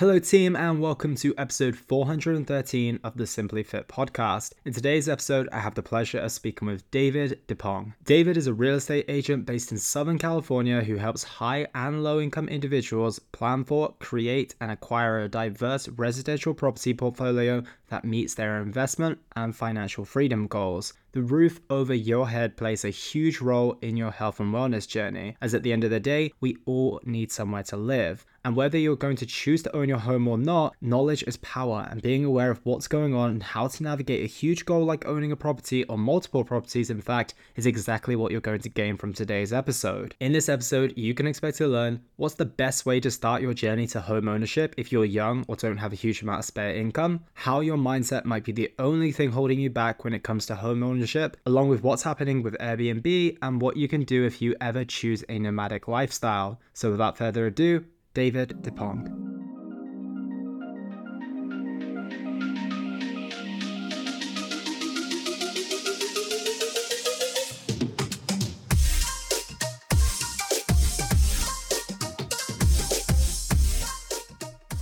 Hello, 0.00 0.18
team, 0.18 0.56
and 0.56 0.80
welcome 0.80 1.14
to 1.16 1.34
episode 1.36 1.76
413 1.76 3.00
of 3.04 3.18
the 3.18 3.26
Simply 3.26 3.62
Fit 3.62 3.86
podcast. 3.86 4.54
In 4.64 4.72
today's 4.72 5.10
episode, 5.10 5.46
I 5.52 5.60
have 5.60 5.74
the 5.74 5.82
pleasure 5.82 6.20
of 6.20 6.32
speaking 6.32 6.68
with 6.68 6.90
David 6.90 7.38
Dippong. 7.46 7.92
David 8.06 8.38
is 8.38 8.46
a 8.46 8.54
real 8.54 8.76
estate 8.76 9.04
agent 9.08 9.44
based 9.44 9.72
in 9.72 9.76
Southern 9.76 10.16
California 10.16 10.82
who 10.82 10.96
helps 10.96 11.22
high 11.22 11.66
and 11.74 12.02
low 12.02 12.18
income 12.18 12.48
individuals 12.48 13.18
plan 13.18 13.62
for, 13.62 13.92
create, 13.98 14.54
and 14.62 14.70
acquire 14.70 15.20
a 15.20 15.28
diverse 15.28 15.86
residential 15.86 16.54
property 16.54 16.94
portfolio 16.94 17.62
that 17.88 18.02
meets 18.02 18.32
their 18.32 18.62
investment 18.62 19.18
and 19.36 19.54
financial 19.54 20.06
freedom 20.06 20.46
goals. 20.46 20.94
The 21.12 21.22
roof 21.22 21.60
over 21.68 21.92
your 21.92 22.28
head 22.28 22.56
plays 22.56 22.84
a 22.84 22.90
huge 22.90 23.40
role 23.40 23.76
in 23.82 23.96
your 23.96 24.12
health 24.12 24.38
and 24.38 24.54
wellness 24.54 24.86
journey, 24.86 25.36
as 25.40 25.54
at 25.54 25.64
the 25.64 25.72
end 25.72 25.82
of 25.82 25.90
the 25.90 25.98
day, 25.98 26.32
we 26.40 26.58
all 26.66 27.00
need 27.04 27.32
somewhere 27.32 27.64
to 27.64 27.76
live. 27.76 28.24
And 28.44 28.56
whether 28.56 28.78
you're 28.78 28.96
going 28.96 29.16
to 29.16 29.26
choose 29.26 29.62
to 29.64 29.76
own 29.76 29.88
your 29.88 29.98
home 29.98 30.26
or 30.26 30.38
not, 30.38 30.74
knowledge 30.80 31.22
is 31.24 31.36
power, 31.38 31.86
and 31.90 32.00
being 32.00 32.24
aware 32.24 32.50
of 32.50 32.60
what's 32.64 32.88
going 32.88 33.14
on 33.14 33.30
and 33.30 33.42
how 33.42 33.66
to 33.66 33.82
navigate 33.82 34.24
a 34.24 34.28
huge 34.28 34.64
goal 34.64 34.84
like 34.84 35.06
owning 35.06 35.30
a 35.30 35.36
property 35.36 35.84
or 35.84 35.98
multiple 35.98 36.42
properties, 36.42 36.88
in 36.88 37.02
fact, 37.02 37.34
is 37.56 37.66
exactly 37.66 38.16
what 38.16 38.32
you're 38.32 38.40
going 38.40 38.60
to 38.60 38.70
gain 38.70 38.96
from 38.96 39.12
today's 39.12 39.52
episode. 39.52 40.14
In 40.20 40.32
this 40.32 40.48
episode, 40.48 40.96
you 40.96 41.12
can 41.12 41.26
expect 41.26 41.58
to 41.58 41.66
learn 41.66 42.00
what's 42.16 42.36
the 42.36 42.46
best 42.46 42.86
way 42.86 42.98
to 43.00 43.10
start 43.10 43.42
your 43.42 43.52
journey 43.52 43.86
to 43.88 44.00
home 44.00 44.28
ownership 44.28 44.74
if 44.78 44.90
you're 44.90 45.04
young 45.04 45.44
or 45.48 45.56
don't 45.56 45.76
have 45.76 45.92
a 45.92 45.96
huge 45.96 46.22
amount 46.22 46.38
of 46.38 46.44
spare 46.46 46.74
income, 46.74 47.24
how 47.34 47.60
your 47.60 47.76
mindset 47.76 48.24
might 48.24 48.44
be 48.44 48.52
the 48.52 48.72
only 48.78 49.12
thing 49.12 49.32
holding 49.32 49.60
you 49.60 49.68
back 49.68 50.02
when 50.02 50.14
it 50.14 50.22
comes 50.22 50.46
to 50.46 50.54
home 50.54 50.82
ownership, 50.82 50.99
along 51.46 51.68
with 51.68 51.82
what's 51.82 52.02
happening 52.02 52.42
with 52.42 52.56
Airbnb 52.58 53.38
and 53.42 53.60
what 53.60 53.76
you 53.76 53.88
can 53.88 54.04
do 54.04 54.24
if 54.24 54.42
you 54.42 54.54
ever 54.60 54.84
choose 54.84 55.24
a 55.28 55.38
nomadic 55.38 55.88
lifestyle. 55.88 56.60
So, 56.72 56.90
without 56.90 57.16
further 57.16 57.46
ado, 57.46 57.84
David 58.14 58.62
Dippong. 58.62 59.30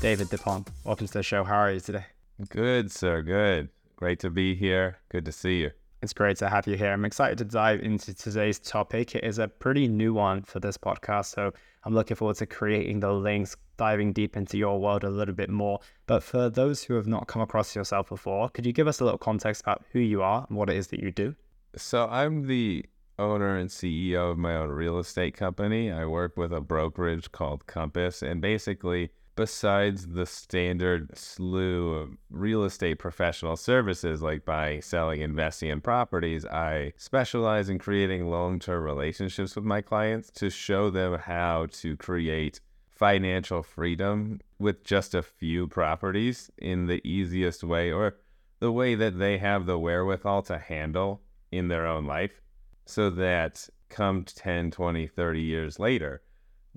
David 0.01 0.29
Dippong, 0.29 0.67
welcome 0.85 1.07
to 1.07 1.12
the 1.12 1.23
show. 1.23 1.45
How 1.45 1.57
are 1.57 1.73
you 1.73 1.81
today? 1.81 2.07
Good, 2.48 2.91
sir. 2.92 3.20
Good. 3.20 3.69
Great 3.97 4.20
to 4.20 4.31
be 4.31 4.55
here. 4.55 4.98
Good 5.09 5.25
to 5.25 5.33
see 5.33 5.61
you. 5.61 5.70
It's 6.01 6.13
great 6.13 6.37
to 6.37 6.49
have 6.49 6.69
you 6.69 6.77
here. 6.77 6.93
I'm 6.93 7.05
excited 7.05 7.39
to 7.39 7.45
dive 7.45 7.81
into 7.81 8.15
today's 8.15 8.61
topic. 8.61 9.17
It 9.17 9.25
is 9.25 9.41
a 9.41 9.49
pretty 9.49 9.89
new 9.89 10.15
one 10.15 10.43
for 10.43 10.61
this 10.61 10.79
podcast, 10.79 11.35
so 11.35 11.53
I'm 11.83 11.93
looking 11.93 12.17
forward 12.17 12.37
to 12.37 12.47
creating 12.47 13.01
the 13.01 13.13
links, 13.13 13.57
diving 13.79 14.13
deep 14.13 14.37
into 14.37 14.57
your 14.57 14.79
world 14.79 15.03
a 15.03 15.11
little 15.11 15.35
bit 15.35 15.51
more. 15.51 15.81
But 16.07 16.23
for 16.23 16.51
those 16.51 16.85
who 16.85 16.95
have 16.95 17.09
not 17.09 17.27
come 17.27 17.43
across 17.43 17.75
yourself 17.75 18.11
before, 18.11 18.49
could 18.51 18.65
you 18.65 18.73
give 18.73 18.87
us 18.87 19.01
a 19.01 19.05
little 19.05 19.19
context 19.19 19.63
about 19.63 19.85
who 19.91 19.99
you 19.99 20.23
are 20.23 20.47
and 20.49 20.57
what 20.57 20.71
it 20.71 20.77
is 20.77 20.87
that 20.89 21.01
you 21.01 21.11
do? 21.11 21.35
So, 21.75 22.07
I'm 22.07 22.47
the 22.47 22.85
owner 23.19 23.57
and 23.57 23.69
CEO 23.69 24.31
of 24.31 24.39
my 24.39 24.55
own 24.55 24.69
real 24.69 25.01
estate 25.01 25.37
company. 25.37 25.91
I 25.91 26.07
work 26.07 26.37
with 26.37 26.53
a 26.53 26.61
brokerage 26.61 27.33
called 27.33 27.67
Compass, 27.67 28.23
and 28.23 28.41
basically, 28.41 29.11
besides 29.39 30.08
the 30.08 30.27
standard 30.27 31.17
slew 31.17 31.94
of 31.94 32.17
real 32.28 32.64
estate 32.64 32.98
professional 32.98 33.56
services 33.56 34.20
like 34.20 34.45
by 34.45 34.80
selling 34.80 35.20
investing 35.20 35.69
in 35.69 35.80
properties 35.80 36.45
i 36.47 36.92
specialize 36.97 37.69
in 37.69 37.78
creating 37.78 38.28
long-term 38.28 38.83
relationships 38.83 39.55
with 39.55 39.64
my 39.64 39.80
clients 39.80 40.28
to 40.28 40.50
show 40.50 40.91
them 40.91 41.17
how 41.17 41.64
to 41.70 41.97
create 41.98 42.61
financial 42.91 43.62
freedom 43.62 44.41
with 44.58 44.83
just 44.83 45.14
a 45.14 45.22
few 45.22 45.69
properties 45.69 46.50
in 46.58 46.86
the 46.86 47.00
easiest 47.08 47.62
way 47.62 47.92
or 47.92 48.17
the 48.58 48.73
way 48.73 48.97
that 48.97 49.20
they 49.20 49.39
have 49.39 49.67
the 49.67 49.78
wherewithal 49.78 50.42
to 50.42 50.58
handle 50.58 51.20
in 51.52 51.69
their 51.69 51.86
own 51.86 52.05
life 52.05 52.41
so 52.86 53.08
that 53.08 53.68
come 53.89 54.24
10 54.24 54.73
20 54.73 55.07
30 55.07 55.40
years 55.40 55.79
later 55.79 56.23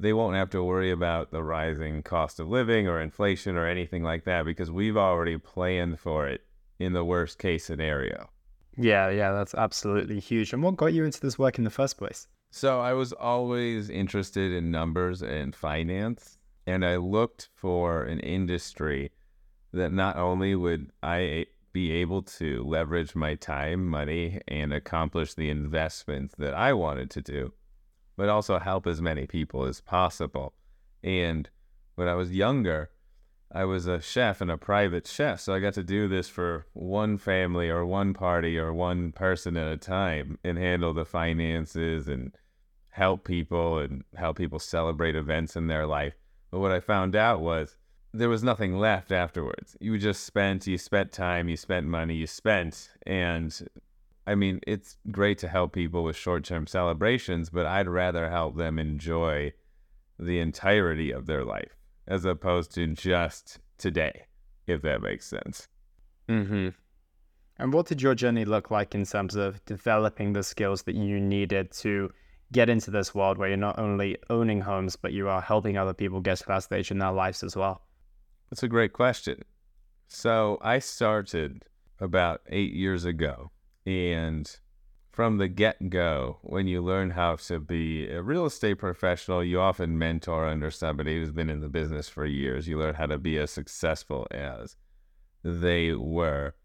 they 0.02 0.14
won't 0.14 0.36
have 0.36 0.50
to 0.52 0.64
worry 0.64 0.92
about 0.92 1.32
the 1.32 1.44
rising 1.44 2.04
cost 2.04 2.40
of 2.40 2.50
living 2.50 2.88
or 2.88 3.00
inflation 3.00 3.56
or 3.56 3.68
anything 3.68 4.04
like 4.04 4.26
that 4.26 4.46
because 4.46 4.72
we've 4.72 4.98
already 4.98 5.38
planned 5.38 6.00
for 6.00 6.28
it 6.28 6.42
in 6.80 6.94
the 6.94 7.06
worst 7.06 7.38
case 7.38 7.64
scenario. 7.66 8.30
Yeah, 8.78 9.10
yeah, 9.10 9.32
that's 9.32 9.54
absolutely 9.54 10.20
huge. 10.20 10.54
And 10.54 10.64
what 10.64 10.78
got 10.78 10.94
you 10.94 11.04
into 11.04 11.22
this 11.22 11.38
work 11.38 11.58
in 11.58 11.64
the 11.64 11.70
first 11.70 11.98
place? 11.98 12.28
So 12.50 12.80
I 12.80 12.94
was 12.94 13.14
always 13.14 13.90
interested 13.90 14.52
in 14.52 14.72
numbers 14.72 15.22
and 15.22 15.56
finance, 15.56 16.38
and 16.66 16.86
I 16.86 16.98
looked 16.98 17.50
for 17.54 18.04
an 18.04 18.20
industry 18.20 19.12
that 19.74 19.94
not 19.94 20.18
only 20.18 20.56
would 20.56 20.92
I 21.02 21.46
be 21.74 21.92
able 21.92 22.24
to 22.24 22.64
leverage 22.64 23.16
my 23.16 23.36
time, 23.36 23.86
money, 23.88 24.42
and 24.48 24.74
accomplish 24.74 25.34
the 25.34 25.50
investments 25.50 26.36
that 26.38 26.54
I 26.54 26.74
wanted 26.74 27.10
to 27.12 27.22
do, 27.22 27.54
but 28.16 28.30
also 28.30 28.60
help 28.60 28.88
as 28.88 29.02
many 29.02 29.26
people 29.26 29.66
as 29.66 29.82
possible. 29.82 30.54
And 31.04 31.50
when 31.96 32.08
I 32.08 32.16
was 32.16 32.34
younger, 32.34 32.92
I 33.54 33.66
was 33.66 33.86
a 33.86 34.00
chef 34.00 34.40
and 34.40 34.50
a 34.50 34.58
private 34.58 35.06
chef. 35.08 35.42
So 35.42 35.54
I 35.54 35.60
got 35.60 35.74
to 35.74 35.84
do 35.84 36.08
this 36.08 36.30
for 36.30 36.66
one 36.74 37.18
family 37.18 37.70
or 37.70 37.86
one 37.86 38.14
party 38.14 38.58
or 38.58 38.74
one 38.74 39.12
person 39.12 39.58
at 39.58 39.72
a 39.72 39.78
time 39.78 40.40
and 40.44 40.58
handle 40.58 40.94
the 40.94 41.06
finances 41.06 42.08
and 42.08 42.32
help 42.90 43.26
people 43.26 43.80
and 43.80 44.04
help 44.16 44.38
people 44.38 44.60
celebrate 44.60 45.16
events 45.16 45.56
in 45.56 45.68
their 45.68 45.86
life. 45.86 46.14
But 46.50 46.60
what 46.60 46.72
I 46.72 46.80
found 46.80 47.16
out 47.16 47.42
was 47.42 47.76
there 48.14 48.30
was 48.30 48.44
nothing 48.44 48.78
left 48.78 49.12
afterwards. 49.12 49.78
You 49.80 49.98
just 49.98 50.26
spent, 50.26 50.68
you 50.68 50.78
spent 50.78 51.12
time, 51.12 51.50
you 51.50 51.58
spent 51.58 51.88
money, 51.88 52.16
you 52.16 52.28
spent, 52.28 52.90
and 53.06 53.68
I 54.32 54.36
mean, 54.36 54.62
it's 54.66 54.96
great 55.12 55.40
to 55.40 55.50
help 55.50 55.74
people 55.74 56.06
with 56.06 56.16
short 56.16 56.46
term 56.46 56.66
celebrations, 56.66 57.50
but 57.50 57.66
I'd 57.66 57.90
rather 57.90 58.30
help 58.30 58.56
them 58.56 58.80
enjoy 58.80 59.52
the 60.18 60.40
entirety 60.40 61.12
of 61.12 61.26
their 61.26 61.44
life 61.44 61.76
as 62.08 62.24
opposed 62.24 62.74
to 62.76 62.88
just 62.88 63.60
today, 63.78 64.24
if 64.68 64.84
that 64.84 65.02
makes 65.02 65.28
sense. 65.28 65.68
Mm-hmm. 66.30 66.70
And 67.60 67.74
what 67.74 67.88
did 67.88 68.02
your 68.02 68.16
journey 68.16 68.46
look 68.46 68.72
like 68.72 68.96
in 68.96 69.04
terms 69.04 69.36
of 69.36 69.64
developing 69.66 70.32
the 70.32 70.44
skills 70.44 70.84
that 70.84 70.96
you 70.96 71.20
needed 71.20 71.72
to 71.80 72.10
get 72.54 72.70
into 72.70 72.90
this 72.90 73.14
world 73.14 73.38
where 73.38 73.50
you're 73.50 73.58
not 73.58 73.80
only 73.80 74.18
owning 74.30 74.62
homes, 74.62 74.96
but 74.96 75.12
you 75.12 75.28
are 75.28 75.42
helping 75.42 75.78
other 75.78 75.94
people 75.94 76.22
get 76.22 76.38
to 76.38 76.46
that 76.48 76.64
stage 76.64 76.90
in 76.90 77.00
their 77.00 77.12
lives 77.12 77.44
as 77.44 77.58
well? 77.58 77.82
That's 78.50 78.64
a 78.64 78.70
great 78.70 78.94
question. 78.94 79.42
So 80.08 80.58
I 80.62 80.80
started 80.80 81.66
about 82.00 82.42
eight 82.48 82.74
years 82.74 83.04
ago 83.04 83.52
and 83.86 84.60
from 85.12 85.38
the 85.38 85.48
get 85.48 85.90
go, 85.90 86.40
when 86.42 86.68
you 86.68 86.82
learn 86.82 87.12
how 87.12 87.36
to 87.36 87.60
be 87.60 88.08
a 88.08 88.22
real 88.22 88.46
estate 88.46 88.76
professional, 88.76 89.44
you 89.44 89.60
often 89.60 89.98
mentor 89.98 90.48
under 90.48 90.72
somebody 90.72 91.18
who's 91.18 91.32
been 91.32 91.50
in 91.50 91.60
the 91.60 91.68
business 91.68 92.08
for 92.08 92.26
years. 92.26 92.68
You 92.68 92.80
learn 92.80 92.96
how 92.96 93.08
to 93.08 93.18
be 93.18 93.38
as 93.38 93.52
successful 93.52 94.26
as 94.32 94.78
they 95.44 95.94
were. 95.94 96.56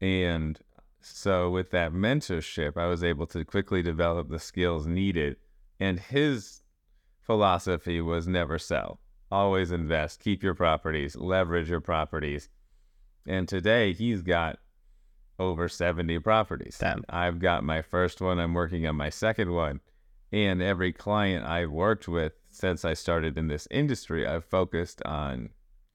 And 0.00 0.58
so, 1.00 1.50
with 1.50 1.70
that 1.70 1.92
mentorship, 1.92 2.76
I 2.76 2.86
was 2.86 3.02
able 3.02 3.26
to 3.28 3.44
quickly 3.44 3.82
develop 3.82 4.28
the 4.28 4.38
skills 4.38 4.86
needed. 4.86 5.36
And 5.80 5.98
his 5.98 6.62
philosophy 7.20 8.00
was 8.00 8.28
never 8.28 8.58
sell, 8.58 9.00
always 9.32 9.72
invest, 9.72 10.20
keep 10.20 10.42
your 10.42 10.54
properties, 10.54 11.16
leverage 11.16 11.70
your 11.70 11.80
properties. 11.80 12.48
And 13.26 13.48
today, 13.48 13.92
he's 13.94 14.22
got 14.22 14.58
over 15.40 15.68
70 15.68 16.18
properties. 16.20 16.76
Damn. 16.78 17.02
I've 17.08 17.38
got 17.38 17.64
my 17.64 17.82
first 17.82 18.20
one, 18.20 18.38
I'm 18.38 18.54
working 18.54 18.86
on 18.86 18.94
my 18.94 19.08
second 19.08 19.52
one. 19.52 19.80
And 20.30 20.62
every 20.62 20.92
client 20.92 21.44
I've 21.44 21.70
worked 21.70 22.06
with 22.06 22.34
since 22.50 22.84
I 22.84 22.94
started 22.94 23.36
in 23.36 23.48
this 23.48 23.66
industry, 23.70 24.26
I've 24.26 24.44
focused 24.44 25.02
on 25.04 25.48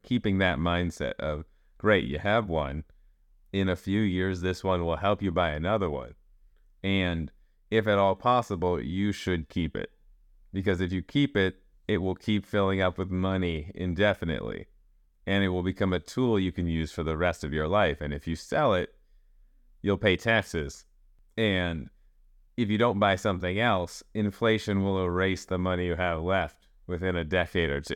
keeping 0.04 0.40
that 0.40 0.58
mindset 0.58 1.14
of 1.20 1.46
great, 1.78 2.06
you 2.06 2.20
have 2.20 2.50
one. 2.50 2.84
In 3.54 3.70
a 3.70 3.76
few 3.76 4.02
years, 4.02 4.42
this 4.42 4.64
one 4.64 4.84
will 4.84 4.98
help 4.98 5.22
you 5.22 5.32
buy 5.32 5.52
another 5.52 5.90
one. 5.90 6.16
And 6.84 7.32
if 7.72 7.88
at 7.88 7.98
all 7.98 8.16
possible, 8.16 8.82
you 8.82 9.12
should 9.12 9.48
keep 9.48 9.78
it. 9.78 9.92
Because 10.52 10.82
if 10.82 10.92
you 10.92 11.02
keep 11.02 11.38
it, 11.38 11.58
it 11.88 12.00
will 12.00 12.16
keep 12.16 12.46
filling 12.46 12.82
up 12.82 12.98
with 12.98 13.10
money 13.10 13.72
indefinitely. 13.76 14.68
And 15.28 15.44
it 15.44 15.50
will 15.50 15.64
become 15.64 15.94
a 15.94 16.00
tool 16.00 16.40
you 16.40 16.52
can 16.52 16.68
use 16.68 16.92
for 16.92 17.04
the 17.04 17.18
rest 17.18 17.44
of 17.44 17.54
your 17.54 17.68
life. 17.68 18.02
And 18.02 18.14
if 18.14 18.28
you 18.28 18.36
sell 18.36 18.74
it, 18.74 18.96
you'll 19.86 19.98
pay 19.98 20.18
taxes. 20.18 20.84
And 21.38 21.90
if 22.58 22.70
you 22.70 22.78
don't 22.80 22.98
buy 22.98 23.18
something 23.18 23.60
else, 23.60 24.02
inflation 24.16 24.84
will 24.84 25.04
erase 25.04 25.46
the 25.46 25.60
money 25.60 25.86
you 25.86 25.96
have 25.96 26.24
left 26.24 26.58
within 26.88 27.16
a 27.16 27.24
decade 27.24 27.70
or 27.70 27.82
two. 27.82 27.96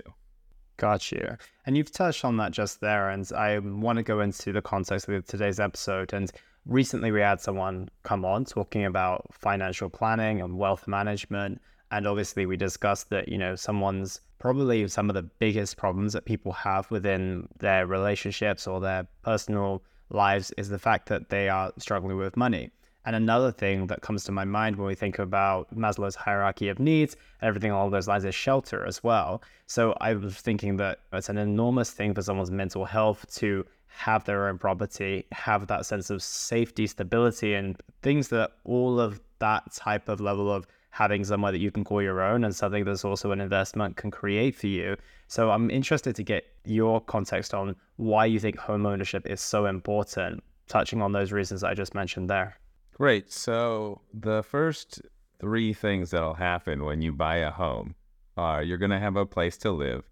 Got 0.78 1.12
you. 1.12 1.36
And 1.66 1.76
you've 1.76 1.92
touched 1.92 2.24
on 2.24 2.38
that 2.38 2.52
just 2.52 2.80
there. 2.80 3.10
And 3.10 3.28
I 3.36 3.58
want 3.58 3.98
to 3.98 4.04
go 4.04 4.20
into 4.20 4.54
the 4.54 4.62
context 4.62 5.10
of 5.10 5.26
today's 5.26 5.60
episode. 5.60 6.14
And 6.14 6.32
recently 6.68 7.12
we 7.12 7.22
had 7.22 7.42
someone 7.42 7.90
come 8.04 8.24
on 8.24 8.46
talking 8.46 8.86
about 8.86 9.26
financial 9.34 9.90
planning 9.90 10.42
and 10.42 10.60
wealth 10.60 10.88
management. 10.88 11.60
And 11.90 12.06
obviously, 12.06 12.46
we 12.46 12.56
discussed 12.56 13.10
that, 13.10 13.30
you 13.30 13.38
know, 13.40 13.56
someone's 13.56 14.22
probably 14.38 14.88
some 14.88 15.10
of 15.10 15.16
the 15.16 15.24
biggest 15.24 15.76
problems 15.76 16.14
that 16.14 16.26
people 16.26 16.52
have 16.52 16.90
within 16.92 17.48
their 17.58 17.88
relationships 17.88 18.68
or 18.68 18.80
their 18.80 19.08
personal 19.24 19.82
lives 20.10 20.52
is 20.58 20.70
the 20.70 20.80
fact 20.80 21.08
that 21.10 21.30
they 21.30 21.50
are 21.50 21.72
struggling 21.78 22.18
with 22.18 22.38
money. 22.38 22.72
And 23.06 23.16
another 23.16 23.52
thing 23.52 23.88
that 23.88 24.02
comes 24.02 24.24
to 24.26 24.32
my 24.32 24.46
mind 24.46 24.76
when 24.76 24.88
we 24.88 24.96
think 24.96 25.20
about 25.20 25.74
Maslow's 25.76 26.16
hierarchy 26.16 26.70
of 26.70 26.80
needs 26.80 27.16
and 27.42 27.48
everything 27.48 27.72
along 27.72 27.92
those 27.92 28.08
lines 28.08 28.26
is 28.26 28.36
shelter 28.36 28.86
as 28.86 29.04
well. 29.04 29.42
So 29.68 29.96
I 30.02 30.14
was 30.14 30.36
thinking 30.36 30.78
that 30.78 31.00
it's 31.14 31.30
an 31.30 31.38
enormous 31.38 31.92
thing 31.92 32.14
for 32.14 32.22
someone's 32.22 32.52
mental 32.52 32.86
health 32.86 33.26
to 33.38 33.66
have 33.88 34.26
their 34.26 34.48
own 34.48 34.58
property, 34.58 35.26
have 35.32 35.68
that 35.68 35.86
sense 35.86 36.10
of 36.10 36.22
safety, 36.22 36.88
stability, 36.88 37.54
and 37.54 37.82
things 38.02 38.28
that 38.30 38.52
all 38.64 39.00
of 39.00 39.20
that 39.40 39.72
type 39.74 40.10
of 40.10 40.22
level 40.22 40.52
of 40.52 40.68
having 40.92 41.24
somewhere 41.24 41.52
that 41.52 41.60
you 41.60 41.72
can 41.72 41.84
call 41.84 42.02
your 42.02 42.22
own 42.22 42.44
and 42.44 42.56
something 42.56 42.84
that's 42.84 43.06
also 43.06 43.32
an 43.32 43.40
investment 43.40 43.96
can 43.96 44.12
create 44.12 44.56
for 44.56 44.68
you. 44.68 44.98
So 45.28 45.52
I'm 45.52 45.70
interested 45.70 46.16
to 46.16 46.24
get 46.24 46.46
your 46.66 47.00
context 47.02 47.54
on 47.54 47.76
why 47.98 48.26
you 48.26 48.40
think 48.40 48.58
home 48.58 48.86
ownership 48.86 49.28
is 49.28 49.42
so 49.42 49.66
important, 49.66 50.44
touching 50.68 51.02
on 51.02 51.12
those 51.12 51.32
reasons 51.32 51.64
I 51.64 51.74
just 51.74 51.94
mentioned 51.94 52.30
there. 52.30 52.58
Great. 52.94 53.32
So 53.32 54.02
the 54.14 54.44
first 54.44 55.02
three 55.40 55.74
things 55.74 56.12
that'll 56.12 56.34
happen 56.34 56.84
when 56.84 57.02
you 57.02 57.14
buy 57.14 57.38
a 57.38 57.52
home 57.52 57.96
are 58.36 58.64
you're 58.64 58.78
going 58.78 58.92
to 58.92 59.00
have 59.00 59.16
a 59.16 59.26
place 59.26 59.58
to 59.60 59.72
live. 59.72 60.04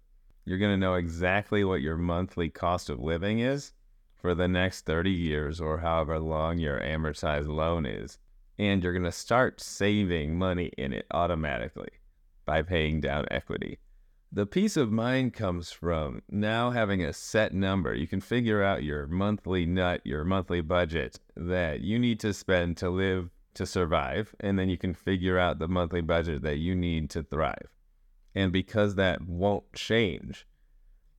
You're 0.44 0.58
going 0.58 0.72
to 0.72 0.80
know 0.80 0.94
exactly 0.94 1.64
what 1.64 1.82
your 1.82 1.98
monthly 1.98 2.48
cost 2.48 2.88
of 2.88 3.00
living 3.00 3.40
is 3.40 3.72
for 4.14 4.34
the 4.34 4.48
next 4.48 4.86
30 4.86 5.10
years 5.10 5.60
or 5.60 5.78
however 5.78 6.18
long 6.18 6.58
your 6.58 6.80
amortized 6.80 7.48
loan 7.48 7.84
is. 7.84 8.18
And 8.58 8.82
you're 8.82 8.92
going 8.92 9.04
to 9.04 9.12
start 9.12 9.60
saving 9.60 10.36
money 10.36 10.72
in 10.76 10.92
it 10.92 11.06
automatically 11.12 11.90
by 12.44 12.62
paying 12.62 13.00
down 13.00 13.26
equity. 13.30 13.78
The 14.30 14.46
peace 14.46 14.76
of 14.76 14.92
mind 14.92 15.32
comes 15.32 15.70
from 15.70 16.20
now 16.28 16.70
having 16.70 17.02
a 17.02 17.12
set 17.14 17.54
number. 17.54 17.94
You 17.94 18.06
can 18.06 18.20
figure 18.20 18.62
out 18.62 18.82
your 18.82 19.06
monthly 19.06 19.64
nut, 19.64 20.02
your 20.04 20.24
monthly 20.24 20.60
budget 20.60 21.18
that 21.36 21.80
you 21.80 21.98
need 21.98 22.20
to 22.20 22.34
spend 22.34 22.76
to 22.78 22.90
live 22.90 23.30
to 23.54 23.64
survive. 23.64 24.34
And 24.40 24.58
then 24.58 24.68
you 24.68 24.76
can 24.76 24.92
figure 24.92 25.38
out 25.38 25.58
the 25.58 25.68
monthly 25.68 26.02
budget 26.02 26.42
that 26.42 26.58
you 26.58 26.74
need 26.74 27.08
to 27.10 27.22
thrive. 27.22 27.68
And 28.34 28.52
because 28.52 28.96
that 28.96 29.22
won't 29.22 29.72
change, 29.72 30.46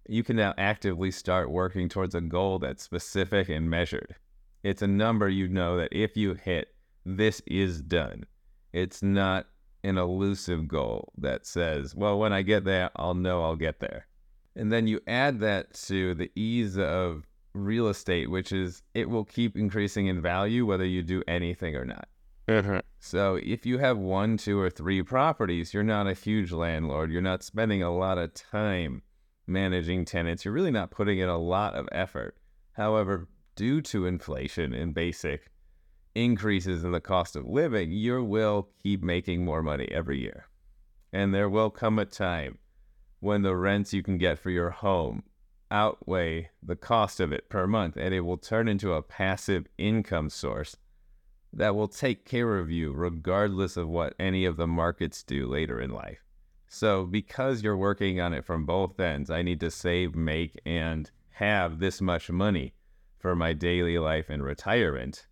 you 0.08 0.24
can 0.24 0.36
now 0.36 0.54
actively 0.58 1.12
start 1.12 1.52
working 1.52 1.90
towards 1.90 2.16
a 2.16 2.22
goal 2.22 2.60
that's 2.60 2.84
specific 2.84 3.50
and 3.50 3.70
measured. 3.70 4.16
It's 4.64 4.82
a 4.82 4.88
number 4.88 5.30
you 5.30 5.48
know 5.48 5.78
that 5.78 5.90
if 5.92 6.16
you 6.16 6.34
hit, 6.34 6.74
this 7.18 7.42
is 7.48 7.82
done. 7.82 8.26
It's 8.74 9.02
not 9.02 9.48
an 9.84 9.98
elusive 9.98 10.68
goal 10.68 11.12
that 11.18 11.46
says, 11.46 11.96
well, 11.96 12.20
when 12.20 12.34
I 12.34 12.42
get 12.42 12.66
there, 12.66 12.92
I'll 12.96 13.16
know 13.16 13.44
I'll 13.44 13.56
get 13.56 13.80
there. 13.80 14.08
And 14.56 14.72
then 14.72 14.88
you 14.88 15.00
add 15.08 15.40
that 15.40 15.74
to 15.86 16.14
the 16.14 16.32
ease 16.36 16.78
of 16.78 17.26
real 17.54 17.88
estate, 17.88 18.30
which 18.30 18.52
is 18.52 18.84
it 18.94 19.10
will 19.10 19.26
keep 19.26 19.58
increasing 19.58 20.08
in 20.08 20.22
value 20.22 20.66
whether 20.66 20.86
you 20.86 21.02
do 21.02 21.24
anything 21.28 21.76
or 21.76 21.86
not. 21.86 22.08
Mm-hmm. 22.48 22.80
So 23.00 23.40
if 23.42 23.66
you 23.66 23.78
have 23.78 23.98
one, 23.98 24.38
two, 24.38 24.60
or 24.60 24.70
three 24.70 25.02
properties, 25.02 25.74
you're 25.74 25.84
not 25.84 26.08
a 26.08 26.14
huge 26.14 26.52
landlord. 26.52 27.12
You're 27.12 27.22
not 27.22 27.44
spending 27.44 27.84
a 27.84 27.96
lot 27.96 28.18
of 28.18 28.34
time 28.34 29.02
managing 29.48 30.06
tenants. 30.06 30.44
You're 30.44 30.54
really 30.54 30.72
not 30.72 30.92
putting 30.92 31.20
in 31.20 31.30
a 31.30 31.38
lot 31.38 31.76
of 31.76 31.88
effort. 31.92 32.38
However, 32.74 33.28
due 33.56 33.82
to 33.82 34.06
inflation 34.06 34.74
and 34.74 34.94
basic 34.94 35.50
increases 36.16 36.84
in 36.84 36.92
the 36.92 37.02
cost 37.02 37.36
of 37.36 37.48
living, 37.48 37.92
you 37.92 38.24
will 38.24 38.70
keep 38.82 39.04
making 39.04 39.46
more 39.46 39.62
money 39.62 39.88
every 39.92 40.20
year. 40.20 40.48
And 41.12 41.34
there 41.34 41.50
will 41.50 41.70
come 41.70 42.00
a 42.00 42.06
time 42.06 42.58
when 43.20 43.42
the 43.42 43.56
rents 43.56 43.94
you 43.94 44.04
can 44.04 44.18
get 44.18 44.40
for 44.40 44.50
your 44.50 44.70
home 44.70 45.24
outweigh 45.72 46.50
the 46.64 46.76
cost 46.76 47.20
of 47.20 47.32
it 47.32 47.50
per 47.50 47.68
month, 47.68 47.96
and 47.96 48.14
it 48.14 48.22
will 48.22 48.38
turn 48.38 48.68
into 48.68 48.94
a 48.94 49.02
passive 49.02 49.68
income 49.78 50.30
source 50.30 50.76
that 51.52 51.76
will 51.76 51.88
take 51.88 52.26
care 52.26 52.58
of 52.58 52.70
you 52.70 52.92
regardless 52.92 53.78
of 53.78 53.88
what 53.88 54.14
any 54.20 54.46
of 54.46 54.58
the 54.58 54.68
markets 54.68 55.24
do 55.24 55.48
later 55.48 55.80
in 55.80 55.92
life. 55.92 56.24
So, 56.68 57.06
because 57.06 57.64
you're 57.64 57.78
working 57.78 58.22
on 58.22 58.34
it 58.34 58.46
from 58.46 58.66
both 58.66 59.00
ends, 59.00 59.32
I 59.32 59.42
need 59.42 59.60
to 59.62 59.72
save, 59.72 60.16
make, 60.16 60.60
and 60.66 61.10
have 61.32 61.80
this 61.80 62.00
much 62.00 62.30
money 62.30 62.74
for 63.18 63.36
my 63.36 63.54
daily 63.54 63.98
life 63.98 64.30
and 64.30 64.44
retirement 64.44 65.26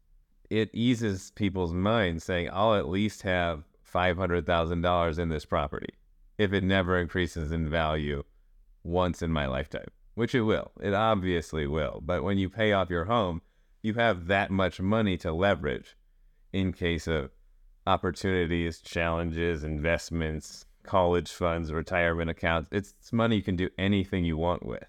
it 0.50 0.70
eases 0.74 1.32
people's 1.36 1.74
minds 1.74 2.24
saying, 2.24 2.50
I'll 2.52 2.76
at 2.76 2.88
least 2.88 3.22
have 3.24 3.64
$500,000 3.94 5.20
in 5.20 5.30
this 5.30 5.46
property 5.46 5.94
if 6.38 6.54
it 6.54 6.64
never 6.64 6.98
increases 6.98 7.52
in 7.52 7.70
value 7.70 8.24
once 8.84 9.22
in 9.22 9.32
my 9.32 9.48
lifetime, 9.48 9.88
which 10.16 10.36
it 10.36 10.42
will. 10.42 10.72
It 10.82 10.94
obviously 10.94 11.68
will. 11.68 12.02
But 12.04 12.24
when 12.24 12.38
you 12.38 12.50
pay 12.50 12.74
off 12.74 12.90
your 12.90 13.06
home, 13.06 13.42
you 13.82 13.94
have 13.96 14.28
that 14.28 14.52
much 14.52 14.80
money 14.80 15.18
to 15.18 15.32
leverage 15.32 15.96
in 16.54 16.74
case 16.74 17.08
of 17.08 17.32
opportunities, 17.86 18.80
challenges, 18.80 19.64
investments, 19.64 20.66
college 20.84 21.32
funds, 21.32 21.72
retirement 21.72 22.30
accounts. 22.30 22.70
It's, 22.72 22.94
money 23.12 23.36
you 23.36 23.44
can 23.44 23.56
do 23.56 23.70
anything 23.78 24.24
you 24.26 24.38
want 24.38 24.66
with. 24.66 24.86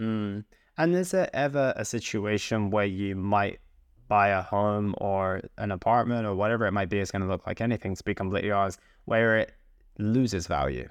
Mm. 0.00 0.44
And 0.76 0.94
is 0.94 1.10
there 1.10 1.30
ever 1.32 1.72
a 1.76 1.84
situation 1.84 2.70
where 2.70 2.86
you 2.86 3.16
might 3.16 3.60
buy 4.08 4.28
a 4.28 4.42
home 4.42 4.94
or 4.98 5.42
an 5.58 5.70
apartment 5.70 6.26
or 6.26 6.34
whatever 6.34 6.66
it 6.66 6.72
might 6.72 6.88
be, 6.88 6.98
it's 6.98 7.10
going 7.10 7.22
to 7.22 7.28
look 7.28 7.46
like 7.46 7.60
anything, 7.60 7.94
to 7.94 8.04
be 8.04 8.14
completely 8.14 8.50
honest, 8.50 8.80
where 9.04 9.38
it 9.38 9.52
loses 9.98 10.46
value. 10.46 10.88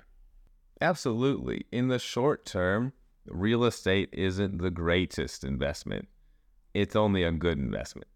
Absolutely. 0.80 1.66
In 1.72 1.88
the 1.88 2.00
short 2.00 2.46
term, 2.46 2.94
real 3.26 3.66
estate 3.66 4.10
isn't 4.14 4.60
the 4.60 4.72
greatest 4.72 5.44
investment, 5.44 6.08
it's 6.74 6.96
only 6.96 7.24
a 7.24 7.32
good 7.32 7.58
investment. 7.58 8.08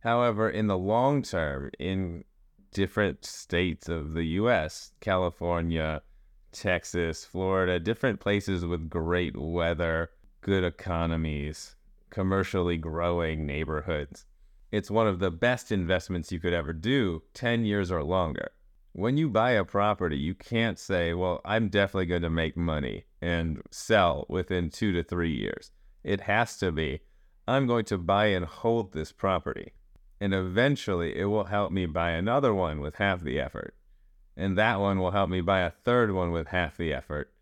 However, 0.00 0.48
in 0.48 0.68
the 0.68 0.78
long 0.78 1.22
term, 1.22 1.70
in 1.78 2.24
different 2.72 3.24
states 3.24 3.88
of 3.88 4.14
the 4.14 4.24
US, 4.24 4.92
California, 5.00 6.02
Texas, 6.52 7.24
Florida, 7.24 7.80
different 7.80 8.20
places 8.20 8.64
with 8.64 8.88
great 8.88 9.36
weather, 9.36 10.10
good 10.40 10.62
economies, 10.62 11.74
commercially 12.10 12.76
growing 12.76 13.46
neighborhoods, 13.46 14.26
it's 14.72 14.90
one 14.90 15.06
of 15.06 15.18
the 15.18 15.30
best 15.30 15.70
investments 15.70 16.32
you 16.32 16.40
could 16.40 16.52
ever 16.52 16.72
do 16.72 17.22
10 17.34 17.64
years 17.64 17.90
or 17.90 18.02
longer. 18.02 18.50
When 18.92 19.16
you 19.16 19.28
buy 19.28 19.50
a 19.52 19.64
property, 19.64 20.16
you 20.16 20.34
can't 20.34 20.78
say, 20.78 21.12
well, 21.12 21.40
I'm 21.44 21.68
definitely 21.68 22.06
going 22.06 22.22
to 22.22 22.30
make 22.30 22.56
money 22.56 23.04
and 23.20 23.62
sell 23.70 24.24
within 24.28 24.70
two 24.70 24.92
to 24.92 25.02
three 25.02 25.34
years. 25.34 25.70
It 26.02 26.22
has 26.22 26.56
to 26.58 26.72
be, 26.72 27.00
I'm 27.46 27.66
going 27.66 27.84
to 27.86 27.98
buy 27.98 28.26
and 28.26 28.44
hold 28.44 28.92
this 28.92 29.12
property. 29.12 29.72
And 30.20 30.32
eventually 30.32 31.16
it 31.16 31.26
will 31.26 31.44
help 31.44 31.72
me 31.72 31.86
buy 31.86 32.12
another 32.12 32.54
one 32.54 32.80
with 32.80 32.96
half 32.96 33.22
the 33.22 33.38
effort. 33.38 33.74
And 34.36 34.56
that 34.56 34.80
one 34.80 34.98
will 34.98 35.10
help 35.10 35.30
me 35.30 35.40
buy 35.40 35.60
a 35.60 35.70
third 35.70 36.12
one 36.12 36.32
with 36.32 36.48
half 36.48 36.76
the 36.76 36.92
effort. 36.92 37.32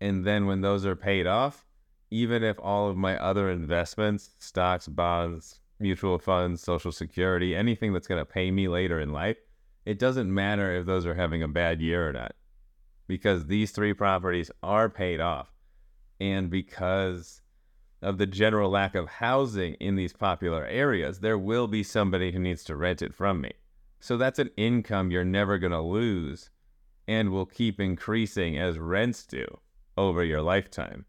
And 0.00 0.24
then 0.24 0.46
when 0.46 0.60
those 0.60 0.84
are 0.84 0.96
paid 0.96 1.26
off, 1.26 1.64
even 2.10 2.42
if 2.42 2.58
all 2.60 2.88
of 2.88 2.96
my 2.96 3.16
other 3.18 3.50
investments, 3.50 4.30
stocks, 4.38 4.88
bonds, 4.88 5.60
mutual 5.80 6.18
funds, 6.18 6.62
social 6.62 6.92
security, 6.92 7.54
anything 7.54 7.92
that's 7.92 8.08
going 8.08 8.20
to 8.20 8.24
pay 8.24 8.50
me 8.50 8.68
later 8.68 9.00
in 9.00 9.12
life, 9.12 9.36
it 9.84 9.98
doesn't 9.98 10.32
matter 10.32 10.74
if 10.74 10.86
those 10.86 11.06
are 11.06 11.14
having 11.14 11.42
a 11.42 11.48
bad 11.48 11.80
year 11.80 12.08
or 12.08 12.12
not 12.12 12.34
because 13.08 13.46
these 13.46 13.72
three 13.72 13.94
properties 13.94 14.50
are 14.62 14.88
paid 14.88 15.20
off. 15.20 15.50
And 16.20 16.50
because 16.50 17.40
of 18.02 18.18
the 18.18 18.26
general 18.26 18.70
lack 18.70 18.94
of 18.94 19.08
housing 19.08 19.74
in 19.74 19.96
these 19.96 20.12
popular 20.12 20.64
areas, 20.66 21.20
there 21.20 21.38
will 21.38 21.66
be 21.66 21.82
somebody 21.82 22.30
who 22.30 22.38
needs 22.38 22.62
to 22.64 22.76
rent 22.76 23.02
it 23.02 23.14
from 23.14 23.40
me. 23.40 23.52
So 23.98 24.16
that's 24.16 24.38
an 24.38 24.50
income 24.56 25.10
you're 25.10 25.24
never 25.24 25.58
going 25.58 25.72
to 25.72 25.80
lose 25.80 26.50
and 27.08 27.30
will 27.30 27.46
keep 27.46 27.80
increasing 27.80 28.58
as 28.58 28.78
rents 28.78 29.24
do 29.24 29.44
over 29.96 30.22
your 30.22 30.42
lifetime. 30.42 31.06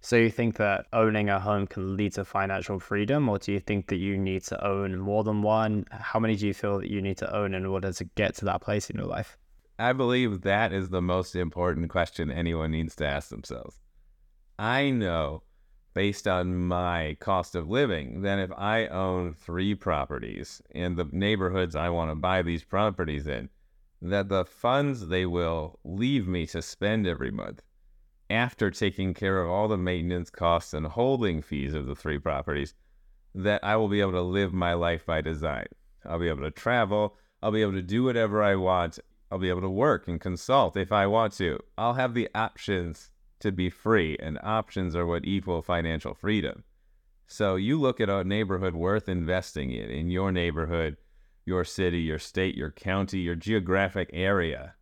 So 0.00 0.16
you 0.16 0.30
think 0.30 0.56
that 0.56 0.86
owning 0.92 1.28
a 1.28 1.40
home 1.40 1.66
can 1.66 1.96
lead 1.96 2.12
to 2.14 2.24
financial 2.24 2.78
freedom, 2.78 3.28
or 3.28 3.38
do 3.38 3.52
you 3.52 3.60
think 3.60 3.88
that 3.88 3.96
you 3.96 4.16
need 4.16 4.42
to 4.44 4.66
own 4.66 4.98
more 4.98 5.24
than 5.24 5.42
one? 5.42 5.86
How 5.90 6.20
many 6.20 6.36
do 6.36 6.46
you 6.46 6.54
feel 6.54 6.78
that 6.78 6.90
you 6.90 7.02
need 7.02 7.18
to 7.18 7.34
own 7.34 7.52
in 7.52 7.66
order 7.66 7.92
to 7.92 8.04
get 8.04 8.36
to 8.36 8.44
that 8.44 8.60
place 8.60 8.90
in 8.90 8.96
your 8.96 9.06
life? 9.06 9.36
I 9.78 9.92
believe 9.92 10.42
that 10.42 10.72
is 10.72 10.88
the 10.88 11.02
most 11.02 11.36
important 11.36 11.90
question 11.90 12.30
anyone 12.30 12.70
needs 12.70 12.96
to 12.96 13.06
ask 13.06 13.28
themselves. 13.28 13.80
I 14.58 14.90
know 14.90 15.42
based 15.94 16.28
on 16.28 16.54
my 16.54 17.16
cost 17.18 17.56
of 17.56 17.68
living 17.68 18.22
that 18.22 18.38
if 18.38 18.52
I 18.56 18.86
own 18.86 19.34
three 19.34 19.74
properties 19.74 20.62
in 20.70 20.94
the 20.94 21.08
neighborhoods 21.10 21.74
I 21.74 21.88
want 21.88 22.10
to 22.10 22.14
buy 22.14 22.42
these 22.42 22.62
properties 22.62 23.26
in, 23.26 23.48
that 24.00 24.28
the 24.28 24.44
funds 24.44 25.08
they 25.08 25.26
will 25.26 25.80
leave 25.82 26.28
me 26.28 26.46
to 26.46 26.62
spend 26.62 27.06
every 27.06 27.32
month 27.32 27.62
after 28.30 28.70
taking 28.70 29.14
care 29.14 29.42
of 29.42 29.50
all 29.50 29.68
the 29.68 29.76
maintenance 29.76 30.30
costs 30.30 30.74
and 30.74 30.86
holding 30.86 31.42
fees 31.42 31.74
of 31.74 31.86
the 31.86 31.96
three 31.96 32.18
properties, 32.18 32.74
that 33.34 33.62
I 33.64 33.76
will 33.76 33.88
be 33.88 34.00
able 34.00 34.12
to 34.12 34.22
live 34.22 34.52
my 34.52 34.74
life 34.74 35.06
by 35.06 35.20
design. 35.20 35.66
I'll 36.06 36.18
be 36.18 36.28
able 36.28 36.42
to 36.42 36.50
travel. 36.50 37.16
I'll 37.42 37.52
be 37.52 37.62
able 37.62 37.72
to 37.72 37.82
do 37.82 38.04
whatever 38.04 38.42
I 38.42 38.56
want 38.56 38.98
I'll 39.30 39.38
be 39.38 39.50
able 39.50 39.60
to 39.60 39.70
work 39.70 40.08
and 40.08 40.20
consult 40.20 40.76
if 40.76 40.90
I 40.90 41.06
want 41.06 41.34
to. 41.34 41.60
I'll 41.76 41.94
have 41.94 42.14
the 42.14 42.28
options 42.34 43.10
to 43.40 43.52
be 43.52 43.70
free, 43.70 44.16
and 44.18 44.38
options 44.42 44.96
are 44.96 45.06
what 45.06 45.26
equal 45.26 45.62
financial 45.62 46.14
freedom. 46.14 46.64
So 47.26 47.56
you 47.56 47.78
look 47.78 48.00
at 48.00 48.08
a 48.08 48.24
neighborhood 48.24 48.74
worth 48.74 49.08
investing 49.08 49.70
in, 49.70 49.90
in 49.90 50.10
your 50.10 50.32
neighborhood, 50.32 50.96
your 51.44 51.62
city, 51.62 52.00
your 52.00 52.18
state, 52.18 52.54
your 52.54 52.70
county, 52.70 53.20
your 53.20 53.34
geographic 53.34 54.10
area. 54.14 54.74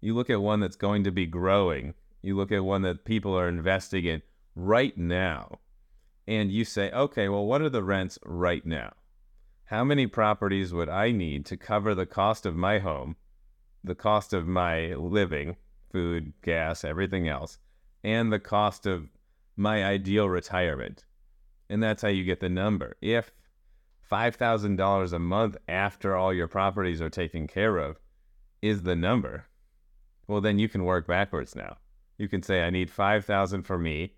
You 0.00 0.14
look 0.14 0.28
at 0.28 0.42
one 0.42 0.60
that's 0.60 0.76
going 0.76 1.04
to 1.04 1.10
be 1.10 1.26
growing. 1.26 1.94
You 2.22 2.36
look 2.36 2.52
at 2.52 2.64
one 2.64 2.82
that 2.82 3.04
people 3.04 3.36
are 3.36 3.48
investing 3.48 4.04
in 4.04 4.22
right 4.54 4.96
now. 4.96 5.58
And 6.26 6.52
you 6.52 6.64
say, 6.64 6.90
okay, 6.92 7.28
well, 7.28 7.44
what 7.44 7.62
are 7.62 7.68
the 7.68 7.82
rents 7.82 8.18
right 8.24 8.64
now? 8.64 8.92
How 9.64 9.82
many 9.82 10.06
properties 10.06 10.72
would 10.72 10.88
I 10.88 11.10
need 11.10 11.44
to 11.46 11.56
cover 11.56 11.94
the 11.94 12.06
cost 12.06 12.46
of 12.46 12.54
my 12.54 12.78
home, 12.78 13.16
the 13.82 13.96
cost 13.96 14.32
of 14.32 14.46
my 14.46 14.94
living, 14.94 15.56
food, 15.90 16.32
gas, 16.42 16.84
everything 16.84 17.26
else, 17.26 17.58
and 18.04 18.32
the 18.32 18.38
cost 18.38 18.86
of 18.86 19.08
my 19.56 19.84
ideal 19.84 20.28
retirement? 20.28 21.04
And 21.68 21.82
that's 21.82 22.02
how 22.02 22.08
you 22.08 22.22
get 22.22 22.38
the 22.38 22.48
number. 22.48 22.96
If 23.00 23.32
$5,000 24.10 25.12
a 25.12 25.18
month 25.18 25.56
after 25.66 26.14
all 26.14 26.32
your 26.32 26.48
properties 26.48 27.00
are 27.00 27.10
taken 27.10 27.48
care 27.48 27.78
of 27.78 27.98
is 28.60 28.82
the 28.82 28.94
number, 28.94 29.46
well, 30.28 30.40
then 30.40 30.58
you 30.58 30.68
can 30.68 30.84
work 30.84 31.06
backwards 31.06 31.56
now. 31.56 31.78
You 32.22 32.28
can 32.28 32.44
say, 32.44 32.62
I 32.62 32.70
need 32.70 32.88
5,000 32.88 33.64
for 33.64 33.76
me. 33.76 34.14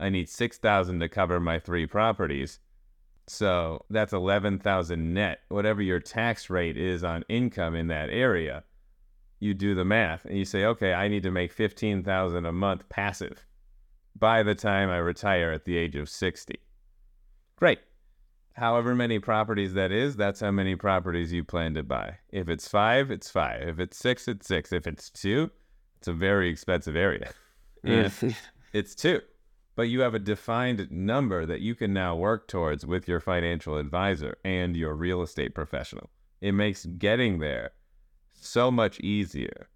I 0.00 0.08
need 0.08 0.30
6,000 0.30 1.00
to 1.00 1.08
cover 1.10 1.38
my 1.38 1.58
three 1.58 1.84
properties. 1.84 2.60
So 3.26 3.84
that's 3.90 4.14
11,000 4.14 5.12
net. 5.12 5.40
Whatever 5.50 5.82
your 5.82 6.00
tax 6.00 6.48
rate 6.48 6.78
is 6.78 7.04
on 7.04 7.26
income 7.28 7.74
in 7.74 7.88
that 7.88 8.08
area, 8.08 8.64
you 9.38 9.52
do 9.52 9.74
the 9.74 9.84
math 9.84 10.24
and 10.24 10.38
you 10.38 10.46
say, 10.46 10.64
okay, 10.64 10.94
I 10.94 11.08
need 11.08 11.24
to 11.24 11.30
make 11.30 11.52
15,000 11.52 12.46
a 12.46 12.52
month 12.52 12.88
passive 12.88 13.44
by 14.18 14.42
the 14.42 14.54
time 14.54 14.88
I 14.88 14.96
retire 14.96 15.52
at 15.52 15.66
the 15.66 15.76
age 15.76 15.94
of 15.94 16.08
60. 16.08 16.54
Great. 17.56 17.80
However 18.54 18.94
many 18.94 19.18
properties 19.18 19.74
that 19.74 19.92
is, 19.92 20.16
that's 20.16 20.40
how 20.40 20.52
many 20.52 20.74
properties 20.74 21.34
you 21.34 21.44
plan 21.44 21.74
to 21.74 21.82
buy. 21.82 22.16
If 22.30 22.48
it's 22.48 22.66
five, 22.66 23.10
it's 23.10 23.28
five. 23.28 23.68
If 23.68 23.78
it's 23.78 23.98
six, 23.98 24.26
it's 24.26 24.46
six. 24.46 24.72
If 24.72 24.86
it's 24.86 25.10
two, 25.10 25.50
it's 25.98 26.08
a 26.08 26.14
very 26.14 26.48
expensive 26.48 26.96
area. 26.96 27.30
It's 28.72 28.94
two. 28.94 29.20
But 29.74 29.82
you 29.84 30.00
have 30.00 30.14
a 30.14 30.18
defined 30.18 30.90
number 30.90 31.46
that 31.46 31.60
you 31.60 31.74
can 31.74 31.92
now 31.92 32.14
work 32.14 32.46
towards 32.46 32.84
with 32.84 33.08
your 33.08 33.20
financial 33.20 33.78
advisor 33.78 34.36
and 34.44 34.76
your 34.76 34.94
real 34.94 35.22
estate 35.22 35.54
professional. 35.54 36.10
It 36.40 36.52
makes 36.52 36.84
getting 36.84 37.38
there 37.38 37.72
so 38.34 38.70
much 38.70 39.00
easier 39.00 39.68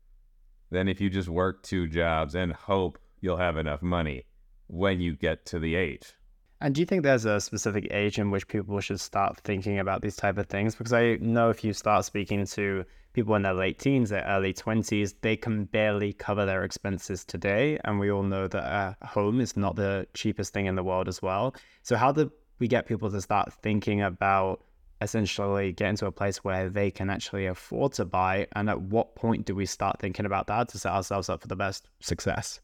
than 0.71 0.89
if 0.89 1.01
you 1.01 1.09
just 1.09 1.29
work 1.29 1.63
two 1.63 1.89
jobs 1.89 2.35
and 2.35 2.53
hope 2.53 2.99
you'll 3.21 3.37
have 3.37 3.57
enough 3.57 3.83
money 3.83 4.25
when 4.67 5.01
you 5.01 5.17
get 5.17 5.47
to 5.47 5.59
the 5.59 5.75
age. 5.77 6.13
And 6.61 6.75
do 6.75 6.81
you 6.81 6.87
think 6.87 7.03
there's 7.03 7.27
a 7.27 7.39
specific 7.39 7.89
age 7.91 8.19
in 8.19 8.31
which 8.31 8.49
people 8.49 8.81
should 8.81 9.01
start 9.01 9.39
thinking 9.45 9.79
about 9.79 10.01
these 10.01 10.17
type 10.17 10.39
of 10.39 10.47
things? 10.47 10.75
Because 10.75 10.95
I 10.95 11.17
know 11.17 11.51
if 11.51 11.63
you 11.63 11.75
start 11.75 12.07
speaking 12.07 12.47
to 12.47 12.85
people 13.13 13.35
in 13.35 13.43
their 13.43 13.53
late 13.53 13.79
teens, 13.79 14.09
their 14.09 14.25
early 14.25 14.55
20s, 14.55 15.15
they 15.21 15.37
can 15.37 15.65
barely 15.67 16.15
cover 16.15 16.47
their 16.47 16.65
expenses 16.65 17.27
today. 17.27 17.79
And 17.85 17.99
we 17.99 18.11
all 18.11 18.23
know 18.23 18.49
that 18.49 18.97
a 19.03 19.07
home 19.07 19.41
is 19.41 19.55
not 19.55 19.77
the 19.77 20.07
cheapest 20.15 20.55
thing 20.55 20.65
in 20.65 20.77
the 20.77 20.83
world 20.83 21.09
as 21.09 21.21
well. 21.21 21.55
So, 21.83 21.97
how 21.97 22.11
do 22.11 22.33
we 22.59 22.69
get 22.69 22.87
people 22.87 23.11
to 23.11 23.21
start 23.21 23.53
thinking 23.63 24.01
about 24.01 24.65
essentially 25.03 25.73
getting 25.73 25.97
to 25.97 26.07
a 26.07 26.13
place 26.13 26.43
where 26.43 26.71
they 26.71 26.91
can 26.91 27.11
actually 27.11 27.45
afford 27.47 27.93
to 27.95 28.07
buy? 28.07 28.47
And 28.53 28.71
at 28.71 28.81
what 28.81 29.15
point 29.15 29.45
do 29.45 29.55
we 29.55 29.67
start 29.67 30.01
thinking 30.01 30.25
about 30.25 30.47
that 30.47 30.71
to 30.71 30.79
set 30.79 30.93
ourselves 30.93 31.29
up 31.29 31.43
for 31.43 31.49
the 31.49 31.57
best 31.57 31.89
success? 32.01 32.61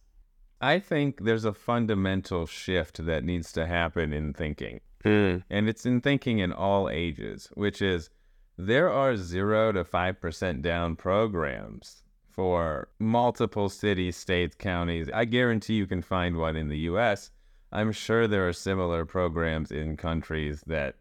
I 0.63 0.79
think 0.79 1.25
there's 1.25 1.45
a 1.45 1.53
fundamental 1.53 2.47
shift 2.47 3.05
that 3.05 3.25
needs 3.25 3.51
to 3.53 3.67
happen 3.67 4.13
in 4.13 4.33
thinking. 4.33 4.81
Mm. 5.05 5.43
And 5.51 5.69
it's 5.69 5.85
in 5.85 6.01
thinking 6.01 6.39
in 6.39 6.53
all 6.53 6.89
ages, 6.89 7.51
which 7.55 7.83
is 7.83 8.11
there 8.57 8.89
are 8.89 9.17
0 9.17 9.73
to 9.73 9.83
5% 9.83 10.63
down 10.63 10.95
programs 10.95 12.05
for 12.31 12.89
multiple 13.01 13.69
cities, 13.69 14.17
states, 14.17 14.55
counties. 14.55 15.11
I 15.13 15.25
guarantee 15.25 15.75
you 15.75 15.87
can 15.87 16.01
find 16.01 16.37
one 16.37 16.55
in 16.55 16.69
the 16.69 16.79
US. 16.91 17.33
I'm 17.73 17.91
sure 17.91 18.29
there 18.29 18.47
are 18.47 18.53
similar 18.53 19.05
programs 19.05 19.73
in 19.73 19.97
countries 19.97 20.63
that 20.69 20.95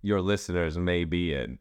your 0.00 0.22
listeners 0.22 0.78
may 0.78 1.04
be 1.04 1.34
in. 1.34 1.58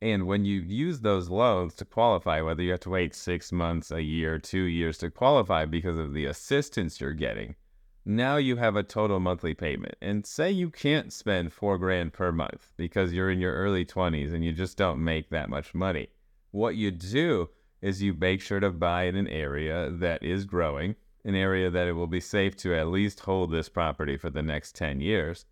And 0.00 0.26
when 0.26 0.44
you 0.44 0.60
use 0.60 1.00
those 1.00 1.28
loans 1.28 1.74
to 1.74 1.84
qualify, 1.84 2.40
whether 2.40 2.62
you 2.62 2.70
have 2.70 2.80
to 2.80 2.90
wait 2.90 3.14
six 3.14 3.50
months, 3.50 3.90
a 3.90 4.02
year, 4.02 4.38
two 4.38 4.62
years 4.62 4.98
to 4.98 5.10
qualify 5.10 5.64
because 5.64 5.98
of 5.98 6.14
the 6.14 6.26
assistance 6.26 7.00
you're 7.00 7.12
getting, 7.12 7.56
now 8.04 8.36
you 8.36 8.56
have 8.56 8.76
a 8.76 8.82
total 8.82 9.18
monthly 9.18 9.54
payment. 9.54 9.96
And 10.00 10.24
say 10.24 10.50
you 10.50 10.70
can't 10.70 11.12
spend 11.12 11.52
four 11.52 11.78
grand 11.78 12.12
per 12.12 12.30
month 12.30 12.70
because 12.76 13.12
you're 13.12 13.30
in 13.30 13.40
your 13.40 13.54
early 13.54 13.84
20s 13.84 14.32
and 14.32 14.44
you 14.44 14.52
just 14.52 14.78
don't 14.78 15.02
make 15.02 15.30
that 15.30 15.50
much 15.50 15.74
money. 15.74 16.08
What 16.52 16.76
you 16.76 16.90
do 16.90 17.50
is 17.82 18.02
you 18.02 18.14
make 18.14 18.40
sure 18.40 18.60
to 18.60 18.70
buy 18.70 19.04
in 19.04 19.16
an 19.16 19.28
area 19.28 19.90
that 19.90 20.22
is 20.22 20.44
growing, 20.44 20.94
an 21.24 21.34
area 21.34 21.70
that 21.70 21.88
it 21.88 21.92
will 21.92 22.06
be 22.06 22.20
safe 22.20 22.56
to 22.58 22.74
at 22.74 22.88
least 22.88 23.20
hold 23.20 23.50
this 23.50 23.68
property 23.68 24.16
for 24.16 24.30
the 24.30 24.42
next 24.42 24.74
10 24.76 25.00
years. 25.00 25.44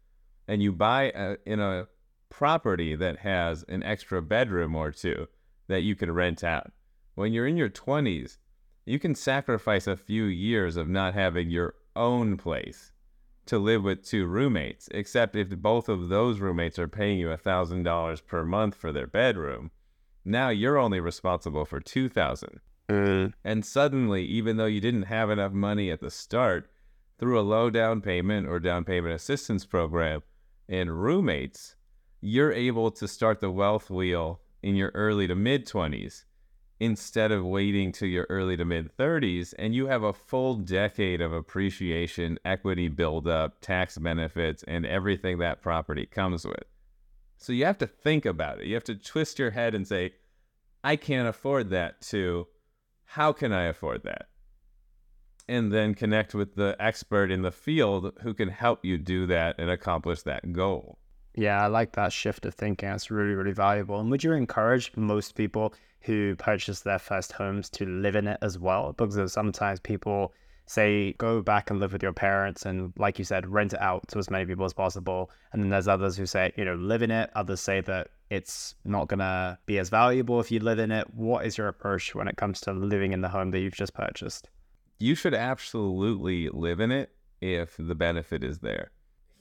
And 0.48 0.62
you 0.62 0.72
buy 0.72 1.12
a, 1.14 1.36
in 1.44 1.60
a 1.60 1.88
property 2.28 2.94
that 2.96 3.18
has 3.18 3.64
an 3.68 3.82
extra 3.82 4.22
bedroom 4.22 4.74
or 4.74 4.92
two 4.92 5.26
that 5.68 5.82
you 5.82 5.94
can 5.94 6.12
rent 6.12 6.44
out. 6.44 6.72
When 7.14 7.32
you're 7.32 7.46
in 7.46 7.56
your 7.56 7.70
20s, 7.70 8.38
you 8.84 8.98
can 8.98 9.14
sacrifice 9.14 9.86
a 9.86 9.96
few 9.96 10.24
years 10.24 10.76
of 10.76 10.88
not 10.88 11.14
having 11.14 11.50
your 11.50 11.74
own 11.94 12.36
place 12.36 12.92
to 13.46 13.58
live 13.58 13.82
with 13.82 14.04
two 14.04 14.26
roommates, 14.26 14.88
except 14.92 15.36
if 15.36 15.50
both 15.50 15.88
of 15.88 16.08
those 16.08 16.40
roommates 16.40 16.78
are 16.78 16.88
paying 16.88 17.18
you 17.18 17.28
$1,000 17.28 18.26
per 18.26 18.44
month 18.44 18.74
for 18.74 18.92
their 18.92 19.06
bedroom, 19.06 19.70
now 20.24 20.48
you're 20.48 20.78
only 20.78 21.00
responsible 21.00 21.64
for 21.64 21.80
2000 21.80 22.60
mm. 22.88 23.32
And 23.44 23.64
suddenly, 23.64 24.24
even 24.24 24.56
though 24.56 24.66
you 24.66 24.80
didn't 24.80 25.04
have 25.04 25.30
enough 25.30 25.52
money 25.52 25.90
at 25.90 26.00
the 26.00 26.10
start, 26.10 26.68
through 27.18 27.40
a 27.40 27.42
low 27.42 27.70
down 27.70 28.00
payment 28.00 28.46
or 28.46 28.60
down 28.60 28.84
payment 28.84 29.14
assistance 29.14 29.64
program 29.64 30.22
and 30.68 31.02
roommates, 31.02 31.76
you're 32.20 32.52
able 32.52 32.90
to 32.90 33.06
start 33.06 33.40
the 33.40 33.50
wealth 33.50 33.90
wheel 33.90 34.40
in 34.62 34.74
your 34.74 34.90
early 34.94 35.26
to 35.26 35.34
mid 35.34 35.66
20s 35.66 36.24
instead 36.78 37.32
of 37.32 37.44
waiting 37.44 37.90
to 37.90 38.06
your 38.06 38.26
early 38.28 38.56
to 38.56 38.64
mid 38.64 38.94
30s 38.96 39.54
and 39.58 39.74
you 39.74 39.86
have 39.86 40.02
a 40.02 40.12
full 40.12 40.56
decade 40.56 41.20
of 41.20 41.32
appreciation, 41.32 42.38
equity 42.44 42.88
buildup, 42.88 43.60
tax 43.60 43.96
benefits, 43.98 44.62
and 44.64 44.84
everything 44.84 45.38
that 45.38 45.62
property 45.62 46.06
comes 46.06 46.44
with. 46.44 46.64
So 47.38 47.52
you 47.52 47.64
have 47.64 47.78
to 47.78 47.86
think 47.86 48.24
about 48.24 48.60
it. 48.60 48.66
You 48.66 48.74
have 48.74 48.84
to 48.84 48.94
twist 48.94 49.38
your 49.38 49.50
head 49.50 49.74
and 49.74 49.86
say, 49.86 50.14
I 50.82 50.96
can't 50.96 51.28
afford 51.28 51.70
that, 51.70 52.00
to 52.02 52.46
how 53.04 53.32
can 53.32 53.52
I 53.52 53.64
afford 53.64 54.02
that? 54.04 54.28
And 55.48 55.72
then 55.72 55.94
connect 55.94 56.34
with 56.34 56.56
the 56.56 56.76
expert 56.80 57.30
in 57.30 57.42
the 57.42 57.52
field 57.52 58.12
who 58.22 58.34
can 58.34 58.48
help 58.48 58.84
you 58.84 58.98
do 58.98 59.26
that 59.26 59.56
and 59.58 59.70
accomplish 59.70 60.22
that 60.22 60.52
goal. 60.52 60.98
Yeah, 61.36 61.62
I 61.62 61.66
like 61.66 61.92
that 61.92 62.12
shift 62.12 62.46
of 62.46 62.54
thinking. 62.54 62.88
It's 62.88 63.10
really, 63.10 63.34
really 63.34 63.52
valuable. 63.52 64.00
And 64.00 64.10
would 64.10 64.24
you 64.24 64.32
encourage 64.32 64.90
most 64.96 65.34
people 65.34 65.74
who 66.00 66.34
purchase 66.36 66.80
their 66.80 66.98
first 66.98 67.32
homes 67.32 67.68
to 67.70 67.84
live 67.84 68.16
in 68.16 68.26
it 68.26 68.38
as 68.40 68.58
well? 68.58 68.94
Because 68.94 69.32
sometimes 69.32 69.78
people 69.78 70.32
say 70.66 71.12
go 71.12 71.42
back 71.42 71.70
and 71.70 71.78
live 71.78 71.92
with 71.92 72.02
your 72.02 72.12
parents 72.12 72.66
and 72.66 72.92
like 72.98 73.18
you 73.18 73.24
said 73.24 73.46
rent 73.46 73.72
it 73.72 73.80
out 73.80 74.06
to 74.08 74.18
as 74.18 74.28
many 74.28 74.44
people 74.44 74.64
as 74.64 74.72
possible 74.72 75.30
and 75.52 75.62
then 75.62 75.70
there's 75.70 75.86
others 75.86 76.16
who 76.16 76.26
say 76.26 76.52
you 76.56 76.64
know 76.64 76.74
live 76.74 77.02
in 77.02 77.10
it 77.12 77.30
others 77.36 77.60
say 77.60 77.80
that 77.80 78.08
it's 78.30 78.74
not 78.84 79.06
going 79.06 79.20
to 79.20 79.56
be 79.66 79.78
as 79.78 79.88
valuable 79.88 80.40
if 80.40 80.50
you 80.50 80.58
live 80.58 80.80
in 80.80 80.90
it 80.90 81.06
what 81.14 81.46
is 81.46 81.56
your 81.56 81.68
approach 81.68 82.16
when 82.16 82.26
it 82.26 82.36
comes 82.36 82.60
to 82.60 82.72
living 82.72 83.12
in 83.12 83.20
the 83.20 83.28
home 83.28 83.52
that 83.52 83.60
you've 83.60 83.76
just 83.76 83.94
purchased 83.94 84.48
you 84.98 85.14
should 85.14 85.34
absolutely 85.34 86.48
live 86.48 86.80
in 86.80 86.90
it 86.90 87.10
if 87.40 87.76
the 87.78 87.94
benefit 87.94 88.42
is 88.42 88.58
there 88.58 88.90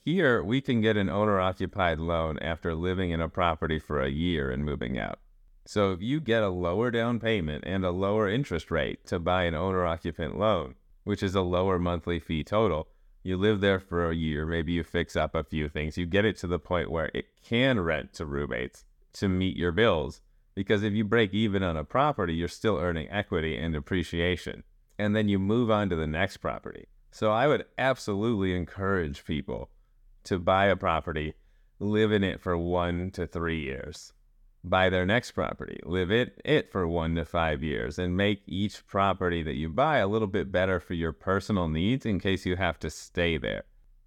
here, 0.05 0.43
we 0.43 0.61
can 0.61 0.81
get 0.81 0.97
an 0.97 1.09
owner 1.09 1.39
occupied 1.39 1.99
loan 1.99 2.37
after 2.37 2.75
living 2.75 3.09
in 3.09 3.19
a 3.19 3.27
property 3.27 3.79
for 3.79 3.99
a 3.99 4.11
year 4.11 4.51
and 4.51 4.63
moving 4.63 4.99
out. 4.99 5.17
So 5.65 5.93
if 5.93 6.01
you 6.03 6.21
get 6.21 6.43
a 6.43 6.49
lower 6.49 6.91
down 6.91 7.19
payment 7.19 7.63
and 7.65 7.83
a 7.83 7.89
lower 7.89 8.29
interest 8.29 8.69
rate 8.69 9.07
to 9.07 9.17
buy 9.17 9.45
an 9.45 9.55
owner 9.55 9.83
occupant 9.83 10.37
loan, 10.37 10.75
which 11.05 11.23
is 11.23 11.33
a 11.33 11.41
lower 11.41 11.79
monthly 11.79 12.19
fee 12.19 12.43
total, 12.43 12.87
you 13.23 13.35
live 13.35 13.61
there 13.61 13.79
for 13.79 14.07
a 14.07 14.15
year, 14.15 14.45
maybe 14.45 14.73
you 14.73 14.83
fix 14.83 15.15
up 15.15 15.33
a 15.33 15.43
few 15.43 15.67
things, 15.67 15.97
you 15.97 16.05
get 16.05 16.23
it 16.23 16.37
to 16.37 16.45
the 16.45 16.59
point 16.59 16.91
where 16.91 17.09
it 17.15 17.25
can 17.43 17.79
rent 17.79 18.13
to 18.13 18.27
roommates 18.27 18.85
to 19.13 19.27
meet 19.27 19.57
your 19.57 19.71
bills. 19.71 20.21
Because 20.53 20.83
if 20.83 20.93
you 20.93 21.03
break 21.03 21.33
even 21.33 21.63
on 21.63 21.77
a 21.77 21.83
property, 21.83 22.35
you're 22.35 22.47
still 22.47 22.77
earning 22.77 23.09
equity 23.09 23.57
and 23.57 23.75
appreciation. 23.75 24.63
And 24.99 25.15
then 25.15 25.27
you 25.27 25.39
move 25.39 25.71
on 25.71 25.89
to 25.89 25.95
the 25.95 26.05
next 26.05 26.37
property. 26.37 26.85
So 27.09 27.31
I 27.31 27.47
would 27.47 27.65
absolutely 27.79 28.55
encourage 28.55 29.25
people 29.25 29.71
to 30.25 30.39
buy 30.39 30.65
a 30.65 30.75
property, 30.75 31.33
live 31.79 32.11
in 32.11 32.23
it 32.23 32.41
for 32.41 32.57
one 32.57 33.11
to 33.11 33.27
three 33.27 33.61
years, 33.61 34.13
buy 34.63 34.89
their 34.89 35.05
next 35.05 35.31
property, 35.31 35.79
live 35.83 36.11
it 36.11 36.41
it 36.43 36.71
for 36.71 36.87
1 36.87 37.15
to 37.15 37.25
5 37.25 37.63
years 37.63 37.99
and 37.99 38.17
make 38.17 38.41
each 38.47 38.85
property 38.87 39.43
that 39.43 39.55
you 39.55 39.69
buy 39.69 39.97
a 39.97 40.07
little 40.07 40.27
bit 40.27 40.51
better 40.51 40.79
for 40.79 40.93
your 40.93 41.11
personal 41.11 41.67
needs 41.67 42.05
in 42.05 42.19
case 42.19 42.45
you 42.45 42.55
have 42.55 42.79
to 42.79 42.89
stay 42.89 43.37
there. 43.37 43.63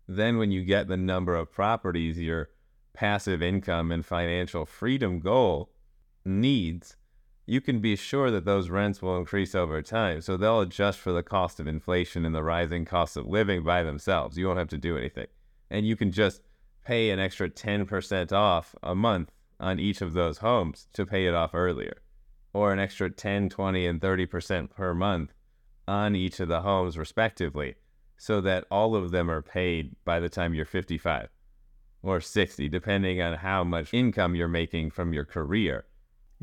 Then 0.08 0.38
when 0.38 0.50
you 0.50 0.64
get 0.64 0.88
the 0.88 0.96
number 0.96 1.34
of 1.36 1.52
properties 1.52 2.18
your 2.18 2.48
passive 2.92 3.42
income 3.42 3.92
and 3.92 4.04
financial 4.04 4.66
freedom 4.66 5.20
goal 5.20 5.70
needs, 6.24 6.96
you 7.46 7.60
can 7.60 7.80
be 7.80 7.94
sure 7.96 8.30
that 8.30 8.44
those 8.44 8.68
rents 8.68 9.00
will 9.00 9.16
increase 9.16 9.54
over 9.54 9.80
time. 9.80 10.20
So 10.20 10.36
they'll 10.36 10.60
adjust 10.60 10.98
for 10.98 11.12
the 11.12 11.22
cost 11.22 11.60
of 11.60 11.66
inflation 11.66 12.24
and 12.24 12.34
the 12.34 12.42
rising 12.42 12.84
cost 12.84 13.16
of 13.16 13.26
living 13.26 13.62
by 13.62 13.82
themselves. 13.82 14.36
You 14.36 14.46
won't 14.46 14.58
have 14.58 14.68
to 14.68 14.78
do 14.78 14.98
anything. 14.98 15.28
And 15.70 15.86
you 15.86 15.96
can 15.96 16.12
just 16.12 16.42
pay 16.84 17.10
an 17.10 17.18
extra 17.18 17.50
10% 17.50 18.32
off 18.32 18.74
a 18.82 18.94
month 18.94 19.30
on 19.60 19.78
each 19.78 20.00
of 20.00 20.12
those 20.12 20.38
homes 20.38 20.86
to 20.94 21.04
pay 21.04 21.26
it 21.26 21.34
off 21.34 21.54
earlier, 21.54 21.98
or 22.52 22.72
an 22.72 22.78
extra 22.78 23.10
10, 23.10 23.48
20, 23.48 23.86
and 23.86 24.00
30% 24.00 24.70
per 24.70 24.94
month 24.94 25.34
on 25.86 26.14
each 26.14 26.40
of 26.40 26.48
the 26.48 26.60
homes, 26.60 26.96
respectively, 26.96 27.74
so 28.16 28.40
that 28.40 28.64
all 28.70 28.94
of 28.94 29.10
them 29.10 29.30
are 29.30 29.42
paid 29.42 29.94
by 30.04 30.20
the 30.20 30.28
time 30.28 30.54
you're 30.54 30.64
55 30.64 31.28
or 32.02 32.20
60, 32.20 32.68
depending 32.68 33.20
on 33.20 33.34
how 33.34 33.64
much 33.64 33.92
income 33.92 34.34
you're 34.34 34.48
making 34.48 34.90
from 34.90 35.12
your 35.12 35.24
career. 35.24 35.86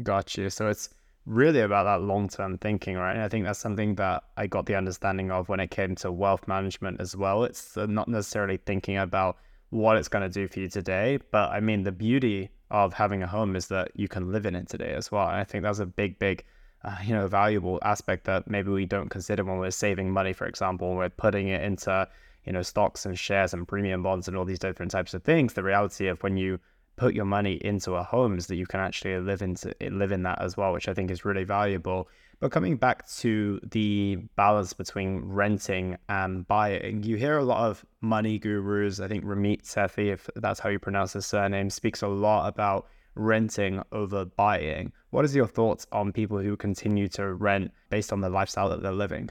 Got 0.04 0.38
you. 0.38 0.50
So 0.50 0.68
it's 0.68 0.90
really 1.26 1.62
about 1.62 1.84
that 1.86 2.06
long 2.06 2.30
term 2.30 2.58
thinking, 2.58 2.96
right? 2.98 3.14
And 3.14 3.22
I 3.22 3.30
think 3.30 3.46
that's 3.46 3.60
something 3.60 3.96
that 3.96 4.24
I 4.38 4.48
got 4.48 4.66
the 4.66 4.76
understanding 4.76 5.32
of 5.32 5.50
when 5.50 5.60
it 5.60 5.72
came 5.72 5.96
to 5.96 6.12
wealth 6.12 6.48
management 6.48 7.02
as 7.02 7.16
well. 7.16 7.44
It's 7.44 7.76
not 7.76 8.08
necessarily 8.08 8.58
thinking 8.58 8.98
about 8.98 9.38
what 9.72 9.98
it's 9.98 10.08
going 10.08 10.22
to 10.22 10.30
do 10.30 10.48
for 10.48 10.60
you 10.60 10.70
today, 10.70 11.20
but 11.32 11.52
I 11.52 11.60
mean, 11.60 11.84
the 11.84 11.92
beauty 11.92 12.50
of 12.72 12.94
having 12.94 13.24
a 13.24 13.28
home 13.28 13.56
is 13.56 13.68
that 13.68 13.92
you 13.96 14.08
can 14.08 14.32
live 14.32 14.46
in 14.46 14.56
it 14.56 14.70
today 14.70 14.94
as 14.94 15.12
well. 15.12 15.28
And 15.28 15.38
I 15.38 15.44
think 15.44 15.64
that's 15.64 15.80
a 15.80 15.86
big, 15.86 16.18
big, 16.20 16.44
uh, 16.84 16.96
you 17.04 17.14
know, 17.14 17.28
valuable 17.28 17.80
aspect 17.84 18.26
that 18.26 18.50
maybe 18.50 18.72
we 18.72 18.86
don't 18.86 19.10
consider 19.10 19.44
when 19.44 19.58
we're 19.58 19.72
saving 19.72 20.12
money, 20.12 20.34
for 20.34 20.46
example, 20.46 20.90
when 20.90 20.98
we're 20.98 21.10
putting 21.10 21.48
it 21.48 21.62
into, 21.62 22.08
you 22.46 22.54
know, 22.54 22.62
stocks 22.62 23.06
and 23.06 23.18
shares 23.18 23.54
and 23.54 23.68
premium 23.68 24.04
bonds 24.04 24.28
and 24.28 24.38
all 24.38 24.46
these 24.46 24.60
different 24.60 24.92
types 24.92 25.14
of 25.14 25.24
things. 25.24 25.54
The 25.54 25.64
reality 25.64 26.08
of 26.08 26.22
when 26.24 26.38
you 26.38 26.60
put 26.96 27.14
your 27.14 27.26
money 27.26 27.54
into 27.54 27.94
a 27.94 28.04
home 28.04 28.38
is 28.38 28.48
that 28.48 28.56
you 28.56 28.66
can 28.66 28.80
actually 28.80 29.20
live 29.20 29.42
into 29.42 29.74
live 29.82 30.12
in 30.12 30.24
that 30.24 30.42
as 30.42 30.56
well, 30.56 30.74
which 30.74 30.88
I 30.88 30.94
think 30.94 31.12
is 31.12 31.26
really 31.26 31.44
valuable. 31.44 32.08
But 32.40 32.52
coming 32.52 32.76
back 32.76 33.08
to 33.20 33.60
the 33.72 34.18
balance 34.36 34.74
between 34.74 35.22
renting 35.26 35.98
and 36.10 36.48
buying, 36.48 37.04
you 37.04 37.16
hear 37.16 37.38
a 37.38 37.44
lot 37.44 37.70
of 37.70 37.86
money 38.02 38.38
gurus. 38.40 39.00
I 39.00 39.08
think 39.08 39.24
Ramit 39.24 39.64
Sethi, 39.64 40.12
if 40.12 40.30
that's 40.36 40.60
how 40.60 40.70
you 40.70 40.80
pronounce 40.80 41.14
his 41.14 41.26
surname, 41.26 41.70
speaks 41.70 42.02
a 42.02 42.08
lot 42.08 42.48
about 42.48 42.88
renting 43.16 43.82
over 43.94 44.26
buying. 44.26 44.92
What 45.12 45.24
is 45.24 45.36
your 45.36 45.48
thoughts 45.48 45.88
on 45.92 46.12
people 46.12 46.40
who 46.40 46.58
continue 46.58 47.08
to 47.10 47.34
rent 47.34 47.72
based 47.90 48.12
on 48.12 48.20
the 48.20 48.30
lifestyle 48.30 48.70
that 48.70 48.82
they're 48.82 48.92
living? 48.92 49.30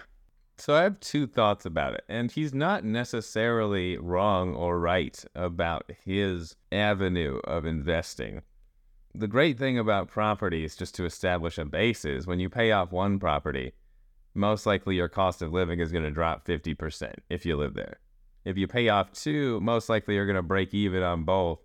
So 0.56 0.74
I 0.74 0.82
have 0.82 1.00
two 1.00 1.26
thoughts 1.26 1.66
about 1.66 1.94
it. 1.94 2.04
And 2.08 2.30
he's 2.30 2.54
not 2.54 2.84
necessarily 2.84 3.98
wrong 3.98 4.54
or 4.54 4.78
right 4.78 5.22
about 5.34 5.90
his 6.04 6.56
avenue 6.70 7.38
of 7.44 7.66
investing. 7.66 8.42
The 9.14 9.28
great 9.28 9.58
thing 9.58 9.78
about 9.78 10.08
properties, 10.08 10.76
just 10.76 10.94
to 10.96 11.04
establish 11.04 11.58
a 11.58 11.64
base, 11.64 12.04
is 12.04 12.26
when 12.26 12.40
you 12.40 12.48
pay 12.48 12.72
off 12.72 12.92
one 12.92 13.18
property, 13.18 13.72
most 14.34 14.66
likely 14.66 14.96
your 14.96 15.08
cost 15.08 15.42
of 15.42 15.52
living 15.52 15.80
is 15.80 15.92
going 15.92 16.04
to 16.04 16.10
drop 16.10 16.44
50% 16.46 17.14
if 17.30 17.46
you 17.46 17.56
live 17.56 17.74
there. 17.74 17.98
If 18.44 18.58
you 18.58 18.66
pay 18.66 18.88
off 18.88 19.12
two, 19.12 19.60
most 19.60 19.88
likely 19.88 20.14
you're 20.14 20.26
going 20.26 20.36
to 20.36 20.42
break 20.42 20.74
even 20.74 21.02
on 21.02 21.24
both, 21.24 21.60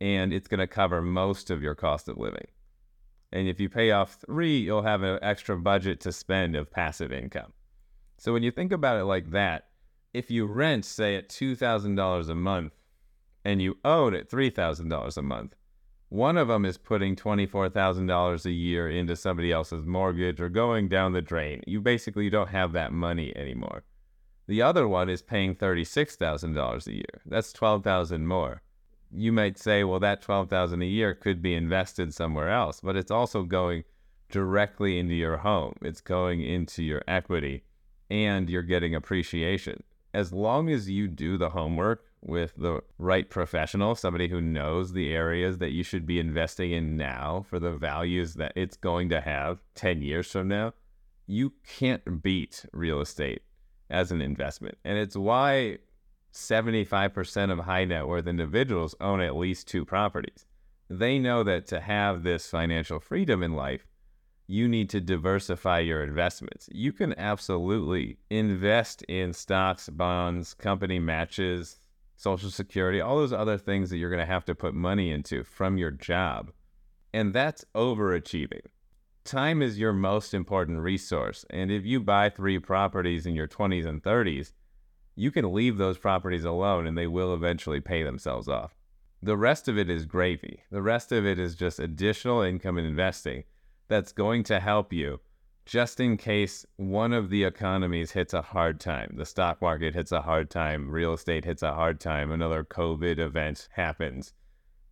and 0.00 0.32
it's 0.32 0.48
going 0.48 0.60
to 0.60 0.66
cover 0.66 1.00
most 1.00 1.50
of 1.50 1.62
your 1.62 1.74
cost 1.74 2.08
of 2.08 2.18
living. 2.18 2.46
And 3.32 3.48
if 3.48 3.60
you 3.60 3.68
pay 3.68 3.92
off 3.92 4.18
three, 4.26 4.58
you'll 4.58 4.82
have 4.82 5.02
an 5.02 5.18
extra 5.22 5.56
budget 5.56 6.00
to 6.00 6.12
spend 6.12 6.54
of 6.54 6.70
passive 6.70 7.12
income. 7.12 7.52
So 8.16 8.32
when 8.32 8.42
you 8.42 8.50
think 8.50 8.72
about 8.72 8.98
it 8.98 9.04
like 9.04 9.30
that, 9.30 9.68
if 10.12 10.30
you 10.30 10.46
rent, 10.46 10.84
say, 10.84 11.16
at 11.16 11.28
$2,000 11.28 12.28
a 12.28 12.34
month 12.34 12.72
and 13.44 13.62
you 13.62 13.78
own 13.84 14.14
at 14.14 14.30
$3,000 14.30 15.16
a 15.16 15.22
month, 15.22 15.54
one 16.08 16.36
of 16.36 16.48
them 16.48 16.66
is 16.66 16.76
putting 16.76 17.16
$24,000 17.16 18.44
a 18.44 18.50
year 18.50 18.88
into 18.90 19.16
somebody 19.16 19.50
else's 19.50 19.86
mortgage 19.86 20.40
or 20.40 20.50
going 20.50 20.88
down 20.88 21.14
the 21.14 21.22
drain. 21.22 21.62
You 21.66 21.80
basically 21.80 22.28
don't 22.28 22.50
have 22.50 22.72
that 22.72 22.92
money 22.92 23.34
anymore. 23.34 23.84
The 24.46 24.60
other 24.60 24.86
one 24.86 25.08
is 25.08 25.22
paying 25.22 25.54
$36,000 25.54 26.86
a 26.86 26.92
year. 26.92 27.22
That's 27.24 27.52
12,000 27.54 28.26
more. 28.26 28.60
You 29.10 29.32
might 29.32 29.58
say, 29.58 29.84
well, 29.84 30.00
that 30.00 30.20
12,000 30.20 30.82
a 30.82 30.86
year 30.86 31.14
could 31.14 31.40
be 31.40 31.54
invested 31.54 32.12
somewhere 32.12 32.50
else, 32.50 32.80
but 32.82 32.96
it's 32.96 33.10
also 33.10 33.44
going 33.44 33.84
directly 34.30 34.98
into 34.98 35.14
your 35.14 35.38
home. 35.38 35.76
It's 35.80 36.02
going 36.02 36.42
into 36.42 36.82
your 36.82 37.02
equity 37.08 37.64
and 38.12 38.50
you're 38.50 38.62
getting 38.62 38.94
appreciation. 38.94 39.82
As 40.12 40.34
long 40.34 40.68
as 40.68 40.90
you 40.90 41.08
do 41.08 41.38
the 41.38 41.48
homework 41.48 42.04
with 42.20 42.52
the 42.58 42.82
right 42.98 43.28
professional, 43.30 43.94
somebody 43.94 44.28
who 44.28 44.42
knows 44.42 44.92
the 44.92 45.14
areas 45.14 45.56
that 45.58 45.72
you 45.72 45.82
should 45.82 46.04
be 46.04 46.20
investing 46.20 46.72
in 46.72 46.98
now 46.98 47.46
for 47.48 47.58
the 47.58 47.72
values 47.72 48.34
that 48.34 48.52
it's 48.54 48.76
going 48.76 49.08
to 49.08 49.22
have 49.22 49.60
10 49.76 50.02
years 50.02 50.30
from 50.30 50.48
now, 50.48 50.74
you 51.26 51.54
can't 51.66 52.22
beat 52.22 52.66
real 52.74 53.00
estate 53.00 53.40
as 53.88 54.12
an 54.12 54.20
investment. 54.20 54.76
And 54.84 54.98
it's 54.98 55.16
why 55.16 55.78
75% 56.34 57.50
of 57.50 57.60
high 57.60 57.86
net 57.86 58.06
worth 58.06 58.26
individuals 58.26 58.94
own 59.00 59.22
at 59.22 59.36
least 59.36 59.68
two 59.68 59.86
properties. 59.86 60.44
They 60.90 61.18
know 61.18 61.42
that 61.44 61.66
to 61.68 61.80
have 61.80 62.24
this 62.24 62.50
financial 62.50 63.00
freedom 63.00 63.42
in 63.42 63.54
life, 63.54 63.86
you 64.46 64.68
need 64.68 64.90
to 64.90 65.00
diversify 65.00 65.80
your 65.80 66.02
investments. 66.02 66.68
You 66.72 66.92
can 66.92 67.18
absolutely 67.18 68.18
invest 68.30 69.02
in 69.02 69.32
stocks, 69.32 69.88
bonds, 69.88 70.54
company 70.54 70.98
matches, 70.98 71.76
social 72.16 72.50
security, 72.50 73.00
all 73.00 73.16
those 73.16 73.32
other 73.32 73.58
things 73.58 73.90
that 73.90 73.98
you're 73.98 74.10
going 74.10 74.20
to 74.20 74.26
have 74.26 74.44
to 74.44 74.54
put 74.54 74.74
money 74.74 75.10
into 75.10 75.44
from 75.44 75.76
your 75.76 75.90
job. 75.90 76.52
And 77.12 77.32
that's 77.32 77.64
overachieving. 77.74 78.66
Time 79.24 79.62
is 79.62 79.78
your 79.78 79.92
most 79.92 80.34
important 80.34 80.80
resource. 80.80 81.44
And 81.50 81.70
if 81.70 81.84
you 81.84 82.00
buy 82.00 82.28
three 82.28 82.58
properties 82.58 83.26
in 83.26 83.34
your 83.34 83.48
20s 83.48 83.86
and 83.86 84.02
30s, 84.02 84.52
you 85.14 85.30
can 85.30 85.52
leave 85.52 85.76
those 85.76 85.98
properties 85.98 86.44
alone 86.44 86.86
and 86.86 86.96
they 86.96 87.06
will 87.06 87.34
eventually 87.34 87.80
pay 87.80 88.02
themselves 88.02 88.48
off. 88.48 88.74
The 89.22 89.36
rest 89.36 89.68
of 89.68 89.78
it 89.78 89.88
is 89.88 90.04
gravy. 90.04 90.62
The 90.70 90.82
rest 90.82 91.12
of 91.12 91.24
it 91.24 91.38
is 91.38 91.54
just 91.54 91.78
additional 91.78 92.42
income 92.42 92.78
and 92.78 92.86
investing 92.86 93.44
that's 93.88 94.12
going 94.12 94.42
to 94.44 94.60
help 94.60 94.92
you 94.92 95.20
just 95.64 96.00
in 96.00 96.16
case 96.16 96.66
one 96.76 97.12
of 97.12 97.30
the 97.30 97.44
economies 97.44 98.10
hits 98.10 98.34
a 98.34 98.42
hard 98.42 98.80
time. 98.80 99.14
The 99.16 99.26
stock 99.26 99.62
market 99.62 99.94
hits 99.94 100.12
a 100.12 100.22
hard 100.22 100.50
time, 100.50 100.90
real 100.90 101.14
estate 101.14 101.44
hits 101.44 101.62
a 101.62 101.74
hard 101.74 102.00
time, 102.00 102.30
another 102.30 102.64
COVID 102.64 103.18
event 103.18 103.68
happens. 103.72 104.32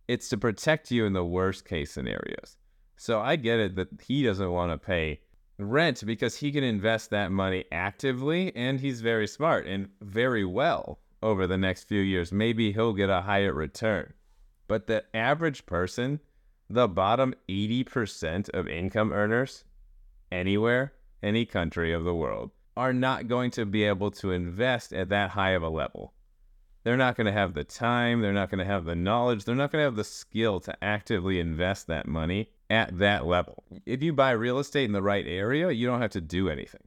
It's 0.07 0.29
to 0.29 0.37
protect 0.37 0.91
you 0.91 1.05
in 1.05 1.13
the 1.13 1.25
worst 1.25 1.65
case 1.65 1.91
scenarios. 1.91 2.57
So 2.95 3.19
I 3.19 3.35
get 3.35 3.59
it 3.59 3.75
that 3.75 3.89
he 4.01 4.23
doesn't 4.23 4.51
want 4.51 4.71
to 4.71 4.77
pay 4.77 5.21
rent 5.57 6.03
because 6.05 6.37
he 6.37 6.51
can 6.51 6.63
invest 6.63 7.09
that 7.09 7.31
money 7.31 7.65
actively 7.71 8.55
and 8.55 8.79
he's 8.79 9.01
very 9.01 9.27
smart 9.27 9.67
and 9.67 9.89
very 10.01 10.45
well 10.45 10.99
over 11.21 11.47
the 11.47 11.57
next 11.57 11.83
few 11.83 12.01
years. 12.01 12.31
Maybe 12.31 12.71
he'll 12.71 12.93
get 12.93 13.09
a 13.09 13.21
higher 13.21 13.53
return. 13.53 14.13
But 14.67 14.87
the 14.87 15.03
average 15.15 15.65
person 15.65 16.19
the 16.73 16.87
bottom 16.87 17.33
80% 17.49 18.49
of 18.49 18.67
income 18.67 19.11
earners 19.11 19.65
anywhere, 20.31 20.93
any 21.21 21.45
country 21.45 21.91
of 21.91 22.03
the 22.03 22.15
world, 22.15 22.51
are 22.77 22.93
not 22.93 23.27
going 23.27 23.51
to 23.51 23.65
be 23.65 23.83
able 23.83 24.11
to 24.11 24.31
invest 24.31 24.93
at 24.93 25.09
that 25.09 25.31
high 25.31 25.51
of 25.51 25.63
a 25.63 25.69
level. 25.69 26.13
They're 26.83 26.97
not 26.97 27.15
going 27.15 27.25
to 27.25 27.33
have 27.33 27.53
the 27.53 27.63
time, 27.63 28.21
they're 28.21 28.33
not 28.33 28.49
going 28.49 28.59
to 28.59 28.65
have 28.65 28.85
the 28.85 28.95
knowledge, 28.95 29.43
they're 29.43 29.53
not 29.53 29.71
going 29.71 29.81
to 29.81 29.85
have 29.85 29.97
the 29.97 30.03
skill 30.03 30.59
to 30.61 30.83
actively 30.83 31.39
invest 31.39 31.87
that 31.87 32.07
money 32.07 32.49
at 32.69 32.97
that 32.97 33.25
level. 33.25 33.63
If 33.85 34.01
you 34.01 34.13
buy 34.13 34.31
real 34.31 34.57
estate 34.57 34.85
in 34.85 34.93
the 34.93 35.01
right 35.01 35.25
area, 35.27 35.69
you 35.71 35.85
don't 35.85 36.01
have 36.01 36.11
to 36.11 36.21
do 36.21 36.49
anything. 36.49 36.81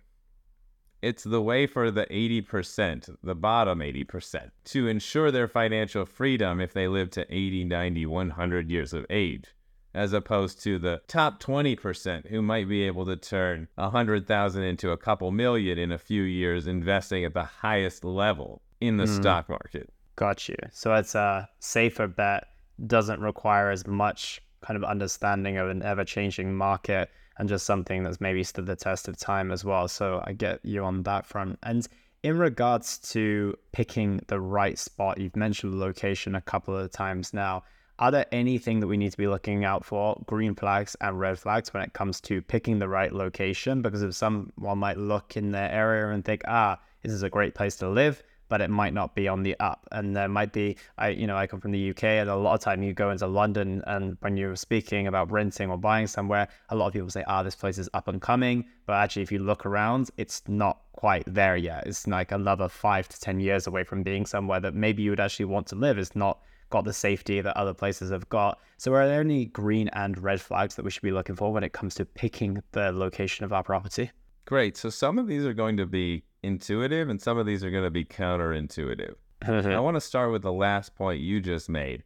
It's 1.02 1.22
the 1.22 1.42
way 1.42 1.66
for 1.66 1.90
the 1.90 2.06
80%, 2.06 3.16
the 3.22 3.34
bottom 3.34 3.80
80%, 3.80 4.50
to 4.64 4.88
ensure 4.88 5.30
their 5.30 5.46
financial 5.46 6.06
freedom 6.06 6.62
if 6.62 6.72
they 6.72 6.88
live 6.88 7.10
to 7.10 7.26
80, 7.28 7.64
90, 7.64 8.06
100 8.06 8.70
years 8.70 8.94
of 8.94 9.04
age 9.10 9.53
as 9.94 10.12
opposed 10.12 10.62
to 10.62 10.78
the 10.78 11.00
top 11.06 11.40
20% 11.42 12.26
who 12.28 12.42
might 12.42 12.68
be 12.68 12.82
able 12.82 13.06
to 13.06 13.16
turn 13.16 13.68
100,000 13.76 14.62
into 14.62 14.90
a 14.90 14.96
couple 14.96 15.30
million 15.30 15.78
in 15.78 15.92
a 15.92 15.98
few 15.98 16.22
years 16.22 16.66
investing 16.66 17.24
at 17.24 17.34
the 17.34 17.44
highest 17.44 18.04
level 18.04 18.62
in 18.80 18.96
the 18.96 19.04
mm. 19.04 19.16
stock 19.16 19.48
market. 19.48 19.88
Got 20.16 20.48
you. 20.48 20.56
So 20.72 20.94
it's 20.94 21.14
a 21.14 21.48
safer 21.60 22.06
bet, 22.06 22.48
doesn't 22.86 23.20
require 23.20 23.70
as 23.70 23.86
much 23.86 24.40
kind 24.62 24.76
of 24.76 24.84
understanding 24.84 25.58
of 25.58 25.68
an 25.68 25.82
ever 25.82 26.04
changing 26.04 26.54
market 26.54 27.10
and 27.38 27.48
just 27.48 27.66
something 27.66 28.02
that's 28.02 28.20
maybe 28.20 28.44
stood 28.44 28.66
the 28.66 28.76
test 28.76 29.08
of 29.08 29.16
time 29.16 29.50
as 29.50 29.64
well. 29.64 29.88
So 29.88 30.22
I 30.24 30.32
get 30.32 30.60
you 30.64 30.84
on 30.84 31.02
that 31.02 31.26
front. 31.26 31.58
And 31.62 31.86
in 32.22 32.38
regards 32.38 32.98
to 33.12 33.54
picking 33.72 34.20
the 34.28 34.40
right 34.40 34.78
spot, 34.78 35.18
you've 35.18 35.36
mentioned 35.36 35.78
location 35.78 36.34
a 36.34 36.40
couple 36.40 36.76
of 36.76 36.90
times 36.90 37.34
now. 37.34 37.64
Are 37.96 38.10
there 38.10 38.26
anything 38.32 38.80
that 38.80 38.88
we 38.88 38.96
need 38.96 39.12
to 39.12 39.16
be 39.16 39.28
looking 39.28 39.64
out 39.64 39.84
for, 39.84 40.20
green 40.26 40.56
flags 40.56 40.96
and 41.00 41.20
red 41.20 41.38
flags, 41.38 41.72
when 41.72 41.84
it 41.84 41.92
comes 41.92 42.20
to 42.22 42.42
picking 42.42 42.80
the 42.80 42.88
right 42.88 43.12
location? 43.12 43.82
Because 43.82 44.02
if 44.02 44.14
someone 44.14 44.78
might 44.78 44.98
look 44.98 45.36
in 45.36 45.52
their 45.52 45.70
area 45.70 46.10
and 46.10 46.24
think, 46.24 46.42
ah, 46.48 46.80
this 47.02 47.12
is 47.12 47.22
a 47.22 47.30
great 47.30 47.54
place 47.54 47.76
to 47.76 47.88
live, 47.88 48.20
but 48.48 48.60
it 48.60 48.68
might 48.68 48.94
not 48.94 49.14
be 49.14 49.28
on 49.28 49.44
the 49.44 49.54
up. 49.60 49.86
And 49.92 50.16
there 50.16 50.28
might 50.28 50.52
be, 50.52 50.76
I, 50.98 51.10
you 51.10 51.28
know, 51.28 51.36
I 51.36 51.46
come 51.46 51.60
from 51.60 51.70
the 51.70 51.90
UK, 51.90 52.02
and 52.02 52.28
a 52.28 52.34
lot 52.34 52.54
of 52.54 52.60
time 52.60 52.82
you 52.82 52.94
go 52.94 53.10
into 53.10 53.28
London, 53.28 53.80
and 53.86 54.16
when 54.20 54.36
you're 54.36 54.56
speaking 54.56 55.06
about 55.06 55.30
renting 55.30 55.70
or 55.70 55.78
buying 55.78 56.08
somewhere, 56.08 56.48
a 56.70 56.74
lot 56.74 56.88
of 56.88 56.94
people 56.94 57.10
say, 57.10 57.22
ah, 57.28 57.44
this 57.44 57.54
place 57.54 57.78
is 57.78 57.88
up 57.94 58.08
and 58.08 58.20
coming. 58.20 58.64
But 58.86 58.94
actually, 58.94 59.22
if 59.22 59.30
you 59.30 59.38
look 59.38 59.66
around, 59.66 60.10
it's 60.16 60.42
not 60.48 60.80
quite 60.94 61.22
there 61.32 61.56
yet. 61.56 61.86
It's 61.86 62.08
like 62.08 62.32
another 62.32 62.68
five 62.68 63.08
to 63.08 63.20
10 63.20 63.38
years 63.38 63.68
away 63.68 63.84
from 63.84 64.02
being 64.02 64.26
somewhere 64.26 64.58
that 64.58 64.74
maybe 64.74 65.04
you 65.04 65.10
would 65.10 65.20
actually 65.20 65.46
want 65.46 65.68
to 65.68 65.76
live. 65.76 65.96
It's 65.96 66.16
not 66.16 66.40
got 66.74 66.84
the 66.84 66.92
safety 66.92 67.40
that 67.40 67.56
other 67.56 67.72
places 67.72 68.10
have 68.10 68.28
got. 68.28 68.58
So, 68.78 68.92
are 68.94 69.06
there 69.06 69.20
any 69.20 69.46
green 69.46 69.88
and 69.92 70.18
red 70.18 70.40
flags 70.40 70.74
that 70.74 70.84
we 70.84 70.90
should 70.90 71.02
be 71.02 71.12
looking 71.12 71.36
for 71.36 71.52
when 71.52 71.62
it 71.62 71.72
comes 71.72 71.94
to 71.94 72.04
picking 72.04 72.60
the 72.72 72.90
location 72.90 73.44
of 73.44 73.52
our 73.52 73.62
property? 73.62 74.10
Great. 74.44 74.76
So, 74.76 74.90
some 74.90 75.16
of 75.16 75.28
these 75.28 75.44
are 75.44 75.54
going 75.54 75.76
to 75.76 75.86
be 75.86 76.24
intuitive 76.42 77.08
and 77.08 77.22
some 77.22 77.38
of 77.38 77.46
these 77.46 77.62
are 77.62 77.70
going 77.70 77.84
to 77.84 77.90
be 77.90 78.04
counterintuitive. 78.04 79.14
I 79.46 79.78
want 79.78 79.94
to 79.94 80.00
start 80.00 80.32
with 80.32 80.42
the 80.42 80.52
last 80.52 80.96
point 80.96 81.20
you 81.20 81.40
just 81.40 81.68
made. 81.68 82.02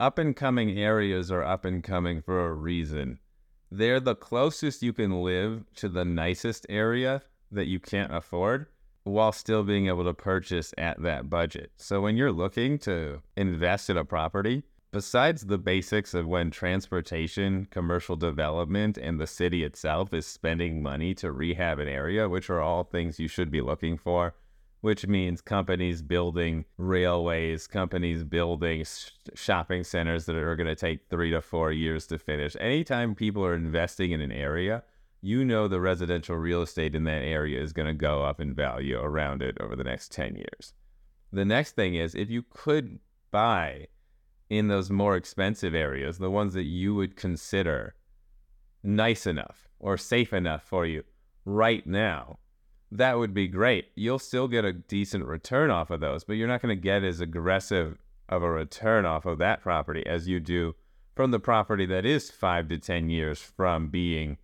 Up 0.00 0.16
and 0.16 0.34
coming 0.34 0.78
areas 0.78 1.30
are 1.30 1.44
up 1.44 1.66
and 1.66 1.84
coming 1.84 2.22
for 2.22 2.46
a 2.46 2.54
reason. 2.54 3.18
They're 3.70 4.00
the 4.00 4.14
closest 4.14 4.82
you 4.82 4.94
can 4.94 5.22
live 5.22 5.64
to 5.76 5.90
the 5.90 6.06
nicest 6.06 6.64
area 6.70 7.20
that 7.52 7.66
you 7.66 7.78
can't 7.78 8.14
afford 8.14 8.68
while 9.08 9.32
still 9.32 9.62
being 9.62 9.88
able 9.88 10.04
to 10.04 10.14
purchase 10.14 10.72
at 10.78 11.02
that 11.02 11.28
budget. 11.30 11.72
So 11.76 12.00
when 12.00 12.16
you're 12.16 12.32
looking 12.32 12.78
to 12.80 13.22
invest 13.36 13.90
in 13.90 13.96
a 13.96 14.04
property, 14.04 14.62
besides 14.90 15.46
the 15.46 15.58
basics 15.58 16.14
of 16.14 16.26
when 16.26 16.50
transportation, 16.50 17.66
commercial 17.70 18.16
development, 18.16 18.98
and 18.98 19.18
the 19.18 19.26
city 19.26 19.64
itself 19.64 20.14
is 20.14 20.26
spending 20.26 20.82
money 20.82 21.14
to 21.14 21.32
rehab 21.32 21.78
an 21.78 21.88
area, 21.88 22.28
which 22.28 22.50
are 22.50 22.60
all 22.60 22.84
things 22.84 23.18
you 23.18 23.28
should 23.28 23.50
be 23.50 23.60
looking 23.60 23.96
for, 23.98 24.34
which 24.80 25.06
means 25.06 25.40
companies 25.40 26.02
building 26.02 26.64
railways, 26.76 27.66
companies 27.66 28.24
building 28.24 28.84
sh- 28.84 29.10
shopping 29.34 29.82
centers 29.82 30.26
that 30.26 30.36
are 30.36 30.56
going 30.56 30.68
to 30.68 30.76
take 30.76 31.08
three 31.10 31.30
to 31.30 31.40
four 31.40 31.72
years 31.72 32.06
to 32.06 32.18
finish. 32.18 32.56
Anytime 32.60 33.14
people 33.14 33.44
are 33.44 33.54
investing 33.54 34.12
in 34.12 34.20
an 34.20 34.32
area, 34.32 34.84
you 35.20 35.44
know 35.44 35.66
the 35.66 35.80
residential 35.80 36.36
real 36.36 36.62
estate 36.62 36.94
in 36.94 37.04
that 37.04 37.22
area 37.22 37.60
is 37.60 37.72
going 37.72 37.88
to 37.88 37.94
go 37.94 38.22
up 38.22 38.40
in 38.40 38.54
value 38.54 38.98
around 38.98 39.42
it 39.42 39.56
over 39.60 39.74
the 39.74 39.84
next 39.84 40.12
10 40.12 40.36
years. 40.36 40.72
The 41.32 41.44
next 41.44 41.72
thing 41.72 41.94
is 41.94 42.14
if 42.14 42.30
you 42.30 42.44
could 42.50 43.00
buy 43.30 43.88
in 44.48 44.68
those 44.68 44.90
more 44.90 45.16
expensive 45.16 45.74
areas, 45.74 46.18
the 46.18 46.30
ones 46.30 46.54
that 46.54 46.64
you 46.64 46.94
would 46.94 47.16
consider 47.16 47.94
nice 48.82 49.26
enough 49.26 49.68
or 49.78 49.96
safe 49.96 50.32
enough 50.32 50.62
for 50.62 50.86
you 50.86 51.02
right 51.44 51.86
now, 51.86 52.38
that 52.90 53.18
would 53.18 53.34
be 53.34 53.48
great. 53.48 53.88
You'll 53.94 54.18
still 54.18 54.48
get 54.48 54.64
a 54.64 54.72
decent 54.72 55.26
return 55.26 55.70
off 55.70 55.90
of 55.90 56.00
those, 56.00 56.24
but 56.24 56.34
you're 56.34 56.48
not 56.48 56.62
going 56.62 56.74
to 56.74 56.80
get 56.80 57.04
as 57.04 57.20
aggressive 57.20 57.98
of 58.28 58.42
a 58.42 58.50
return 58.50 59.04
off 59.04 59.26
of 59.26 59.38
that 59.38 59.60
property 59.60 60.06
as 60.06 60.28
you 60.28 60.40
do 60.40 60.74
from 61.14 61.30
the 61.30 61.40
property 61.40 61.84
that 61.86 62.06
is 62.06 62.30
five 62.30 62.68
to 62.68 62.78
10 62.78 63.10
years 63.10 63.40
from 63.40 63.88
being 63.88 64.38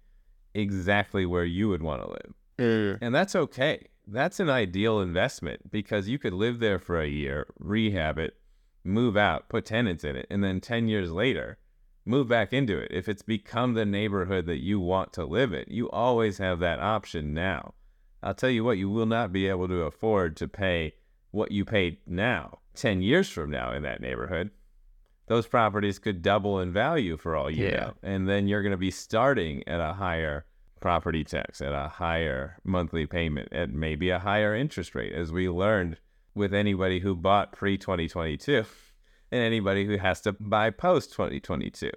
exactly 0.54 1.26
where 1.26 1.44
you 1.44 1.68
would 1.68 1.82
want 1.82 2.02
to 2.02 2.08
live. 2.08 2.34
Mm. 2.58 2.98
And 3.00 3.14
that's 3.14 3.34
okay. 3.34 3.88
That's 4.06 4.40
an 4.40 4.50
ideal 4.50 5.00
investment 5.00 5.70
because 5.70 6.08
you 6.08 6.18
could 6.18 6.34
live 6.34 6.60
there 6.60 6.78
for 6.78 7.00
a 7.00 7.08
year, 7.08 7.46
rehab 7.58 8.18
it, 8.18 8.36
move 8.84 9.16
out, 9.16 9.48
put 9.48 9.64
tenants 9.64 10.04
in 10.04 10.16
it, 10.16 10.26
and 10.30 10.44
then 10.44 10.60
10 10.60 10.88
years 10.88 11.10
later, 11.10 11.58
move 12.04 12.28
back 12.28 12.52
into 12.52 12.78
it. 12.78 12.90
If 12.92 13.08
it's 13.08 13.22
become 13.22 13.74
the 13.74 13.86
neighborhood 13.86 14.46
that 14.46 14.62
you 14.62 14.78
want 14.78 15.12
to 15.14 15.24
live 15.24 15.52
in, 15.52 15.64
you 15.68 15.90
always 15.90 16.38
have 16.38 16.60
that 16.60 16.80
option 16.80 17.32
now. 17.32 17.74
I'll 18.22 18.34
tell 18.34 18.50
you 18.50 18.64
what, 18.64 18.78
you 18.78 18.90
will 18.90 19.06
not 19.06 19.32
be 19.32 19.48
able 19.48 19.68
to 19.68 19.82
afford 19.82 20.36
to 20.36 20.48
pay 20.48 20.94
what 21.30 21.50
you 21.50 21.64
paid 21.64 21.98
now 22.06 22.58
10 22.74 23.02
years 23.02 23.28
from 23.28 23.50
now 23.50 23.72
in 23.72 23.82
that 23.82 24.00
neighborhood. 24.00 24.50
Those 25.26 25.46
properties 25.46 25.98
could 25.98 26.22
double 26.22 26.60
in 26.60 26.72
value 26.72 27.16
for 27.16 27.34
all 27.34 27.50
you 27.50 27.66
yeah. 27.66 27.76
know. 27.76 27.94
And 28.02 28.28
then 28.28 28.46
you're 28.46 28.62
going 28.62 28.72
to 28.72 28.76
be 28.76 28.90
starting 28.90 29.66
at 29.66 29.80
a 29.80 29.94
higher 29.94 30.44
property 30.80 31.24
tax, 31.24 31.62
at 31.62 31.72
a 31.72 31.88
higher 31.88 32.58
monthly 32.62 33.06
payment, 33.06 33.48
at 33.52 33.70
maybe 33.70 34.10
a 34.10 34.18
higher 34.18 34.54
interest 34.54 34.94
rate, 34.94 35.12
as 35.12 35.32
we 35.32 35.48
learned 35.48 35.98
with 36.34 36.52
anybody 36.52 37.00
who 37.00 37.14
bought 37.14 37.52
pre 37.52 37.78
2022 37.78 38.64
and 39.32 39.40
anybody 39.40 39.86
who 39.86 39.96
has 39.96 40.20
to 40.20 40.32
buy 40.32 40.70
post 40.70 41.12
2022. 41.12 41.90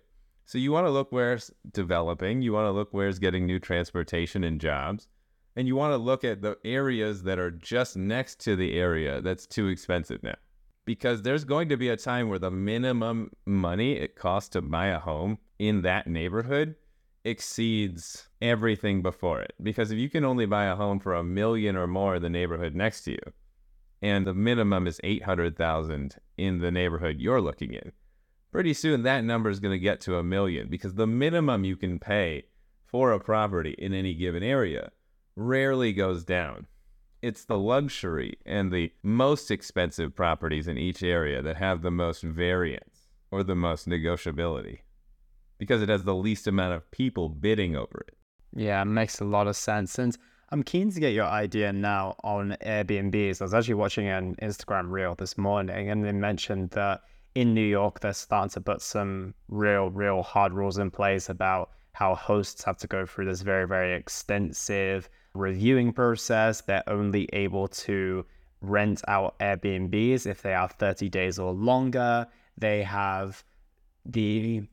So 0.45 0.57
you 0.57 0.71
want 0.71 0.87
to 0.87 0.91
look 0.91 1.11
where 1.11 1.33
it's 1.33 1.51
developing, 1.73 2.41
you 2.41 2.53
want 2.53 2.67
to 2.67 2.71
look 2.71 2.93
where 2.93 3.09
it's 3.09 3.19
getting 3.19 3.45
new 3.45 3.59
transportation 3.59 4.45
and 4.45 4.61
jobs, 4.61 5.07
and 5.57 5.67
you 5.67 5.75
want 5.75 5.91
to 5.91 5.97
look 5.97 6.23
at 6.23 6.41
the 6.41 6.57
areas 6.63 7.23
that 7.23 7.37
are 7.37 7.51
just 7.51 7.97
next 7.97 8.39
to 8.45 8.55
the 8.55 8.79
area 8.79 9.19
that's 9.19 9.45
too 9.45 9.67
expensive 9.67 10.23
now. 10.23 10.35
Because 10.87 11.21
there's 11.21 11.43
going 11.43 11.67
to 11.67 11.75
be 11.75 11.89
a 11.89 11.97
time 11.97 12.29
where 12.29 12.39
the 12.39 12.49
minimum 12.49 13.31
money 13.45 13.97
it 13.97 14.15
costs 14.15 14.47
to 14.51 14.61
buy 14.61 14.87
a 14.87 14.99
home 14.99 15.37
in 15.59 15.81
that 15.81 16.07
neighborhood 16.07 16.75
exceeds 17.25 18.29
everything 18.41 19.01
before 19.01 19.41
it. 19.41 19.53
Because 19.61 19.91
if 19.91 19.97
you 19.97 20.09
can 20.09 20.23
only 20.23 20.45
buy 20.45 20.65
a 20.65 20.77
home 20.77 20.99
for 20.99 21.13
a 21.13 21.25
million 21.25 21.75
or 21.75 21.87
more 21.87 22.15
in 22.15 22.21
the 22.21 22.29
neighborhood 22.29 22.73
next 22.73 23.01
to 23.01 23.11
you, 23.11 23.33
and 24.01 24.25
the 24.25 24.33
minimum 24.33 24.87
is 24.87 25.01
800,000 25.03 26.15
in 26.37 26.59
the 26.59 26.71
neighborhood 26.71 27.17
you're 27.19 27.41
looking 27.41 27.73
in. 27.73 27.91
Pretty 28.53 28.73
soon 28.73 29.03
that 29.03 29.25
number 29.25 29.49
is 29.49 29.59
going 29.59 29.73
to 29.73 29.79
get 29.79 29.99
to 30.01 30.15
a 30.15 30.23
million 30.23 30.69
because 30.69 30.93
the 30.93 31.05
minimum 31.05 31.65
you 31.65 31.75
can 31.75 31.99
pay 31.99 32.45
for 32.85 33.11
a 33.11 33.19
property 33.19 33.75
in 33.77 33.93
any 33.93 34.13
given 34.13 34.41
area 34.41 34.91
rarely 35.35 35.91
goes 35.91 36.23
down. 36.23 36.65
It's 37.27 37.43
the 37.43 37.57
luxury 37.57 38.37
and 38.45 38.71
the 38.71 38.93
most 39.03 39.51
expensive 39.51 40.15
properties 40.15 40.65
in 40.65 40.77
each 40.77 41.03
area 41.03 41.41
that 41.41 41.57
have 41.57 41.81
the 41.81 41.91
most 41.91 42.23
variance 42.23 43.09
or 43.31 43.43
the 43.43 43.53
most 43.53 43.85
negotiability 43.85 44.79
because 45.57 45.81
it 45.81 45.89
has 45.89 46.05
the 46.05 46.15
least 46.15 46.47
amount 46.47 46.75
of 46.75 46.89
people 46.89 47.27
bidding 47.27 47.75
over 47.75 48.05
it. 48.07 48.15
Yeah, 48.55 48.81
it 48.81 48.85
makes 48.85 49.19
a 49.19 49.25
lot 49.25 49.47
of 49.47 49.57
sense. 49.57 49.99
And 49.99 50.17
I'm 50.51 50.63
keen 50.63 50.89
to 50.89 51.01
get 51.01 51.11
your 51.11 51.25
idea 51.25 51.73
now 51.73 52.15
on 52.23 52.55
Airbnbs. 52.65 53.41
I 53.41 53.43
was 53.43 53.53
actually 53.53 53.73
watching 53.73 54.07
an 54.07 54.37
Instagram 54.41 54.89
reel 54.89 55.13
this 55.15 55.37
morning, 55.37 55.89
and 55.89 56.05
they 56.05 56.13
mentioned 56.13 56.69
that 56.69 57.01
in 57.35 57.53
New 57.53 57.67
York, 57.67 57.99
they're 57.99 58.13
starting 58.13 58.51
to 58.51 58.61
put 58.61 58.81
some 58.81 59.33
real, 59.49 59.89
real 59.89 60.23
hard 60.23 60.53
rules 60.53 60.77
in 60.77 60.91
place 60.91 61.27
about 61.27 61.71
how 61.91 62.15
hosts 62.15 62.63
have 62.63 62.77
to 62.77 62.87
go 62.87 63.05
through 63.05 63.25
this 63.25 63.41
very, 63.41 63.67
very 63.67 63.93
extensive 63.95 65.09
reviewing 65.37 65.93
process. 65.93 66.61
They're 66.61 66.83
only 66.87 67.29
able 67.33 67.67
to 67.69 68.25
rent 68.61 69.01
out 69.07 69.37
Airbnbs 69.39 70.25
if 70.25 70.41
they 70.41 70.53
are 70.53 70.67
30 70.67 71.09
days 71.09 71.39
or 71.39 71.51
longer. 71.51 72.27
They 72.57 72.83
have 72.83 73.43
the 74.05 74.63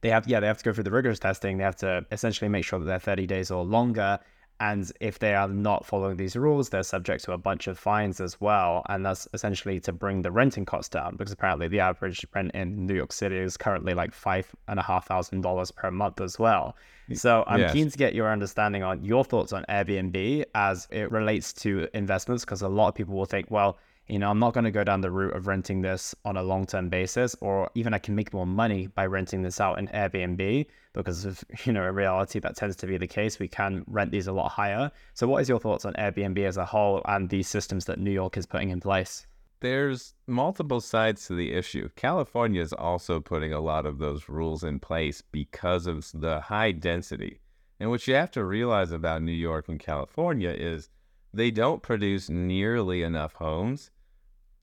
they 0.00 0.10
have 0.10 0.28
yeah 0.28 0.40
they 0.40 0.46
have 0.46 0.58
to 0.58 0.64
go 0.64 0.72
through 0.72 0.84
the 0.84 0.90
rigorous 0.90 1.18
testing 1.18 1.58
they 1.58 1.64
have 1.64 1.74
to 1.74 2.06
essentially 2.12 2.48
make 2.48 2.64
sure 2.64 2.78
that 2.78 2.84
they're 2.84 2.98
30 2.98 3.26
days 3.26 3.50
or 3.50 3.64
longer 3.64 4.20
and 4.60 4.90
if 5.00 5.18
they 5.18 5.34
are 5.34 5.48
not 5.48 5.84
following 5.84 6.16
these 6.16 6.36
rules, 6.36 6.70
they're 6.70 6.82
subject 6.82 7.24
to 7.24 7.32
a 7.32 7.38
bunch 7.38 7.66
of 7.66 7.78
fines 7.78 8.20
as 8.20 8.40
well. 8.40 8.84
And 8.88 9.04
that's 9.04 9.28
essentially 9.34 9.80
to 9.80 9.92
bring 9.92 10.22
the 10.22 10.30
renting 10.30 10.64
costs 10.64 10.88
down 10.88 11.16
because 11.16 11.32
apparently 11.32 11.68
the 11.68 11.80
average 11.80 12.24
rent 12.34 12.52
in 12.54 12.86
New 12.86 12.94
York 12.94 13.12
City 13.12 13.36
is 13.36 13.56
currently 13.56 13.92
like 13.92 14.14
five 14.14 14.54
and 14.68 14.78
a 14.78 14.82
half 14.82 15.06
thousand 15.06 15.42
dollars 15.42 15.70
per 15.70 15.90
month 15.90 16.20
as 16.20 16.38
well. 16.38 16.74
So 17.14 17.44
I'm 17.46 17.60
yes. 17.60 17.72
keen 17.72 17.90
to 17.90 17.96
get 17.96 18.14
your 18.14 18.32
understanding 18.32 18.82
on 18.82 19.04
your 19.04 19.24
thoughts 19.24 19.52
on 19.52 19.64
Airbnb 19.68 20.44
as 20.54 20.88
it 20.90 21.12
relates 21.12 21.52
to 21.54 21.86
investments 21.94 22.44
because 22.44 22.62
a 22.62 22.68
lot 22.68 22.88
of 22.88 22.94
people 22.94 23.14
will 23.14 23.26
think, 23.26 23.50
well, 23.50 23.78
you 24.08 24.20
know, 24.20 24.30
I'm 24.30 24.38
not 24.38 24.54
going 24.54 24.64
to 24.64 24.70
go 24.70 24.84
down 24.84 25.00
the 25.00 25.10
route 25.10 25.34
of 25.34 25.48
renting 25.48 25.82
this 25.82 26.14
on 26.24 26.36
a 26.36 26.42
long 26.42 26.64
term 26.64 26.88
basis, 26.88 27.34
or 27.40 27.70
even 27.74 27.92
I 27.92 27.98
can 27.98 28.14
make 28.14 28.32
more 28.32 28.46
money 28.46 28.86
by 28.86 29.06
renting 29.06 29.42
this 29.42 29.60
out 29.60 29.78
in 29.78 29.88
Airbnb 29.88 30.66
because 30.92 31.24
of, 31.24 31.42
you 31.64 31.72
know, 31.72 31.86
in 31.86 31.94
reality, 31.94 32.38
that 32.38 32.56
tends 32.56 32.76
to 32.76 32.86
be 32.86 32.98
the 32.98 33.08
case. 33.08 33.38
We 33.38 33.48
can 33.48 33.84
rent 33.88 34.12
these 34.12 34.28
a 34.28 34.32
lot 34.32 34.50
higher. 34.50 34.92
So, 35.14 35.26
what 35.26 35.42
is 35.42 35.48
your 35.48 35.58
thoughts 35.58 35.84
on 35.84 35.94
Airbnb 35.94 36.38
as 36.46 36.56
a 36.56 36.64
whole 36.64 37.02
and 37.06 37.28
these 37.28 37.48
systems 37.48 37.86
that 37.86 37.98
New 37.98 38.12
York 38.12 38.36
is 38.36 38.46
putting 38.46 38.70
in 38.70 38.80
place? 38.80 39.26
There's 39.60 40.14
multiple 40.26 40.80
sides 40.80 41.26
to 41.26 41.34
the 41.34 41.52
issue. 41.52 41.88
California 41.96 42.62
is 42.62 42.72
also 42.72 43.20
putting 43.20 43.52
a 43.52 43.60
lot 43.60 43.86
of 43.86 43.98
those 43.98 44.28
rules 44.28 44.62
in 44.62 44.78
place 44.78 45.22
because 45.32 45.86
of 45.86 46.08
the 46.14 46.42
high 46.42 46.72
density. 46.72 47.40
And 47.80 47.90
what 47.90 48.06
you 48.06 48.14
have 48.14 48.30
to 48.32 48.44
realize 48.44 48.92
about 48.92 49.22
New 49.22 49.32
York 49.32 49.68
and 49.68 49.80
California 49.80 50.50
is 50.50 50.90
they 51.32 51.50
don't 51.50 51.82
produce 51.82 52.28
nearly 52.28 53.02
enough 53.02 53.34
homes 53.34 53.90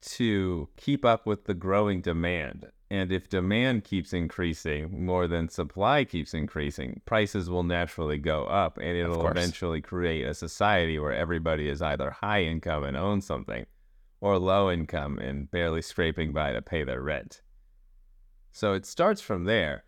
to 0.03 0.69
keep 0.77 1.05
up 1.05 1.25
with 1.25 1.45
the 1.45 1.53
growing 1.53 2.01
demand. 2.01 2.67
And 2.89 3.11
if 3.11 3.29
demand 3.29 3.83
keeps 3.83 4.13
increasing 4.13 5.05
more 5.05 5.27
than 5.27 5.49
supply 5.49 6.03
keeps 6.03 6.33
increasing, 6.33 7.01
prices 7.05 7.49
will 7.49 7.63
naturally 7.63 8.19
go 8.19 8.45
up 8.45 8.77
and 8.77 8.95
it'll 8.95 9.27
eventually 9.27 9.81
create 9.81 10.25
a 10.25 10.33
society 10.33 10.99
where 10.99 11.13
everybody 11.13 11.69
is 11.69 11.81
either 11.81 12.11
high 12.11 12.43
income 12.43 12.83
and 12.83 12.95
owns 12.95 13.25
something 13.25 13.65
or 14.21 14.37
low 14.37 14.69
income 14.69 15.17
and 15.17 15.49
barely 15.49 15.81
scraping 15.81 16.33
by 16.33 16.53
to 16.53 16.61
pay 16.61 16.83
their 16.83 17.01
rent. 17.01 17.41
So 18.51 18.73
it 18.73 18.85
starts 18.85 19.21
from 19.21 19.45
there. 19.45 19.85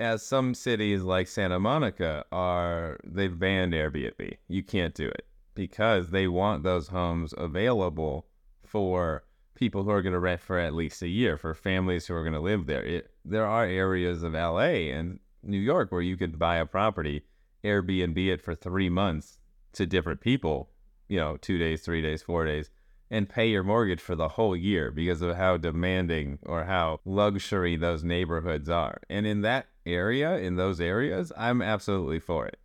As 0.00 0.22
some 0.22 0.54
cities 0.54 1.02
like 1.02 1.28
Santa 1.28 1.60
Monica 1.60 2.24
are, 2.32 2.98
they've 3.04 3.38
banned 3.38 3.72
Airbnb. 3.72 4.36
You 4.48 4.62
can't 4.62 4.94
do 4.94 5.06
it 5.06 5.26
because 5.54 6.10
they 6.10 6.26
want 6.28 6.62
those 6.62 6.88
homes 6.88 7.34
available 7.36 8.26
for 8.64 9.24
people 9.58 9.82
who 9.82 9.90
are 9.90 10.02
going 10.02 10.12
to 10.12 10.20
rent 10.20 10.40
for 10.40 10.58
at 10.58 10.74
least 10.74 11.02
a 11.02 11.08
year, 11.08 11.36
for 11.36 11.52
families 11.52 12.06
who 12.06 12.14
are 12.14 12.22
going 12.22 12.32
to 12.32 12.40
live 12.40 12.66
there. 12.66 12.84
It, 12.84 13.10
there 13.24 13.46
are 13.46 13.64
areas 13.64 14.22
of 14.22 14.32
LA 14.32 14.92
and 14.94 15.18
New 15.42 15.58
York 15.58 15.90
where 15.90 16.00
you 16.00 16.16
could 16.16 16.38
buy 16.38 16.56
a 16.56 16.66
property, 16.66 17.24
Airbnb 17.64 18.16
it 18.28 18.40
for 18.40 18.54
three 18.54 18.88
months 18.88 19.38
to 19.72 19.84
different 19.84 20.20
people, 20.20 20.70
you 21.08 21.18
know, 21.18 21.36
two 21.36 21.58
days, 21.58 21.82
three 21.82 22.00
days, 22.00 22.22
four 22.22 22.46
days, 22.46 22.70
and 23.10 23.28
pay 23.28 23.48
your 23.48 23.64
mortgage 23.64 24.00
for 24.00 24.14
the 24.14 24.28
whole 24.28 24.54
year 24.54 24.90
because 24.90 25.22
of 25.22 25.36
how 25.36 25.56
demanding 25.56 26.38
or 26.42 26.64
how 26.64 27.00
luxury 27.04 27.76
those 27.76 28.04
neighborhoods 28.04 28.68
are. 28.68 29.00
And 29.10 29.26
in 29.26 29.40
that 29.42 29.66
area, 29.84 30.36
in 30.36 30.56
those 30.56 30.80
areas, 30.80 31.32
I'm 31.36 31.62
absolutely 31.62 32.20
for 32.20 32.46
it. 32.46 32.58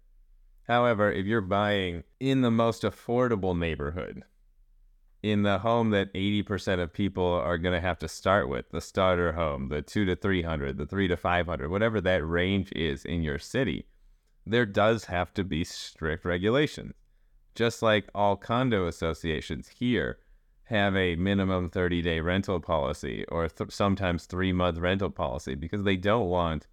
However, 0.67 1.11
if 1.11 1.25
you're 1.25 1.41
buying 1.41 2.03
in 2.19 2.41
the 2.41 2.51
most 2.51 2.83
affordable 2.83 3.57
neighborhood, 3.57 4.23
in 5.23 5.43
the 5.43 5.59
home 5.59 5.91
that 5.91 6.13
80% 6.13 6.81
of 6.81 6.91
people 6.91 7.25
are 7.25 7.57
going 7.57 7.73
to 7.73 7.79
have 7.79 7.97
to 7.99 8.09
start 8.09 8.49
with, 8.49 8.69
the 8.71 8.81
starter 8.81 9.31
home, 9.31 9.69
the 9.69 9.81
2 9.81 10.03
to 10.05 10.17
300, 10.17 10.77
the 10.77 10.85
3 10.85 11.07
to 11.07 11.15
500, 11.15 11.71
whatever 11.71 12.01
that 12.01 12.27
range 12.27 12.71
is 12.73 13.05
in 13.05 13.23
your 13.23 13.39
city, 13.39 13.87
there 14.45 14.65
does 14.65 15.05
have 15.05 15.33
to 15.33 15.45
be 15.45 15.63
strict 15.63 16.25
regulations. 16.25 16.93
Just 17.55 17.81
like 17.81 18.09
all 18.13 18.35
condo 18.35 18.85
associations 18.87 19.69
here 19.69 20.19
have 20.65 20.95
a 20.95 21.15
minimum 21.15 21.69
30 21.69 22.01
day 22.01 22.19
rental 22.19 22.59
policy 22.59 23.23
or 23.29 23.47
th- 23.47 23.71
sometimes 23.71 24.25
three 24.25 24.51
month 24.51 24.77
rental 24.77 25.09
policy 25.09 25.55
because 25.55 25.83
they 25.83 25.95
don't 25.95 26.29
want 26.29 26.67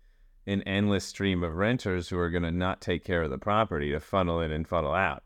an 0.46 0.62
endless 0.62 1.04
stream 1.04 1.44
of 1.44 1.54
renters 1.54 2.08
who 2.08 2.18
are 2.18 2.30
going 2.30 2.42
to 2.42 2.50
not 2.50 2.80
take 2.80 3.04
care 3.04 3.22
of 3.22 3.30
the 3.30 3.38
property 3.38 3.92
to 3.92 4.00
funnel 4.00 4.40
in 4.40 4.50
and 4.50 4.66
funnel 4.66 4.94
out 4.94 5.22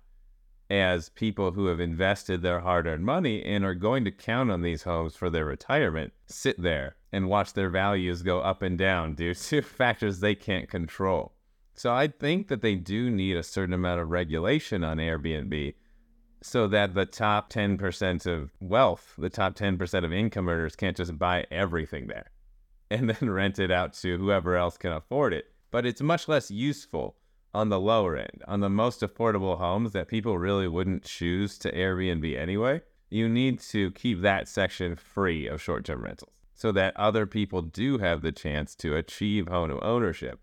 as 0.71 1.11
people 1.11 1.53
who 1.53 1.67
have 1.67 1.81
invested 1.81 2.41
their 2.43 2.61
hard 2.61 2.87
earned 2.87 3.05
money 3.05 3.43
and 3.45 3.65
are 3.65 3.75
going 3.75 4.05
to 4.05 4.11
count 4.11 4.51
on 4.51 4.63
these 4.63 4.83
homes 4.83 5.15
for 5.15 5.29
their 5.29 5.45
retirement 5.45 6.13
sit 6.27 6.61
there 6.61 6.97
and 7.13 7.29
watch 7.29 7.53
their 7.53 7.69
values 7.69 8.23
go 8.23 8.41
up 8.41 8.63
and 8.63 8.79
down 8.79 9.15
due 9.15 9.35
to 9.35 9.63
factors 9.63 10.21
they 10.21 10.35
can't 10.35 10.69
control. 10.69 11.33
So 11.75 11.93
I 11.93 12.09
think 12.09 12.49
that 12.49 12.63
they 12.63 12.77
do 12.77 13.11
need 13.11 13.37
a 13.37 13.43
certain 13.43 13.75
amount 13.75 14.01
of 14.01 14.11
regulation 14.11 14.85
on 14.85 14.99
Airbnb 14.99 15.75
so 16.41 16.69
that 16.69 16.95
the 16.95 17.07
top 17.07 17.51
10% 17.51 18.27
of 18.27 18.53
wealth, 18.61 19.15
the 19.19 19.31
top 19.31 19.57
10% 19.57 20.05
of 20.05 20.13
income 20.13 20.49
earners 20.49 20.77
can't 20.77 20.97
just 20.97 21.19
buy 21.19 21.47
everything 21.51 22.07
there 22.07 22.31
and 22.91 23.11
then 23.11 23.31
rent 23.31 23.59
it 23.59 23.71
out 23.71 23.93
to 23.95 24.19
whoever 24.19 24.57
else 24.57 24.77
can 24.77 24.93
afford 24.93 25.33
it. 25.33 25.47
But 25.71 25.85
it's 25.85 26.01
much 26.01 26.29
less 26.29 26.51
useful 26.51 27.17
on 27.55 27.69
the 27.69 27.81
lower 27.81 28.17
end, 28.17 28.43
on 28.49 28.61
the 28.61 28.69
most 28.69 29.01
affordable 29.01 29.59
homes 29.59 29.93
that 29.93 30.09
people 30.09 30.37
really 30.37 30.69
wouldn't 30.69 31.05
choose 31.05 31.57
to 31.59 31.73
Airbnb 31.73 32.37
anyway, 32.37 32.83
you 33.11 33.29
need 33.29 33.61
to 33.61 33.93
keep 33.93 34.21
that 34.23 34.49
section 34.49 34.97
free 34.97 35.47
of 35.47 35.63
short 35.63 35.85
term 35.85 36.03
rentals 36.03 36.33
so 36.55 36.73
that 36.73 36.97
other 36.97 37.27
people 37.27 37.63
do 37.63 37.99
have 37.99 38.23
the 38.23 38.33
chance 38.33 38.75
to 38.77 38.97
achieve 38.97 39.49
home 39.49 39.79
ownership 39.83 40.41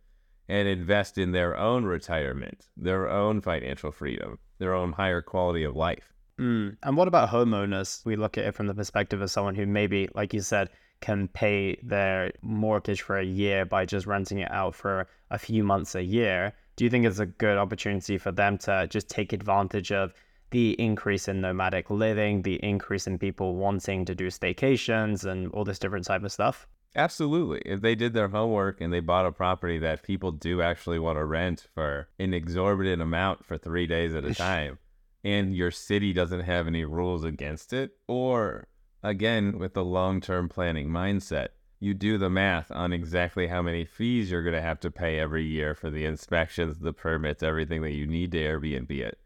and 0.47 0.67
invest 0.67 1.17
in 1.17 1.31
their 1.31 1.57
own 1.57 1.85
retirement, 1.85 2.67
their 2.75 3.09
own 3.09 3.41
financial 3.41 3.91
freedom, 3.91 4.37
their 4.57 4.73
own 4.73 4.93
higher 4.93 5.21
quality 5.21 5.63
of 5.63 5.75
life. 5.75 6.13
Mm. 6.39 6.75
And 6.83 6.97
what 6.97 7.07
about 7.07 7.29
homeowners? 7.29 8.05
We 8.05 8.15
look 8.15 8.37
at 8.37 8.45
it 8.45 8.55
from 8.55 8.67
the 8.67 8.73
perspective 8.73 9.21
of 9.21 9.31
someone 9.31 9.55
who 9.55 9.65
maybe, 9.65 10.09
like 10.13 10.33
you 10.33 10.41
said, 10.41 10.69
can 10.99 11.27
pay 11.29 11.77
their 11.81 12.31
mortgage 12.41 13.01
for 13.01 13.17
a 13.17 13.25
year 13.25 13.65
by 13.65 13.85
just 13.85 14.05
renting 14.05 14.39
it 14.39 14.51
out 14.51 14.75
for 14.75 15.07
a 15.29 15.37
few 15.37 15.63
months 15.63 15.95
a 15.95 16.03
year 16.03 16.53
do 16.81 16.85
you 16.85 16.89
think 16.89 17.05
it's 17.05 17.19
a 17.19 17.27
good 17.27 17.59
opportunity 17.59 18.17
for 18.17 18.31
them 18.31 18.57
to 18.57 18.87
just 18.89 19.07
take 19.07 19.33
advantage 19.33 19.91
of 19.91 20.15
the 20.49 20.71
increase 20.81 21.27
in 21.27 21.39
nomadic 21.39 21.91
living, 21.91 22.41
the 22.41 22.55
increase 22.55 23.05
in 23.05 23.19
people 23.19 23.55
wanting 23.55 24.03
to 24.03 24.15
do 24.15 24.29
staycations 24.29 25.23
and 25.23 25.51
all 25.51 25.63
this 25.63 25.77
different 25.77 26.07
type 26.07 26.23
of 26.23 26.31
stuff? 26.31 26.67
Absolutely. 26.95 27.61
If 27.67 27.81
they 27.81 27.93
did 27.93 28.13
their 28.13 28.29
homework 28.29 28.81
and 28.81 28.91
they 28.91 28.99
bought 28.99 29.27
a 29.27 29.31
property 29.31 29.77
that 29.77 30.01
people 30.01 30.31
do 30.31 30.63
actually 30.63 30.97
want 30.97 31.19
to 31.19 31.25
rent 31.25 31.67
for 31.75 32.09
an 32.17 32.33
exorbitant 32.33 32.99
amount 32.99 33.45
for 33.45 33.59
three 33.59 33.85
days 33.85 34.15
at 34.15 34.25
a 34.25 34.33
time, 34.33 34.79
and 35.23 35.55
your 35.55 35.69
city 35.69 36.13
doesn't 36.13 36.45
have 36.45 36.65
any 36.65 36.83
rules 36.83 37.23
against 37.23 37.73
it, 37.73 37.91
or 38.07 38.65
again, 39.03 39.59
with 39.59 39.75
the 39.75 39.85
long 39.85 40.19
term 40.19 40.49
planning 40.49 40.89
mindset, 40.89 41.49
you 41.81 41.95
do 41.95 42.19
the 42.19 42.29
math 42.29 42.71
on 42.71 42.93
exactly 42.93 43.47
how 43.47 43.61
many 43.61 43.83
fees 43.83 44.29
you're 44.29 44.43
going 44.43 44.55
to 44.55 44.61
have 44.61 44.79
to 44.79 44.91
pay 44.91 45.19
every 45.19 45.43
year 45.43 45.73
for 45.73 45.89
the 45.89 46.05
inspections, 46.05 46.77
the 46.79 46.93
permits, 46.93 47.41
everything 47.41 47.81
that 47.81 47.93
you 47.93 48.05
need 48.05 48.31
to 48.31 48.37
Airbnb 48.37 48.91
it. 48.91 49.17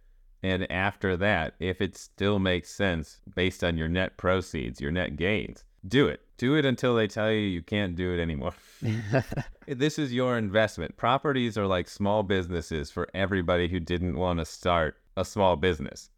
And 0.41 0.71
after 0.71 1.17
that, 1.17 1.55
if 1.59 1.81
it 1.81 1.97
still 1.97 2.39
makes 2.39 2.69
sense 2.69 3.19
based 3.35 3.61
on 3.61 3.77
your 3.77 3.89
net 3.89 4.15
proceeds, 4.17 4.79
your 4.79 4.91
net 4.91 5.17
gains, 5.17 5.65
do 5.85 6.07
it. 6.07 6.21
Do 6.37 6.55
it 6.55 6.65
until 6.65 6.95
they 6.95 7.07
tell 7.07 7.29
you 7.29 7.39
you 7.39 7.61
can't 7.61 7.95
do 7.95 8.13
it 8.13 8.21
anymore. 8.21 8.53
this 9.67 9.99
is 9.99 10.13
your 10.13 10.37
investment. 10.37 10.95
Properties 10.95 11.57
are 11.57 11.67
like 11.67 11.89
small 11.89 12.23
businesses 12.23 12.89
for 12.89 13.09
everybody 13.13 13.67
who 13.67 13.81
didn't 13.81 14.17
want 14.17 14.39
to 14.39 14.45
start 14.45 14.95
a 15.17 15.25
small 15.25 15.57
business. 15.57 16.09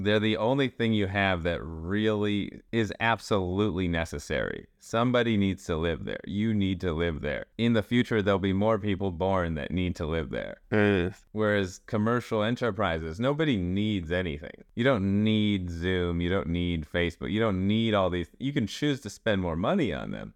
They're 0.00 0.20
the 0.20 0.36
only 0.36 0.68
thing 0.68 0.92
you 0.92 1.08
have 1.08 1.42
that 1.42 1.60
really 1.60 2.60
is 2.70 2.92
absolutely 3.00 3.88
necessary. 3.88 4.68
Somebody 4.78 5.36
needs 5.36 5.64
to 5.64 5.76
live 5.76 6.04
there. 6.04 6.20
You 6.24 6.54
need 6.54 6.80
to 6.82 6.92
live 6.92 7.20
there. 7.20 7.46
In 7.58 7.72
the 7.72 7.82
future, 7.82 8.22
there'll 8.22 8.38
be 8.38 8.52
more 8.52 8.78
people 8.78 9.10
born 9.10 9.56
that 9.56 9.72
need 9.72 9.96
to 9.96 10.06
live 10.06 10.30
there. 10.30 10.58
Mm. 10.70 11.14
Whereas 11.32 11.80
commercial 11.86 12.44
enterprises, 12.44 13.18
nobody 13.18 13.56
needs 13.56 14.12
anything. 14.12 14.64
You 14.76 14.84
don't 14.84 15.24
need 15.24 15.68
Zoom. 15.68 16.20
You 16.20 16.30
don't 16.30 16.48
need 16.48 16.86
Facebook. 16.86 17.32
You 17.32 17.40
don't 17.40 17.66
need 17.66 17.92
all 17.92 18.08
these. 18.08 18.28
You 18.38 18.52
can 18.52 18.68
choose 18.68 19.00
to 19.00 19.10
spend 19.10 19.42
more 19.42 19.56
money 19.56 19.92
on 19.92 20.12
them, 20.12 20.34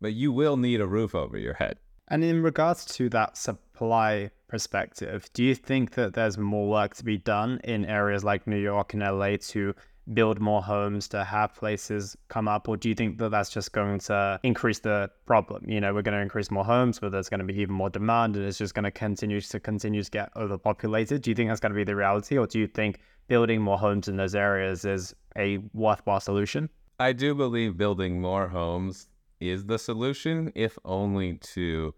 but 0.00 0.14
you 0.14 0.32
will 0.32 0.56
need 0.56 0.80
a 0.80 0.86
roof 0.88 1.14
over 1.14 1.38
your 1.38 1.54
head. 1.54 1.78
And 2.08 2.24
in 2.24 2.42
regards 2.42 2.84
to 2.96 3.08
that 3.10 3.36
supply 3.74 4.30
perspective, 4.46 5.28
do 5.32 5.42
you 5.42 5.54
think 5.54 5.94
that 5.94 6.14
there's 6.14 6.38
more 6.38 6.68
work 6.68 6.94
to 6.94 7.04
be 7.04 7.18
done 7.18 7.60
in 7.64 7.84
areas 7.86 8.22
like 8.22 8.46
New 8.46 8.60
York 8.60 8.94
and 8.94 9.02
LA 9.02 9.36
to 9.48 9.74
build 10.12 10.38
more 10.38 10.62
homes, 10.62 11.08
to 11.08 11.24
have 11.24 11.54
places 11.56 12.16
come 12.28 12.46
up? 12.46 12.68
Or 12.68 12.76
do 12.76 12.88
you 12.88 12.94
think 12.94 13.18
that 13.18 13.30
that's 13.30 13.50
just 13.50 13.72
going 13.72 13.98
to 14.00 14.38
increase 14.44 14.78
the 14.78 15.10
problem? 15.26 15.68
You 15.68 15.80
know, 15.80 15.92
we're 15.92 16.02
going 16.02 16.16
to 16.16 16.22
increase 16.22 16.52
more 16.52 16.64
homes, 16.64 17.00
but 17.00 17.10
there's 17.10 17.28
going 17.28 17.40
to 17.40 17.52
be 17.52 17.58
even 17.60 17.74
more 17.74 17.90
demand 17.90 18.36
and 18.36 18.44
it's 18.44 18.58
just 18.58 18.74
going 18.74 18.84
to 18.84 18.92
continue 18.92 19.40
to 19.40 19.58
continue 19.58 20.04
to 20.04 20.10
get 20.10 20.30
overpopulated. 20.36 21.22
Do 21.22 21.30
you 21.30 21.34
think 21.34 21.48
that's 21.48 21.60
going 21.60 21.72
to 21.72 21.76
be 21.76 21.84
the 21.84 21.96
reality? 21.96 22.38
Or 22.38 22.46
do 22.46 22.60
you 22.60 22.68
think 22.68 23.00
building 23.26 23.60
more 23.60 23.78
homes 23.78 24.06
in 24.06 24.16
those 24.16 24.36
areas 24.36 24.84
is 24.84 25.14
a 25.36 25.58
worthwhile 25.72 26.20
solution? 26.20 26.68
I 27.00 27.12
do 27.12 27.34
believe 27.34 27.76
building 27.76 28.20
more 28.20 28.46
homes 28.46 29.08
is 29.40 29.64
the 29.66 29.78
solution, 29.78 30.52
if 30.54 30.78
only 30.84 31.34
to 31.54 31.92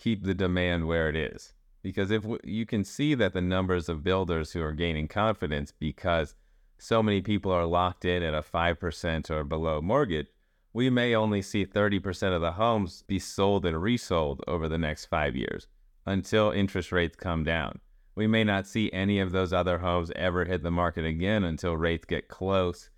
keep 0.00 0.24
the 0.24 0.34
demand 0.34 0.86
where 0.86 1.10
it 1.10 1.16
is. 1.16 1.52
Because 1.82 2.10
if 2.10 2.22
w- 2.22 2.40
you 2.42 2.64
can 2.64 2.84
see 2.84 3.14
that 3.14 3.34
the 3.34 3.42
numbers 3.42 3.88
of 3.88 4.02
builders 4.02 4.52
who 4.52 4.62
are 4.62 4.72
gaining 4.72 5.08
confidence 5.08 5.72
because 5.78 6.34
so 6.78 7.02
many 7.02 7.20
people 7.20 7.52
are 7.52 7.66
locked 7.66 8.06
in 8.06 8.22
at 8.22 8.34
a 8.34 8.40
5% 8.40 9.30
or 9.30 9.44
below 9.44 9.82
mortgage, 9.82 10.28
we 10.72 10.88
may 10.88 11.14
only 11.14 11.42
see 11.42 11.66
30% 11.66 12.34
of 12.34 12.40
the 12.40 12.52
homes 12.52 13.02
be 13.02 13.18
sold 13.18 13.66
and 13.66 13.82
resold 13.82 14.42
over 14.48 14.68
the 14.68 14.78
next 14.78 15.06
five 15.06 15.36
years 15.36 15.68
until 16.06 16.50
interest 16.50 16.92
rates 16.92 17.16
come 17.16 17.44
down. 17.44 17.78
We 18.14 18.26
may 18.26 18.44
not 18.44 18.66
see 18.66 18.90
any 18.92 19.20
of 19.20 19.32
those 19.32 19.52
other 19.52 19.78
homes 19.78 20.10
ever 20.16 20.46
hit 20.46 20.62
the 20.62 20.70
market 20.70 21.04
again 21.04 21.44
until 21.44 21.76
rates 21.76 22.06
get 22.06 22.28
close 22.28 22.88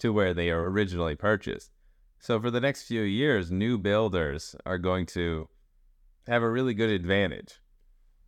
to 0.00 0.12
where 0.12 0.34
they 0.34 0.50
are 0.50 0.68
originally 0.68 1.14
purchased. 1.14 1.70
So 2.18 2.40
for 2.40 2.50
the 2.50 2.60
next 2.60 2.82
few 2.82 3.02
years, 3.02 3.50
new 3.50 3.78
builders 3.78 4.56
are 4.66 4.78
going 4.78 5.06
to 5.06 5.48
have 6.28 6.42
a 6.42 6.50
really 6.50 6.74
good 6.74 6.90
advantage. 6.90 7.60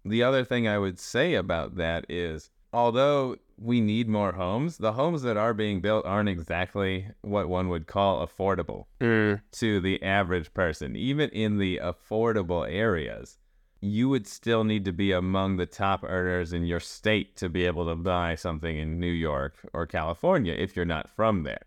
The 0.05 0.23
other 0.23 0.45
thing 0.45 0.67
I 0.67 0.79
would 0.79 0.99
say 0.99 1.35
about 1.35 1.77
that 1.77 2.07
is 2.09 2.51
although 2.73 3.37
we 3.59 3.81
need 3.81 4.09
more 4.09 4.33
homes, 4.33 4.79
the 4.79 4.95
homes 4.95 5.23
that 5.23 5.37
are 5.37 5.53
being 5.53 5.81
built 5.81 6.07
aren't 6.07 6.29
exactly 6.29 7.09
what 7.21 7.49
one 7.49 7.69
would 7.69 7.87
call 7.87 8.27
affordable 8.27 8.87
mm. 9.01 9.41
to 9.53 9.81
the 9.81 10.03
average 10.03 10.55
person. 10.55 10.97
Even 10.97 11.29
in 11.31 11.59
the 11.59 11.79
affordable 11.83 12.67
areas, 12.69 13.39
you 13.83 14.09
would 14.09 14.27
still 14.27 14.65
need 14.65 14.85
to 14.87 14.93
be 14.93 15.13
among 15.13 15.57
the 15.57 15.67
top 15.67 16.03
earners 16.03 16.53
in 16.53 16.65
your 16.65 16.81
state 16.81 17.37
to 17.37 17.49
be 17.49 17.67
able 17.67 17.87
to 17.87 17.95
buy 17.95 18.35
something 18.35 18.79
in 18.79 18.99
New 18.99 19.07
York 19.07 19.55
or 19.75 19.87
California 19.87 20.55
if 20.55 20.75
you're 20.75 20.85
not 20.85 21.11
from 21.11 21.43
there 21.43 21.67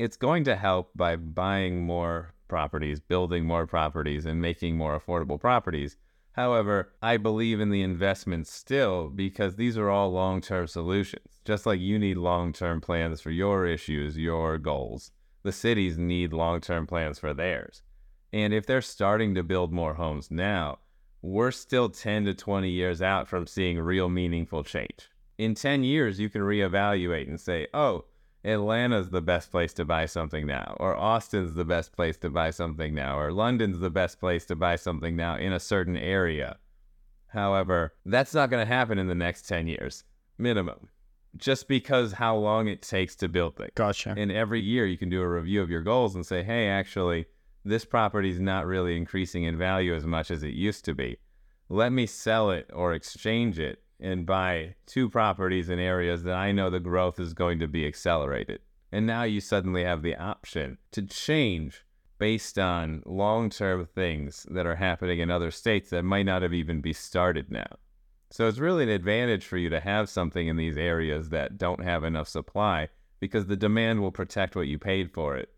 it's 0.00 0.16
going 0.16 0.44
to 0.44 0.56
help 0.56 0.90
by 0.96 1.14
buying 1.14 1.84
more 1.84 2.32
properties, 2.50 3.00
building 3.00 3.46
more 3.46 3.66
properties, 3.66 4.26
and 4.26 4.42
making 4.42 4.76
more 4.76 5.00
affordable 5.00 5.40
properties. 5.40 5.96
However, 6.32 6.92
I 7.00 7.16
believe 7.16 7.60
in 7.60 7.70
the 7.70 7.82
investment 7.82 8.46
still 8.46 9.08
because 9.08 9.56
these 9.56 9.78
are 9.78 9.88
all 9.88 10.12
long 10.12 10.42
term 10.42 10.66
solutions. 10.66 11.40
Just 11.46 11.64
like 11.64 11.80
you 11.80 11.98
need 11.98 12.18
long 12.18 12.52
term 12.52 12.82
plans 12.82 13.22
for 13.22 13.30
your 13.30 13.66
issues, 13.66 14.18
your 14.18 14.58
goals, 14.58 15.12
the 15.42 15.52
cities 15.52 15.96
need 15.96 16.32
long 16.32 16.60
term 16.60 16.86
plans 16.86 17.18
for 17.18 17.32
theirs. 17.32 17.82
And 18.32 18.52
if 18.52 18.66
they're 18.66 18.82
starting 18.82 19.34
to 19.34 19.42
build 19.42 19.72
more 19.72 19.94
homes 19.94 20.30
now, 20.30 20.78
we're 21.22 21.50
still 21.50 21.88
10 21.88 22.24
to 22.26 22.34
20 22.34 22.70
years 22.70 23.02
out 23.02 23.28
from 23.28 23.46
seeing 23.46 23.78
real 23.78 24.08
meaningful 24.08 24.64
change. 24.64 25.10
In 25.38 25.54
10 25.54 25.84
years, 25.84 26.20
you 26.20 26.28
can 26.28 26.42
reevaluate 26.42 27.28
and 27.28 27.40
say, 27.40 27.66
oh, 27.72 28.04
Atlanta's 28.44 29.10
the 29.10 29.20
best 29.20 29.50
place 29.50 29.72
to 29.74 29.84
buy 29.84 30.06
something 30.06 30.46
now, 30.46 30.76
or 30.80 30.96
Austin's 30.96 31.54
the 31.54 31.64
best 31.64 31.92
place 31.92 32.16
to 32.18 32.30
buy 32.30 32.50
something 32.50 32.94
now, 32.94 33.18
or 33.18 33.32
London's 33.32 33.80
the 33.80 33.90
best 33.90 34.18
place 34.18 34.46
to 34.46 34.56
buy 34.56 34.76
something 34.76 35.14
now 35.14 35.36
in 35.36 35.52
a 35.52 35.60
certain 35.60 35.96
area. 35.96 36.58
However, 37.28 37.94
that's 38.06 38.34
not 38.34 38.50
going 38.50 38.66
to 38.66 38.74
happen 38.74 38.98
in 38.98 39.08
the 39.08 39.14
next 39.14 39.46
10 39.46 39.68
years, 39.68 40.04
minimum, 40.38 40.88
just 41.36 41.68
because 41.68 42.12
how 42.12 42.34
long 42.36 42.66
it 42.66 42.82
takes 42.82 43.14
to 43.16 43.28
build 43.28 43.56
things. 43.56 43.72
Gotcha. 43.74 44.14
And 44.16 44.32
every 44.32 44.60
year 44.60 44.86
you 44.86 44.96
can 44.96 45.10
do 45.10 45.20
a 45.20 45.28
review 45.28 45.60
of 45.60 45.70
your 45.70 45.82
goals 45.82 46.14
and 46.14 46.24
say, 46.24 46.42
hey, 46.42 46.66
actually, 46.68 47.26
this 47.64 47.84
property 47.84 48.30
is 48.30 48.40
not 48.40 48.66
really 48.66 48.96
increasing 48.96 49.44
in 49.44 49.58
value 49.58 49.94
as 49.94 50.06
much 50.06 50.30
as 50.30 50.42
it 50.42 50.54
used 50.54 50.86
to 50.86 50.94
be. 50.94 51.18
Let 51.68 51.92
me 51.92 52.06
sell 52.06 52.50
it 52.50 52.70
or 52.72 52.94
exchange 52.94 53.58
it 53.58 53.82
and 54.00 54.26
buy 54.26 54.74
two 54.86 55.08
properties 55.08 55.68
in 55.68 55.78
areas 55.78 56.22
that 56.22 56.34
I 56.34 56.52
know 56.52 56.70
the 56.70 56.80
growth 56.80 57.20
is 57.20 57.34
going 57.34 57.58
to 57.60 57.68
be 57.68 57.86
accelerated. 57.86 58.60
And 58.92 59.06
now 59.06 59.22
you 59.22 59.40
suddenly 59.40 59.84
have 59.84 60.02
the 60.02 60.16
option 60.16 60.78
to 60.92 61.02
change 61.02 61.84
based 62.18 62.58
on 62.58 63.02
long 63.06 63.50
term 63.50 63.86
things 63.86 64.46
that 64.50 64.66
are 64.66 64.76
happening 64.76 65.20
in 65.20 65.30
other 65.30 65.50
states 65.50 65.90
that 65.90 66.02
might 66.02 66.26
not 66.26 66.42
have 66.42 66.52
even 66.52 66.80
be 66.80 66.92
started 66.92 67.50
now. 67.50 67.76
So 68.30 68.46
it's 68.46 68.58
really 68.58 68.84
an 68.84 68.90
advantage 68.90 69.44
for 69.44 69.56
you 69.56 69.70
to 69.70 69.80
have 69.80 70.08
something 70.08 70.46
in 70.46 70.56
these 70.56 70.76
areas 70.76 71.30
that 71.30 71.58
don't 71.58 71.82
have 71.82 72.04
enough 72.04 72.28
supply 72.28 72.88
because 73.18 73.46
the 73.46 73.56
demand 73.56 74.00
will 74.00 74.12
protect 74.12 74.54
what 74.54 74.68
you 74.68 74.78
paid 74.78 75.10
for 75.12 75.36
it 75.36 75.52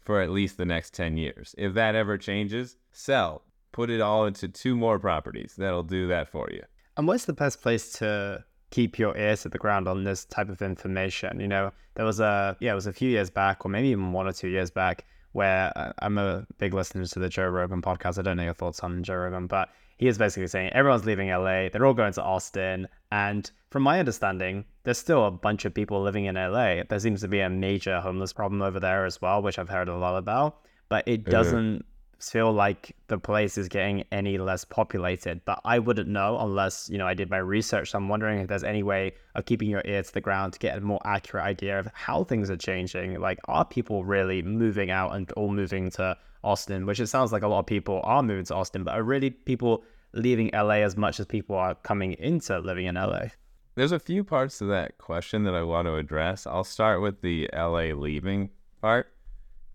for 0.00 0.20
at 0.20 0.30
least 0.30 0.56
the 0.56 0.64
next 0.64 0.94
10 0.94 1.16
years. 1.16 1.54
If 1.58 1.74
that 1.74 1.94
ever 1.94 2.16
changes, 2.16 2.76
sell. 2.92 3.42
Put 3.72 3.90
it 3.90 4.00
all 4.00 4.24
into 4.24 4.48
two 4.48 4.76
more 4.76 4.98
properties. 4.98 5.54
That'll 5.58 5.82
do 5.82 6.06
that 6.08 6.28
for 6.28 6.48
you. 6.50 6.62
And 6.96 7.06
where's 7.06 7.24
the 7.24 7.32
best 7.32 7.62
place 7.62 7.92
to 7.94 8.44
keep 8.70 8.98
your 8.98 9.16
ears 9.16 9.42
to 9.42 9.48
the 9.48 9.58
ground 9.58 9.86
on 9.86 10.04
this 10.04 10.24
type 10.24 10.48
of 10.48 10.62
information? 10.62 11.40
You 11.40 11.48
know, 11.48 11.72
there 11.94 12.06
was 12.06 12.20
a 12.20 12.56
yeah, 12.60 12.72
it 12.72 12.74
was 12.74 12.86
a 12.86 12.92
few 12.92 13.10
years 13.10 13.30
back, 13.30 13.64
or 13.64 13.68
maybe 13.68 13.88
even 13.88 14.12
one 14.12 14.26
or 14.26 14.32
two 14.32 14.48
years 14.48 14.70
back, 14.70 15.04
where 15.32 15.94
I'm 16.00 16.18
a 16.18 16.46
big 16.58 16.74
listener 16.74 17.04
to 17.04 17.18
the 17.18 17.28
Joe 17.28 17.48
Rogan 17.48 17.82
podcast. 17.82 18.18
I 18.18 18.22
don't 18.22 18.36
know 18.36 18.44
your 18.44 18.54
thoughts 18.54 18.80
on 18.80 19.02
Joe 19.02 19.16
Rogan, 19.16 19.46
but 19.46 19.68
he 19.98 20.08
is 20.08 20.18
basically 20.18 20.46
saying 20.46 20.70
everyone's 20.72 21.06
leaving 21.06 21.28
LA, 21.30 21.68
they're 21.68 21.86
all 21.86 21.94
going 21.94 22.12
to 22.14 22.22
Austin, 22.22 22.86
and 23.10 23.50
from 23.70 23.82
my 23.82 23.98
understanding, 23.98 24.64
there's 24.84 24.98
still 24.98 25.26
a 25.26 25.30
bunch 25.30 25.64
of 25.64 25.74
people 25.74 26.02
living 26.02 26.26
in 26.26 26.34
LA. 26.34 26.82
There 26.88 26.98
seems 26.98 27.20
to 27.22 27.28
be 27.28 27.40
a 27.40 27.50
major 27.50 28.00
homeless 28.00 28.32
problem 28.32 28.62
over 28.62 28.78
there 28.78 29.04
as 29.04 29.20
well, 29.20 29.42
which 29.42 29.58
I've 29.58 29.68
heard 29.68 29.88
a 29.88 29.96
lot 29.96 30.16
about, 30.16 30.58
but 30.88 31.06
it 31.08 31.24
doesn't 31.24 31.84
feel 32.18 32.52
like 32.52 32.96
the 33.08 33.18
place 33.18 33.58
is 33.58 33.68
getting 33.68 34.04
any 34.10 34.38
less 34.38 34.64
populated. 34.64 35.40
But 35.44 35.60
I 35.64 35.78
wouldn't 35.78 36.08
know 36.08 36.38
unless, 36.38 36.88
you 36.88 36.98
know, 36.98 37.06
I 37.06 37.14
did 37.14 37.30
my 37.30 37.38
research. 37.38 37.90
So 37.90 37.98
I'm 37.98 38.08
wondering 38.08 38.40
if 38.40 38.48
there's 38.48 38.64
any 38.64 38.82
way 38.82 39.12
of 39.34 39.44
keeping 39.44 39.68
your 39.68 39.82
ear 39.84 40.02
to 40.02 40.12
the 40.12 40.20
ground 40.20 40.54
to 40.54 40.58
get 40.58 40.78
a 40.78 40.80
more 40.80 41.00
accurate 41.04 41.44
idea 41.44 41.78
of 41.78 41.88
how 41.92 42.24
things 42.24 42.50
are 42.50 42.56
changing. 42.56 43.20
Like, 43.20 43.38
are 43.46 43.64
people 43.64 44.04
really 44.04 44.42
moving 44.42 44.90
out 44.90 45.14
and 45.14 45.30
all 45.32 45.50
moving 45.50 45.90
to 45.92 46.16
Austin? 46.42 46.86
Which 46.86 47.00
it 47.00 47.08
sounds 47.08 47.32
like 47.32 47.42
a 47.42 47.48
lot 47.48 47.60
of 47.60 47.66
people 47.66 48.00
are 48.04 48.22
moving 48.22 48.44
to 48.46 48.54
Austin, 48.54 48.84
but 48.84 48.94
are 48.94 49.02
really 49.02 49.30
people 49.30 49.84
leaving 50.12 50.50
LA 50.54 50.76
as 50.76 50.96
much 50.96 51.20
as 51.20 51.26
people 51.26 51.56
are 51.56 51.74
coming 51.74 52.14
into 52.14 52.58
living 52.58 52.86
in 52.86 52.94
LA? 52.94 53.26
There's 53.74 53.92
a 53.92 53.98
few 53.98 54.24
parts 54.24 54.58
to 54.58 54.64
that 54.66 54.96
question 54.96 55.44
that 55.44 55.54
I 55.54 55.62
want 55.62 55.86
to 55.86 55.96
address. 55.96 56.46
I'll 56.46 56.64
start 56.64 57.02
with 57.02 57.20
the 57.20 57.50
LA 57.52 57.92
leaving 57.94 58.48
part. 58.80 59.12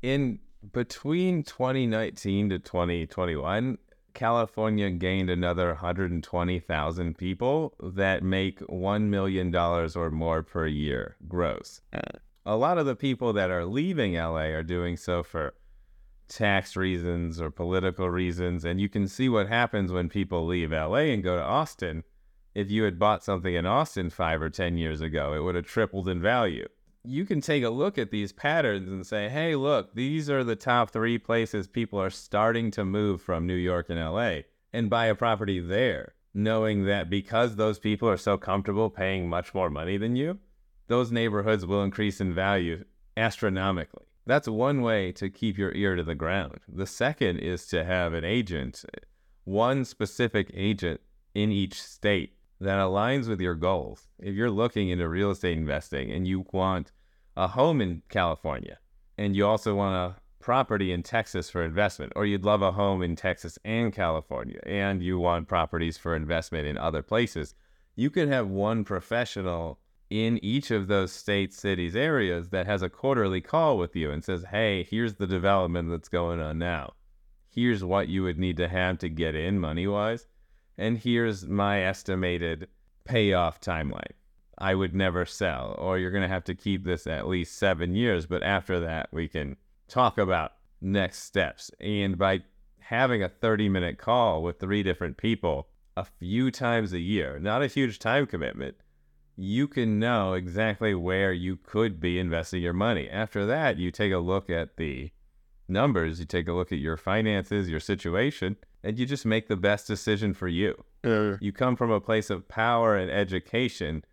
In 0.02 0.40
between 0.74 1.44
2019 1.44 2.50
to 2.50 2.60
2021, 2.60 3.78
California 4.14 4.90
gained 4.90 5.30
another 5.30 5.68
120,000 5.68 7.18
people 7.18 7.74
that 7.82 8.24
make 8.24 8.60
$1 8.60 9.02
million 9.04 9.56
or 9.56 10.12
more 10.12 10.44
per 10.44 10.68
year 10.68 11.16
gross. 11.28 11.82
A 12.46 12.56
lot 12.56 12.78
of 12.78 12.86
the 12.86 12.96
people 12.96 13.34
that 13.34 13.52
are 13.52 13.66
leaving 13.66 14.16
LA 14.16 14.50
are 14.50 14.64
doing 14.64 14.98
so 14.98 15.24
for 15.24 15.54
tax 16.28 16.76
reasons 16.76 17.40
or 17.40 17.52
political 17.52 18.10
reasons. 18.10 18.66
And 18.66 18.82
you 18.82 18.90
can 18.90 19.08
see 19.08 19.30
what 19.30 19.48
happens 19.48 19.92
when 19.92 20.10
people 20.10 20.46
leave 20.46 20.72
LA 20.72 21.12
and 21.12 21.24
go 21.24 21.36
to 21.36 21.44
Austin. 21.44 22.04
If 22.54 22.70
you 22.70 22.84
had 22.84 23.00
bought 23.00 23.24
something 23.24 23.54
in 23.54 23.66
Austin 23.66 24.10
five 24.10 24.42
or 24.42 24.50
10 24.50 24.78
years 24.78 25.00
ago, 25.00 25.34
it 25.34 25.40
would 25.40 25.56
have 25.56 25.66
tripled 25.66 26.10
in 26.10 26.22
value 26.22 26.68
you 27.04 27.26
can 27.26 27.42
take 27.42 27.64
a 27.64 27.70
look 27.70 27.98
at 27.98 28.12
these 28.12 28.32
patterns 28.32 28.90
and 28.90 29.06
say, 29.06 29.28
hey, 29.30 29.56
look, 29.56 29.94
these 29.96 30.30
are 30.30 30.44
the 30.44 30.56
top 30.56 30.92
three 30.92 31.18
places 31.18 31.68
people 31.68 32.00
are 32.00 32.10
starting 32.10 32.70
to 32.72 32.86
move 32.86 33.22
from 33.22 33.48
New 33.48 33.56
York 33.56 33.90
and 33.90 34.00
LA 34.00 34.42
and 34.72 34.90
buy 34.90 35.08
a 35.08 35.16
property 35.16 35.60
there, 35.60 36.14
knowing 36.34 36.86
that 36.86 37.10
because 37.10 37.56
those 37.56 37.80
people 37.80 38.08
are 38.08 38.18
so 38.18 38.38
comfortable 38.38 38.90
paying 38.90 39.28
much 39.28 39.54
more 39.54 39.70
money 39.70 39.98
than 39.98 40.16
you, 40.16 40.38
those 40.88 41.12
neighborhoods 41.12 41.66
will 41.66 41.84
increase 41.84 42.22
in 42.22 42.34
value 42.34 42.84
astronomically. 43.18 44.06
That's 44.26 44.48
one 44.48 44.82
way 44.82 45.12
to 45.14 45.30
keep 45.30 45.58
your 45.58 45.74
ear 45.74 45.96
to 45.96 46.04
the 46.04 46.16
ground. 46.16 46.60
The 46.68 46.86
second 46.86 47.40
is 47.40 47.66
to 47.68 47.84
have 47.84 48.14
an 48.14 48.24
agent, 48.24 48.86
one 49.44 49.86
specific 49.86 50.52
agent 50.54 51.02
in 51.34 51.52
each 51.52 51.82
state 51.82 52.36
that 52.62 52.78
aligns 52.78 53.28
with 53.28 53.42
your 53.42 53.56
goals. 53.56 54.08
If 54.20 54.36
you're 54.36 54.52
looking 54.52 54.90
into 54.90 55.10
real 55.10 55.32
estate 55.32 55.58
investing 55.58 56.12
and 56.12 56.28
you 56.28 56.46
want 56.54 56.92
a 57.36 57.48
home 57.48 57.82
in 57.82 58.04
California 58.10 58.78
and 59.18 59.36
you 59.36 59.48
also 59.48 59.74
want 59.76 59.96
a 59.96 60.22
property 60.40 60.92
in 60.92 61.02
Texas 61.02 61.50
for 61.50 61.64
investment, 61.64 62.14
or 62.16 62.26
you'd 62.26 62.46
love 62.46 62.62
a 62.62 62.72
home 62.72 63.02
in 63.02 63.16
Texas 63.16 63.58
and 63.66 63.92
California 63.92 64.60
and 64.66 65.02
you 65.02 65.18
want 65.18 65.48
properties 65.48 65.98
for 65.98 66.16
investment 66.16 66.68
in 66.68 66.78
other 66.78 67.02
places, 67.02 67.56
you 67.96 68.12
could 68.12 68.28
have 68.28 68.48
one 68.48 68.84
professional 68.84 69.80
in 70.12 70.38
each 70.44 70.70
of 70.70 70.88
those 70.88 71.12
states, 71.12 71.58
cities, 71.58 71.96
areas 71.96 72.50
that 72.50 72.68
has 72.68 72.84
a 72.84 72.90
quarterly 72.90 73.42
call 73.42 73.78
with 73.78 73.96
you 73.96 74.12
and 74.12 74.24
says, 74.24 74.46
Hey, 74.52 74.84
here's 74.84 75.16
the 75.16 75.28
development 75.28 75.90
that's 75.90 76.10
going 76.10 76.40
on 76.40 76.60
now. 76.60 76.94
Here's 77.50 77.84
what 77.84 78.08
you 78.08 78.22
would 78.24 78.38
need 78.38 78.58
to 78.58 78.68
have 78.68 79.00
to 79.00 79.10
get 79.10 79.36
in 79.36 79.60
money 79.60 79.88
wise 79.88 80.28
and 80.82 80.98
here's 80.98 81.46
my 81.46 81.84
estimated 81.84 82.68
payoff 83.06 83.62
timeline. 83.62 84.14
I 84.58 84.74
would 84.74 84.96
never 84.96 85.26
sell, 85.26 85.76
or 85.78 85.98
you're 85.98 86.12
going 86.12 86.24
to 86.24 86.28
have 86.28 86.44
to 86.46 86.56
keep 86.56 86.84
this 86.84 87.06
at 87.06 87.28
least 87.28 87.58
seven 87.58 87.96
years. 87.96 88.26
But 88.26 88.44
after 88.44 88.80
that, 88.80 89.10
we 89.12 89.28
can 89.28 89.58
talk 89.88 90.18
about 90.18 90.54
next 90.82 91.24
steps. 91.24 91.72
And 91.80 92.18
by 92.18 92.42
having 92.80 93.24
a 93.24 93.30
30 93.30 93.70
minute 93.70 93.98
call 94.00 94.42
with 94.42 94.60
three 94.60 94.82
different 94.84 95.18
people 95.18 95.68
a 95.96 96.06
few 96.06 96.50
times 96.50 96.94
a 96.94 97.00
year, 97.00 97.40
not 97.40 97.62
a 97.62 97.68
huge 97.68 98.00
time 98.00 98.26
commitment, 98.26 98.76
you 99.36 99.68
can 99.68 100.00
know 100.00 100.34
exactly 100.34 100.96
where 100.96 101.32
you 101.32 101.58
could 101.58 102.00
be 102.00 102.20
investing 102.20 102.62
your 102.62 102.74
money. 102.74 103.08
After 103.10 103.46
that, 103.46 103.78
you 103.78 103.92
take 103.92 104.12
a 104.12 104.18
look 104.18 104.50
at 104.50 104.78
the 104.78 105.12
numbers, 105.68 106.20
you 106.20 106.26
take 106.26 106.48
a 106.48 106.54
look 106.54 106.72
at 106.72 106.80
your 106.80 106.98
finances, 106.98 107.70
your 107.70 107.80
situation, 107.80 108.58
and 108.84 108.98
you 108.98 109.06
just 109.06 109.26
make 109.26 109.48
the 109.48 109.56
best 109.56 109.88
decision 109.88 110.34
for 110.34 110.48
you. 110.48 110.84
Uh, 111.04 111.38
you 111.40 111.52
come 111.52 111.76
from 111.76 111.92
a 111.92 112.00
place 112.02 112.30
of 112.30 112.48
power 112.48 112.96
and 112.96 113.10
education 113.10 114.04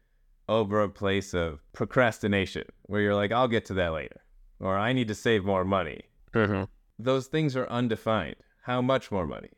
over 0.49 0.81
a 0.81 0.89
place 0.89 1.35
of 1.35 1.61
procrastination 1.73 2.65
where 2.87 3.01
you're 3.01 3.15
like, 3.15 3.33
I'll 3.33 3.49
get 3.49 3.65
to 3.67 3.75
that 3.75 3.93
later, 3.93 4.21
or 4.61 4.77
I 4.79 4.93
need 4.93 5.09
to 5.09 5.15
save 5.15 5.45
more 5.45 5.65
money. 5.65 6.03
Uh-huh. 6.35 6.67
Those 6.99 7.27
things 7.27 7.57
are 7.57 7.69
undefined. 7.69 8.37
How 8.63 8.81
much 8.83 9.11
more 9.11 9.27
money? 9.27 9.51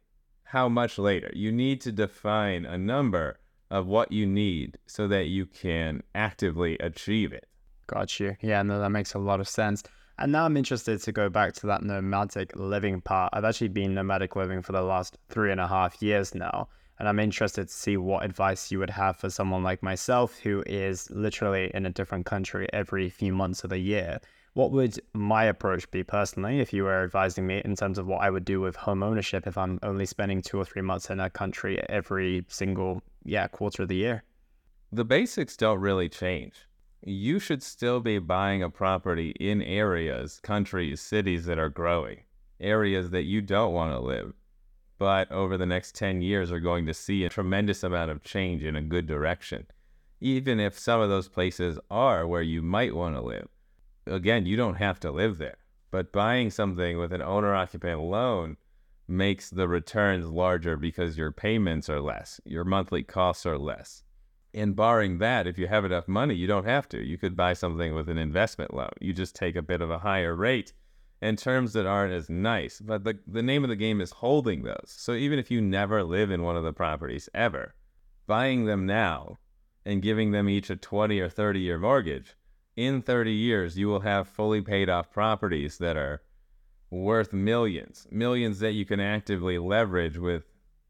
How 0.45 0.69
much 0.69 0.99
later? 0.99 1.31
You 1.35 1.53
need 1.53 1.81
to 1.83 1.93
define 1.93 2.65
a 2.65 2.77
number 2.77 3.39
of 3.71 3.87
what 3.87 4.11
you 4.11 4.27
need 4.27 4.79
so 4.87 5.07
that 5.09 5.27
you 5.27 5.47
can 5.47 6.03
actively 6.15 6.77
achieve 6.79 7.33
it. 7.33 7.47
Got 7.87 8.19
you. 8.19 8.37
Yeah, 8.41 8.63
no, 8.63 8.81
that 8.81 8.91
makes 8.91 9.15
a 9.15 9.19
lot 9.19 9.41
of 9.41 9.49
sense. 9.49 9.83
And 10.21 10.33
now 10.33 10.45
I'm 10.45 10.59
interested 10.59 11.01
to 11.01 11.13
go 11.13 11.31
back 11.31 11.55
to 11.55 11.67
that 11.69 11.83
nomadic 11.83 12.55
living 12.55 13.01
part. 13.01 13.31
I've 13.33 13.47
actually 13.47 13.69
been 13.69 13.95
nomadic 13.95 14.37
living 14.37 14.61
for 14.61 14.73
the 14.73 14.83
last 14.83 15.17
three 15.31 15.51
and 15.51 15.59
a 15.59 15.67
half 15.67 16.03
years 16.03 16.35
now. 16.35 16.69
And 16.99 17.09
I'm 17.09 17.19
interested 17.19 17.69
to 17.69 17.73
see 17.73 17.97
what 17.97 18.23
advice 18.23 18.71
you 18.71 18.79
would 18.81 18.91
have 18.91 19.17
for 19.17 19.31
someone 19.31 19.63
like 19.63 19.83
myself 19.83 20.39
who 20.39 20.63
is 20.67 21.11
literally 21.11 21.71
in 21.73 21.87
a 21.87 21.91
different 21.91 22.27
country 22.27 22.69
every 22.71 23.09
few 23.09 23.33
months 23.33 23.65
of 23.65 23.71
the 23.71 23.79
year. 23.79 24.21
What 24.53 24.73
would 24.73 25.01
my 25.15 25.45
approach 25.45 25.91
be 25.91 26.03
personally 26.03 26.61
if 26.61 26.75
you 26.75 26.85
were 26.85 27.03
advising 27.03 27.47
me 27.47 27.63
in 27.65 27.75
terms 27.75 27.97
of 27.97 28.07
what 28.07 28.21
I 28.21 28.29
would 28.29 28.45
do 28.45 28.61
with 28.61 28.77
home 28.77 29.03
ownership 29.03 29.47
if 29.47 29.57
I'm 29.57 29.79
only 29.83 30.05
spending 30.05 30.43
two 30.43 30.59
or 30.59 30.67
three 30.67 30.83
months 30.83 31.09
in 31.09 31.19
a 31.19 31.31
country 31.31 31.81
every 31.89 32.45
single 32.49 33.03
yeah 33.25 33.49
quarter 33.49 33.85
of 33.85 33.89
the 33.89 33.97
year? 33.97 34.23
The 34.93 35.05
basics 35.07 35.57
don't 35.57 35.81
really 35.81 36.11
change 36.11 36.67
you 37.03 37.39
should 37.39 37.63
still 37.63 38.01
be 38.01 38.19
buying 38.19 38.63
a 38.63 38.71
property 38.71 39.31
in 39.41 39.63
areas, 39.63 40.39
countries, 40.43 41.01
cities 41.01 41.47
that 41.47 41.59
are 41.59 41.71
growing, 41.71 42.25
areas 42.61 43.11
that 43.11 43.23
you 43.23 43.41
don't 43.41 43.73
want 43.73 43.93
to 43.93 43.99
live, 43.99 44.35
but 44.99 45.31
over 45.33 45.57
the 45.57 45.67
next 45.67 45.95
10 45.95 46.21
years 46.21 46.53
are 46.53 46.61
going 46.61 46.85
to 46.87 46.93
see 46.93 47.25
a 47.25 47.31
tremendous 47.31 47.83
amount 47.83 48.11
of 48.11 48.23
change 48.23 48.63
in 48.63 48.77
a 48.77 48.83
good 48.83 49.07
direction. 49.07 49.67
Even 50.21 50.61
if 50.61 50.79
some 50.79 51.01
of 51.01 51.09
those 51.09 51.29
places 51.29 51.79
are 51.91 52.27
where 52.27 52.43
you 52.43 52.61
might 52.61 52.95
want 52.95 53.15
to 53.15 53.23
live, 53.23 53.49
again, 54.07 54.45
you 54.45 54.57
don't 54.57 54.75
have 54.75 55.01
to 55.01 55.11
live 55.11 55.39
there. 55.39 55.57
But 55.91 56.13
buying 56.13 56.51
something 56.51 56.99
with 56.99 57.15
an 57.15 57.23
owner 57.23 57.55
occupant 57.55 58.01
loan 58.01 58.59
makes 59.09 59.49
the 59.49 59.67
returns 59.67 60.27
larger 60.27 60.77
because 60.77 61.17
your 61.17 61.33
payments 61.33 61.89
are 61.89 62.01
less, 62.01 62.41
your 62.45 62.65
monthly 62.65 63.03
costs 63.03 63.47
are 63.47 63.59
less. 63.59 64.05
And 64.53 64.75
barring 64.75 65.19
that, 65.19 65.47
if 65.47 65.59
you 65.59 65.69
have 65.69 65.85
enough 65.85 66.09
money, 66.09 66.35
you 66.35 66.47
don't 66.47 66.65
have 66.65 66.89
to. 66.91 67.01
You 67.01 67.17
could 67.19 67.37
buy 67.37 67.53
something 67.53 67.95
with 67.95 68.09
an 68.09 68.19
investment 68.19 68.75
loan. 68.75 68.91
You 69.01 69.13
just 69.13 69.37
take 69.37 69.55
a 69.55 69.63
bit 69.63 69.81
of 69.81 69.91
a 69.91 69.99
higher 69.99 70.35
rate 70.35 70.73
and 71.23 71.39
terms 71.39 71.73
that 71.75 71.87
aren't 71.87 72.13
as 72.13 72.29
nice. 72.29 72.81
But 72.81 73.05
the, 73.05 73.19
the 73.27 73.43
name 73.43 73.63
of 73.63 73.71
the 73.71 73.77
game 73.77 74.01
is 74.01 74.11
holding 74.11 74.63
those. 74.63 74.87
So 74.87 75.13
even 75.13 75.39
if 75.39 75.51
you 75.51 75.61
never 75.61 76.03
live 76.03 76.31
in 76.31 76.43
one 76.43 76.57
of 76.57 76.65
the 76.65 76.73
properties 76.73 77.29
ever, 77.35 77.75
buying 78.27 78.65
them 78.65 78.87
now 78.87 79.39
and 79.85 80.03
giving 80.03 80.33
them 80.33 80.49
each 80.49 80.71
a 80.71 80.77
20 80.77 81.21
or 81.21 81.29
30 81.29 81.61
year 81.61 81.79
mortgage, 81.79 82.37
in 82.77 83.03
30 83.03 83.33
years, 83.33 83.77
you 83.77 83.89
will 83.89 84.01
have 84.01 84.29
fully 84.29 84.63
paid 84.63 84.89
off 84.89 85.13
properties 85.13 85.79
that 85.79 85.97
are 85.97 86.23
worth 86.91 87.33
millions, 87.33 88.07
millions 88.11 88.59
that 88.61 88.73
you 88.73 88.85
can 88.85 89.01
actively 89.01 89.59
leverage 89.59 90.19
with 90.19 90.45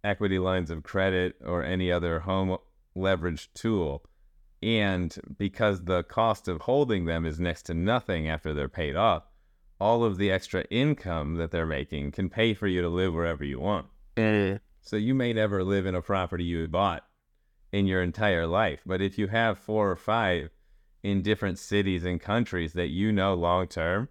equity 0.04 0.38
lines 0.38 0.70
of 0.70 0.82
credit 0.82 1.36
or 1.44 1.62
any 1.62 1.90
other 1.90 2.20
home 2.20 2.56
leverage 2.94 3.52
tool. 3.54 4.04
And 4.62 5.16
because 5.38 5.84
the 5.84 6.02
cost 6.02 6.48
of 6.48 6.62
holding 6.62 7.06
them 7.06 7.24
is 7.24 7.40
next 7.40 7.62
to 7.64 7.74
nothing 7.74 8.28
after 8.28 8.52
they're 8.52 8.68
paid 8.68 8.96
off, 8.96 9.24
all 9.80 10.04
of 10.04 10.18
the 10.18 10.30
extra 10.30 10.64
income 10.70 11.36
that 11.36 11.50
they're 11.50 11.64
making 11.66 12.12
can 12.12 12.28
pay 12.28 12.52
for 12.52 12.66
you 12.66 12.82
to 12.82 12.88
live 12.88 13.14
wherever 13.14 13.42
you 13.42 13.58
want. 13.58 13.86
Mm. 14.16 14.60
So 14.82 14.96
you 14.96 15.14
may 15.14 15.32
never 15.32 15.64
live 15.64 15.86
in 15.86 15.94
a 15.94 16.02
property 16.02 16.44
you 16.44 16.68
bought 16.68 17.04
in 17.72 17.86
your 17.86 18.02
entire 18.02 18.46
life, 18.46 18.80
but 18.84 19.00
if 19.00 19.16
you 19.16 19.28
have 19.28 19.58
four 19.58 19.90
or 19.90 19.96
five 19.96 20.50
in 21.02 21.22
different 21.22 21.58
cities 21.58 22.04
and 22.04 22.20
countries 22.20 22.74
that 22.74 22.88
you 22.88 23.12
know 23.12 23.34
long 23.34 23.66
term 23.66 24.08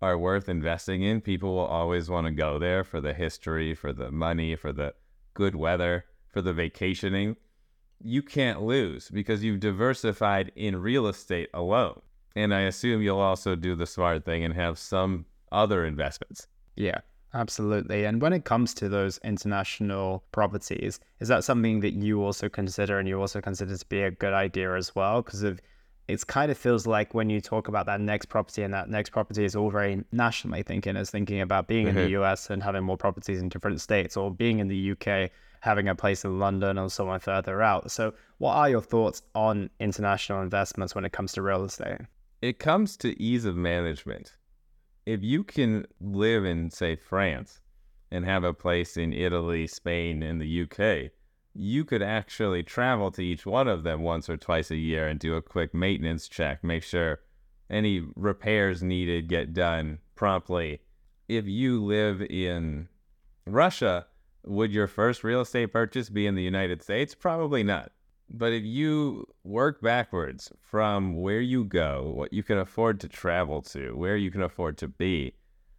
are 0.00 0.18
worth 0.18 0.48
investing 0.48 1.02
in, 1.02 1.20
people 1.20 1.54
will 1.54 1.66
always 1.66 2.10
want 2.10 2.26
to 2.26 2.32
go 2.32 2.58
there 2.58 2.82
for 2.82 3.00
the 3.00 3.14
history, 3.14 3.74
for 3.74 3.92
the 3.92 4.10
money, 4.10 4.56
for 4.56 4.72
the 4.72 4.94
good 5.34 5.54
weather, 5.54 6.04
for 6.28 6.42
the 6.42 6.52
vacationing. 6.52 7.36
You 8.04 8.22
can't 8.22 8.62
lose 8.62 9.08
because 9.10 9.42
you've 9.44 9.60
diversified 9.60 10.52
in 10.56 10.76
real 10.76 11.06
estate 11.06 11.50
alone. 11.54 12.00
And 12.34 12.54
I 12.54 12.62
assume 12.62 13.02
you'll 13.02 13.18
also 13.18 13.54
do 13.54 13.74
the 13.74 13.86
smart 13.86 14.24
thing 14.24 14.44
and 14.44 14.54
have 14.54 14.78
some 14.78 15.26
other 15.50 15.84
investments. 15.84 16.46
Yeah, 16.76 17.00
absolutely. 17.34 18.04
And 18.04 18.22
when 18.22 18.32
it 18.32 18.44
comes 18.44 18.72
to 18.74 18.88
those 18.88 19.18
international 19.18 20.24
properties, 20.32 20.98
is 21.20 21.28
that 21.28 21.44
something 21.44 21.80
that 21.80 21.92
you 21.92 22.22
also 22.22 22.48
consider 22.48 22.98
and 22.98 23.06
you 23.06 23.20
also 23.20 23.40
consider 23.40 23.76
to 23.76 23.86
be 23.86 24.02
a 24.02 24.10
good 24.10 24.32
idea 24.32 24.74
as 24.74 24.94
well? 24.94 25.22
Because 25.22 25.42
of 25.42 25.60
it 26.08 26.26
kind 26.26 26.50
of 26.50 26.58
feels 26.58 26.86
like 26.86 27.14
when 27.14 27.30
you 27.30 27.40
talk 27.40 27.68
about 27.68 27.86
that 27.86 28.00
next 28.00 28.26
property 28.26 28.62
and 28.62 28.74
that 28.74 28.90
next 28.90 29.10
property 29.10 29.44
is 29.44 29.54
all 29.54 29.70
very 29.70 30.02
nationally 30.10 30.62
thinking 30.62 30.96
as 30.96 31.10
thinking 31.10 31.40
about 31.40 31.68
being 31.68 31.86
mm-hmm. 31.86 31.98
in 31.98 32.04
the 32.04 32.22
US 32.22 32.50
and 32.50 32.62
having 32.62 32.82
more 32.82 32.96
properties 32.96 33.40
in 33.40 33.48
different 33.48 33.80
states 33.80 34.16
or 34.16 34.30
being 34.30 34.58
in 34.58 34.68
the 34.68 34.92
UK 34.92 35.30
having 35.62 35.88
a 35.88 35.94
place 35.94 36.24
in 36.24 36.40
London 36.40 36.76
or 36.76 36.90
somewhere 36.90 37.20
further 37.20 37.62
out. 37.62 37.88
So 37.88 38.14
what 38.38 38.54
are 38.54 38.68
your 38.68 38.82
thoughts 38.82 39.22
on 39.36 39.70
international 39.78 40.42
investments 40.42 40.92
when 40.92 41.04
it 41.04 41.12
comes 41.12 41.32
to 41.34 41.42
real 41.42 41.64
estate? 41.64 42.00
It 42.40 42.58
comes 42.58 42.96
to 42.98 43.20
ease 43.22 43.44
of 43.44 43.54
management. 43.54 44.34
If 45.06 45.22
you 45.22 45.44
can 45.44 45.86
live 46.00 46.44
in 46.44 46.70
say 46.70 46.96
France 46.96 47.60
and 48.10 48.24
have 48.24 48.42
a 48.42 48.52
place 48.52 48.96
in 48.96 49.12
Italy, 49.12 49.68
Spain, 49.68 50.20
and 50.20 50.40
the 50.40 50.62
UK, 50.62 51.12
you 51.54 51.84
could 51.84 52.02
actually 52.02 52.64
travel 52.64 53.12
to 53.12 53.22
each 53.22 53.46
one 53.46 53.68
of 53.68 53.84
them 53.84 54.02
once 54.02 54.28
or 54.28 54.36
twice 54.36 54.72
a 54.72 54.76
year 54.76 55.06
and 55.06 55.20
do 55.20 55.36
a 55.36 55.42
quick 55.42 55.72
maintenance 55.72 56.26
check, 56.26 56.64
make 56.64 56.82
sure 56.82 57.20
any 57.70 58.04
repairs 58.16 58.82
needed 58.82 59.28
get 59.28 59.54
done 59.54 60.00
promptly. 60.16 60.80
If 61.28 61.46
you 61.46 61.84
live 61.84 62.20
in 62.20 62.88
Russia, 63.46 64.06
would 64.44 64.72
your 64.72 64.86
first 64.86 65.24
real 65.24 65.40
estate 65.40 65.72
purchase 65.72 66.08
be 66.08 66.26
in 66.26 66.34
the 66.34 66.42
United 66.42 66.82
States? 66.82 67.14
Probably 67.14 67.62
not. 67.62 67.92
But 68.30 68.52
if 68.52 68.64
you 68.64 69.26
work 69.44 69.82
backwards 69.82 70.50
from 70.60 71.20
where 71.20 71.40
you 71.40 71.64
go, 71.64 72.12
what 72.14 72.32
you 72.32 72.42
can 72.42 72.58
afford 72.58 72.98
to 73.00 73.08
travel 73.08 73.60
to, 73.62 73.92
where 73.96 74.16
you 74.16 74.30
can 74.30 74.42
afford 74.42 74.78
to 74.78 74.88
be, 74.88 75.34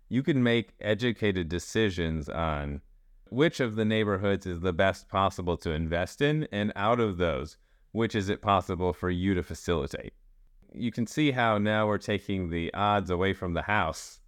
you 0.10 0.22
can 0.22 0.44
make 0.44 0.74
educated 0.80 1.50
decisions 1.50 2.30
on 2.30 2.82
which 3.30 3.60
of 3.60 3.76
the 3.76 3.86
neighborhoods 3.86 4.46
is 4.46 4.60
the 4.60 4.74
best 4.74 5.10
possible 5.10 5.58
to 5.58 5.72
invest 5.72 6.22
in, 6.22 6.48
and 6.52 6.72
out 6.76 7.00
of 7.00 7.18
those, 7.18 7.58
which 7.92 8.14
is 8.14 8.30
it 8.30 8.42
possible 8.42 8.94
for 8.94 9.10
you 9.10 9.34
to 9.34 9.42
facilitate? 9.42 10.14
You 10.72 10.92
can 10.92 11.08
see 11.08 11.32
how 11.32 11.58
now 11.58 11.88
we're 11.88 11.98
taking 11.98 12.50
the 12.50 12.72
odds 12.76 13.10
away 13.10 13.34
from 13.34 13.54
the 13.56 13.64
house, 13.64 14.20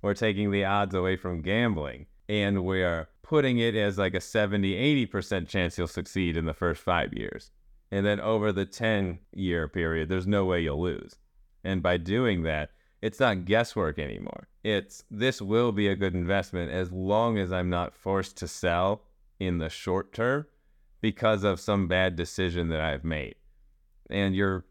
we're 0.00 0.14
taking 0.14 0.50
the 0.50 0.64
odds 0.64 0.94
away 0.94 1.16
from 1.16 1.42
gambling, 1.42 2.06
and 2.28 2.64
we're 2.64 3.08
putting 3.24 3.58
it 3.58 3.74
as 3.74 3.98
like 3.98 4.14
a 4.14 4.20
70, 4.20 5.06
80% 5.06 5.48
chance 5.48 5.76
you'll 5.76 5.88
succeed 5.88 6.36
in 6.36 6.44
the 6.44 6.54
first 6.54 6.82
five 6.82 7.12
years. 7.12 7.50
And 7.90 8.06
then 8.06 8.20
over 8.20 8.52
the 8.52 8.66
10 8.66 9.18
year 9.32 9.66
period, 9.66 10.08
there's 10.08 10.26
no 10.26 10.44
way 10.44 10.60
you'll 10.60 10.80
lose. 10.80 11.16
And 11.64 11.82
by 11.82 11.96
doing 11.96 12.42
that, 12.42 12.70
it's 13.00 13.20
not 13.20 13.44
guesswork 13.44 13.98
anymore. 13.98 14.48
It's 14.62 15.04
this 15.10 15.42
will 15.42 15.72
be 15.72 15.88
a 15.88 15.96
good 15.96 16.14
investment 16.14 16.70
as 16.70 16.92
long 16.92 17.38
as 17.38 17.52
I'm 17.52 17.70
not 17.70 17.94
forced 17.94 18.36
to 18.38 18.48
sell 18.48 19.02
in 19.40 19.58
the 19.58 19.68
short 19.68 20.12
term 20.12 20.46
because 21.00 21.44
of 21.44 21.60
some 21.60 21.88
bad 21.88 22.16
decision 22.16 22.68
that 22.68 22.80
I've 22.80 23.04
made. 23.04 23.34
And 24.10 24.34
your 24.34 24.64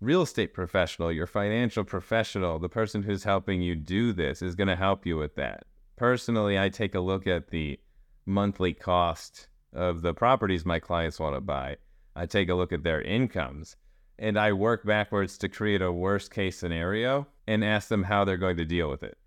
real 0.00 0.22
estate 0.22 0.54
professional, 0.54 1.12
your 1.12 1.26
financial 1.26 1.84
professional, 1.84 2.58
the 2.58 2.68
person 2.68 3.02
who's 3.02 3.24
helping 3.24 3.62
you 3.62 3.74
do 3.74 4.12
this 4.12 4.42
is 4.42 4.54
going 4.54 4.68
to 4.68 4.76
help 4.76 5.06
you 5.06 5.16
with 5.16 5.34
that. 5.36 5.64
Personally, 5.96 6.58
I 6.58 6.68
take 6.68 6.94
a 6.94 7.00
look 7.00 7.26
at 7.26 7.48
the 7.48 7.78
monthly 8.26 8.72
cost 8.72 9.48
of 9.72 10.02
the 10.02 10.14
properties 10.14 10.64
my 10.64 10.78
clients 10.78 11.18
want 11.18 11.34
to 11.34 11.40
buy. 11.40 11.76
I 12.16 12.26
take 12.26 12.48
a 12.48 12.54
look 12.54 12.72
at 12.72 12.84
their 12.84 13.02
incomes 13.02 13.76
and 14.18 14.38
I 14.38 14.52
work 14.52 14.84
backwards 14.84 15.36
to 15.38 15.48
create 15.48 15.82
a 15.82 15.92
worst 15.92 16.32
case 16.32 16.56
scenario 16.56 17.26
and 17.46 17.64
ask 17.64 17.88
them 17.88 18.04
how 18.04 18.24
they're 18.24 18.36
going 18.36 18.56
to 18.58 18.64
deal 18.64 18.88
with 18.88 19.02
it. 19.02 19.18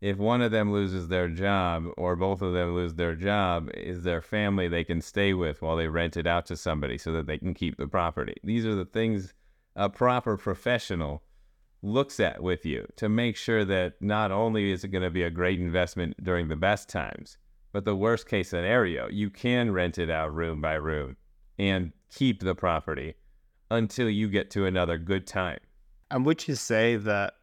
If 0.00 0.18
one 0.18 0.42
of 0.42 0.50
them 0.50 0.70
loses 0.70 1.08
their 1.08 1.28
job 1.28 1.86
or 1.96 2.14
both 2.14 2.42
of 2.42 2.52
them 2.52 2.74
lose 2.74 2.94
their 2.94 3.14
job, 3.14 3.70
is 3.72 4.02
there 4.02 4.20
family 4.20 4.68
they 4.68 4.84
can 4.84 5.00
stay 5.00 5.32
with 5.32 5.62
while 5.62 5.76
they 5.76 5.88
rent 5.88 6.18
it 6.18 6.26
out 6.26 6.44
to 6.46 6.56
somebody 6.56 6.98
so 6.98 7.12
that 7.12 7.26
they 7.26 7.38
can 7.38 7.54
keep 7.54 7.78
the 7.78 7.86
property? 7.86 8.34
These 8.44 8.66
are 8.66 8.74
the 8.74 8.84
things 8.84 9.32
a 9.74 9.88
proper 9.88 10.36
professional 10.36 11.22
looks 11.82 12.20
at 12.20 12.42
with 12.42 12.66
you 12.66 12.86
to 12.96 13.08
make 13.08 13.36
sure 13.36 13.64
that 13.64 13.94
not 14.00 14.30
only 14.30 14.72
is 14.72 14.84
it 14.84 14.88
going 14.88 15.04
to 15.04 15.10
be 15.10 15.22
a 15.22 15.30
great 15.30 15.60
investment 15.60 16.22
during 16.22 16.48
the 16.48 16.56
best 16.56 16.88
times, 16.88 17.38
but 17.74 17.84
the 17.84 17.96
worst 17.96 18.28
case 18.28 18.50
scenario, 18.50 19.08
you 19.08 19.28
can 19.28 19.72
rent 19.72 19.98
it 19.98 20.08
out 20.08 20.32
room 20.32 20.60
by 20.60 20.74
room 20.74 21.16
and 21.58 21.92
keep 22.08 22.40
the 22.40 22.54
property 22.54 23.14
until 23.68 24.08
you 24.08 24.28
get 24.28 24.48
to 24.52 24.64
another 24.64 24.96
good 24.96 25.26
time. 25.26 25.58
And 26.08 26.24
would 26.24 26.46
you 26.46 26.54
say 26.54 26.94
that 26.94 27.34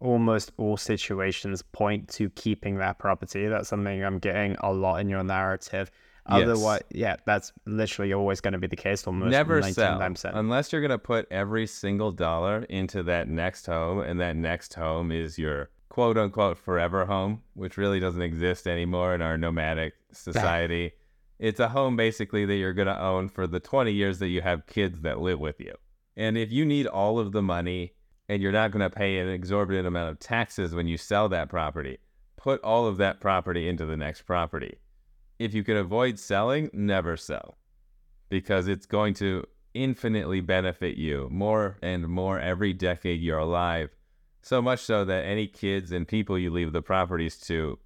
almost 0.00 0.52
all 0.56 0.78
situations 0.78 1.60
point 1.60 2.08
to 2.08 2.30
keeping 2.30 2.78
that 2.78 2.98
property? 2.98 3.46
That's 3.46 3.68
something 3.68 4.02
I'm 4.02 4.18
getting 4.18 4.56
a 4.60 4.72
lot 4.72 5.02
in 5.02 5.10
your 5.10 5.22
narrative. 5.22 5.90
Otherwise, 6.24 6.80
yes. 6.88 7.00
yeah, 7.00 7.16
that's 7.26 7.52
literally 7.66 8.14
always 8.14 8.40
going 8.40 8.52
to 8.52 8.58
be 8.58 8.68
the 8.68 8.76
case. 8.76 9.06
Almost 9.06 9.30
never 9.30 9.60
sell 9.60 10.00
unless 10.34 10.72
you're 10.72 10.80
going 10.80 10.90
to 10.90 10.98
put 10.98 11.26
every 11.30 11.66
single 11.66 12.10
dollar 12.10 12.62
into 12.70 13.02
that 13.02 13.28
next 13.28 13.66
home, 13.66 14.00
and 14.00 14.18
that 14.20 14.34
next 14.34 14.72
home 14.72 15.12
is 15.12 15.38
your 15.38 15.68
quote 15.98 16.16
unquote 16.16 16.56
forever 16.56 17.06
home, 17.06 17.42
which 17.54 17.76
really 17.76 17.98
doesn't 17.98 18.22
exist 18.22 18.68
anymore 18.68 19.16
in 19.16 19.20
our 19.20 19.36
nomadic 19.36 19.94
society. 20.12 20.92
It's 21.40 21.58
a 21.58 21.70
home 21.70 21.96
basically 21.96 22.44
that 22.44 22.54
you're 22.54 22.72
going 22.72 22.86
to 22.86 23.02
own 23.02 23.28
for 23.28 23.48
the 23.48 23.58
20 23.58 23.90
years 23.90 24.20
that 24.20 24.28
you 24.28 24.40
have 24.40 24.68
kids 24.68 25.00
that 25.00 25.20
live 25.20 25.40
with 25.40 25.58
you. 25.58 25.74
And 26.16 26.38
if 26.38 26.52
you 26.52 26.64
need 26.64 26.86
all 26.86 27.18
of 27.18 27.32
the 27.32 27.42
money 27.42 27.94
and 28.28 28.40
you're 28.40 28.52
not 28.52 28.70
going 28.70 28.88
to 28.88 28.96
pay 28.96 29.18
an 29.18 29.28
exorbitant 29.28 29.88
amount 29.88 30.10
of 30.10 30.20
taxes 30.20 30.72
when 30.72 30.86
you 30.86 30.96
sell 30.96 31.28
that 31.30 31.48
property, 31.48 31.98
put 32.36 32.62
all 32.62 32.86
of 32.86 32.98
that 32.98 33.20
property 33.20 33.68
into 33.68 33.84
the 33.84 33.96
next 33.96 34.22
property. 34.22 34.78
If 35.40 35.52
you 35.52 35.64
can 35.64 35.76
avoid 35.76 36.20
selling, 36.20 36.70
never 36.72 37.16
sell 37.16 37.58
because 38.28 38.68
it's 38.68 38.86
going 38.86 39.14
to 39.14 39.42
infinitely 39.74 40.42
benefit 40.42 40.96
you 40.96 41.26
more 41.28 41.76
and 41.82 42.06
more 42.06 42.38
every 42.38 42.72
decade 42.72 43.20
you're 43.20 43.38
alive. 43.38 43.90
So 44.42 44.62
much 44.62 44.80
so 44.80 45.04
that 45.04 45.24
any 45.24 45.46
kids 45.46 45.92
and 45.92 46.06
people 46.06 46.38
you 46.38 46.50
leave 46.50 46.72
the 46.72 46.82
properties 46.82 47.36
to 47.40 47.78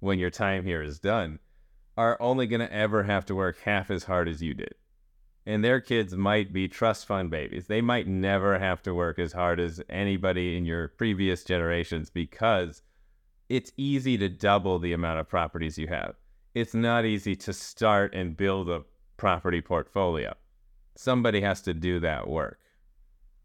when 0.00 0.18
your 0.18 0.30
time 0.30 0.64
here 0.64 0.82
is 0.82 0.98
done 0.98 1.38
are 1.96 2.16
only 2.20 2.46
going 2.46 2.60
to 2.60 2.72
ever 2.72 3.02
have 3.02 3.26
to 3.26 3.34
work 3.34 3.58
half 3.64 3.90
as 3.90 4.04
hard 4.04 4.28
as 4.28 4.40
you 4.40 4.54
did. 4.54 4.74
And 5.44 5.64
their 5.64 5.80
kids 5.80 6.14
might 6.14 6.52
be 6.52 6.68
trust 6.68 7.06
fund 7.06 7.30
babies. 7.30 7.66
They 7.66 7.80
might 7.80 8.06
never 8.06 8.58
have 8.58 8.82
to 8.82 8.94
work 8.94 9.18
as 9.18 9.32
hard 9.32 9.58
as 9.58 9.82
anybody 9.88 10.56
in 10.56 10.64
your 10.64 10.88
previous 10.88 11.42
generations 11.42 12.10
because 12.10 12.82
it's 13.48 13.72
easy 13.76 14.18
to 14.18 14.28
double 14.28 14.78
the 14.78 14.92
amount 14.92 15.20
of 15.20 15.28
properties 15.28 15.78
you 15.78 15.88
have. 15.88 16.14
It's 16.54 16.74
not 16.74 17.04
easy 17.04 17.34
to 17.36 17.52
start 17.52 18.14
and 18.14 18.36
build 18.36 18.68
a 18.68 18.82
property 19.16 19.60
portfolio. 19.60 20.34
Somebody 20.96 21.40
has 21.40 21.62
to 21.62 21.74
do 21.74 21.98
that 22.00 22.28
work. 22.28 22.60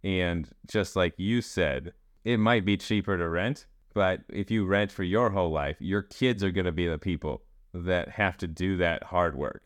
And 0.04 0.50
just 0.68 0.96
like 0.96 1.14
you 1.18 1.42
said, 1.42 1.94
it 2.24 2.38
might 2.38 2.66
be 2.66 2.78
cheaper 2.78 3.18
to 3.18 3.28
rent, 3.28 3.66
but 3.94 4.22
if 4.30 4.50
you 4.50 4.66
rent 4.66 4.92
for 4.92 5.04
your 5.04 5.32
whole 5.32 5.52
life, 5.52 5.78
your 5.80 6.02
kids 6.02 6.44
are 6.44 6.52
going 6.52 6.66
to 6.66 6.72
be 6.72 6.88
the 6.88 6.98
people 6.98 7.44
that 7.74 8.10
have 8.10 8.38
to 8.38 8.48
do 8.48 8.78
that 8.78 9.04
hard 9.04 9.36
work. 9.36 9.64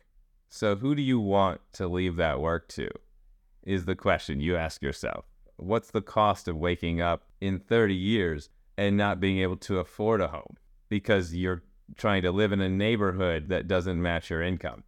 So, 0.49 0.75
who 0.75 0.95
do 0.95 1.01
you 1.01 1.19
want 1.19 1.61
to 1.73 1.87
leave 1.87 2.15
that 2.15 2.39
work 2.39 2.67
to? 2.69 2.89
Is 3.63 3.85
the 3.85 3.95
question 3.95 4.39
you 4.39 4.55
ask 4.55 4.81
yourself. 4.81 5.25
What's 5.57 5.91
the 5.91 6.01
cost 6.01 6.47
of 6.47 6.55
waking 6.55 7.01
up 7.01 7.23
in 7.41 7.59
30 7.59 7.93
years 7.93 8.49
and 8.77 8.95
not 8.95 9.19
being 9.19 9.39
able 9.39 9.57
to 9.57 9.79
afford 9.79 10.21
a 10.21 10.27
home 10.27 10.55
because 10.87 11.35
you're 11.35 11.63
trying 11.95 12.21
to 12.21 12.31
live 12.31 12.51
in 12.51 12.61
a 12.61 12.69
neighborhood 12.69 13.49
that 13.49 13.67
doesn't 13.67 14.01
match 14.01 14.29
your 14.29 14.41
income? 14.41 14.83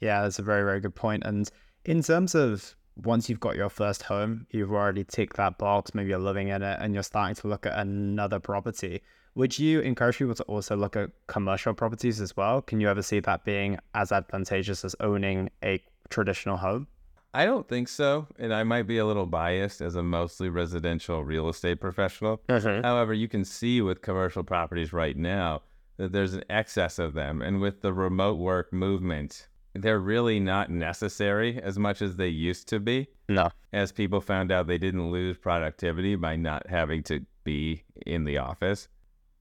Yeah, 0.00 0.22
that's 0.22 0.38
a 0.38 0.42
very, 0.42 0.64
very 0.64 0.80
good 0.80 0.94
point. 0.94 1.22
And 1.24 1.48
in 1.84 2.02
terms 2.02 2.34
of 2.34 2.74
once 3.04 3.28
you've 3.28 3.40
got 3.40 3.56
your 3.56 3.68
first 3.68 4.02
home, 4.04 4.46
you've 4.50 4.72
already 4.72 5.04
ticked 5.04 5.36
that 5.36 5.58
box, 5.58 5.94
maybe 5.94 6.10
you're 6.10 6.18
living 6.18 6.48
in 6.48 6.62
it, 6.62 6.78
and 6.80 6.94
you're 6.94 7.02
starting 7.02 7.34
to 7.36 7.48
look 7.48 7.66
at 7.66 7.78
another 7.78 8.38
property. 8.38 9.02
Would 9.34 9.58
you 9.58 9.80
encourage 9.80 10.18
people 10.18 10.34
to 10.34 10.42
also 10.44 10.76
look 10.76 10.96
at 10.96 11.10
commercial 11.26 11.72
properties 11.72 12.20
as 12.20 12.36
well? 12.36 12.62
Can 12.62 12.80
you 12.80 12.88
ever 12.88 13.02
see 13.02 13.20
that 13.20 13.44
being 13.44 13.78
as 13.94 14.12
advantageous 14.12 14.84
as 14.84 14.96
owning 15.00 15.50
a 15.62 15.80
traditional 16.08 16.56
home? 16.56 16.88
I 17.32 17.44
don't 17.44 17.68
think 17.68 17.88
so. 17.88 18.26
And 18.38 18.52
I 18.52 18.64
might 18.64 18.88
be 18.88 18.98
a 18.98 19.06
little 19.06 19.26
biased 19.26 19.80
as 19.80 19.94
a 19.94 20.02
mostly 20.02 20.48
residential 20.48 21.22
real 21.22 21.48
estate 21.48 21.80
professional. 21.80 22.40
Mm-hmm. 22.48 22.82
However, 22.82 23.14
you 23.14 23.28
can 23.28 23.44
see 23.44 23.80
with 23.80 24.02
commercial 24.02 24.42
properties 24.42 24.92
right 24.92 25.16
now 25.16 25.62
that 25.96 26.12
there's 26.12 26.34
an 26.34 26.44
excess 26.50 26.98
of 26.98 27.14
them. 27.14 27.40
And 27.40 27.60
with 27.60 27.82
the 27.82 27.92
remote 27.92 28.38
work 28.38 28.72
movement, 28.72 29.46
they're 29.74 30.00
really 30.00 30.40
not 30.40 30.70
necessary 30.70 31.60
as 31.62 31.78
much 31.78 32.02
as 32.02 32.16
they 32.16 32.28
used 32.28 32.68
to 32.68 32.80
be. 32.80 33.08
No. 33.28 33.50
As 33.72 33.92
people 33.92 34.20
found 34.20 34.50
out 34.50 34.66
they 34.66 34.78
didn't 34.78 35.10
lose 35.10 35.36
productivity 35.36 36.16
by 36.16 36.36
not 36.36 36.68
having 36.68 37.02
to 37.04 37.24
be 37.44 37.84
in 38.06 38.24
the 38.24 38.38
office. 38.38 38.88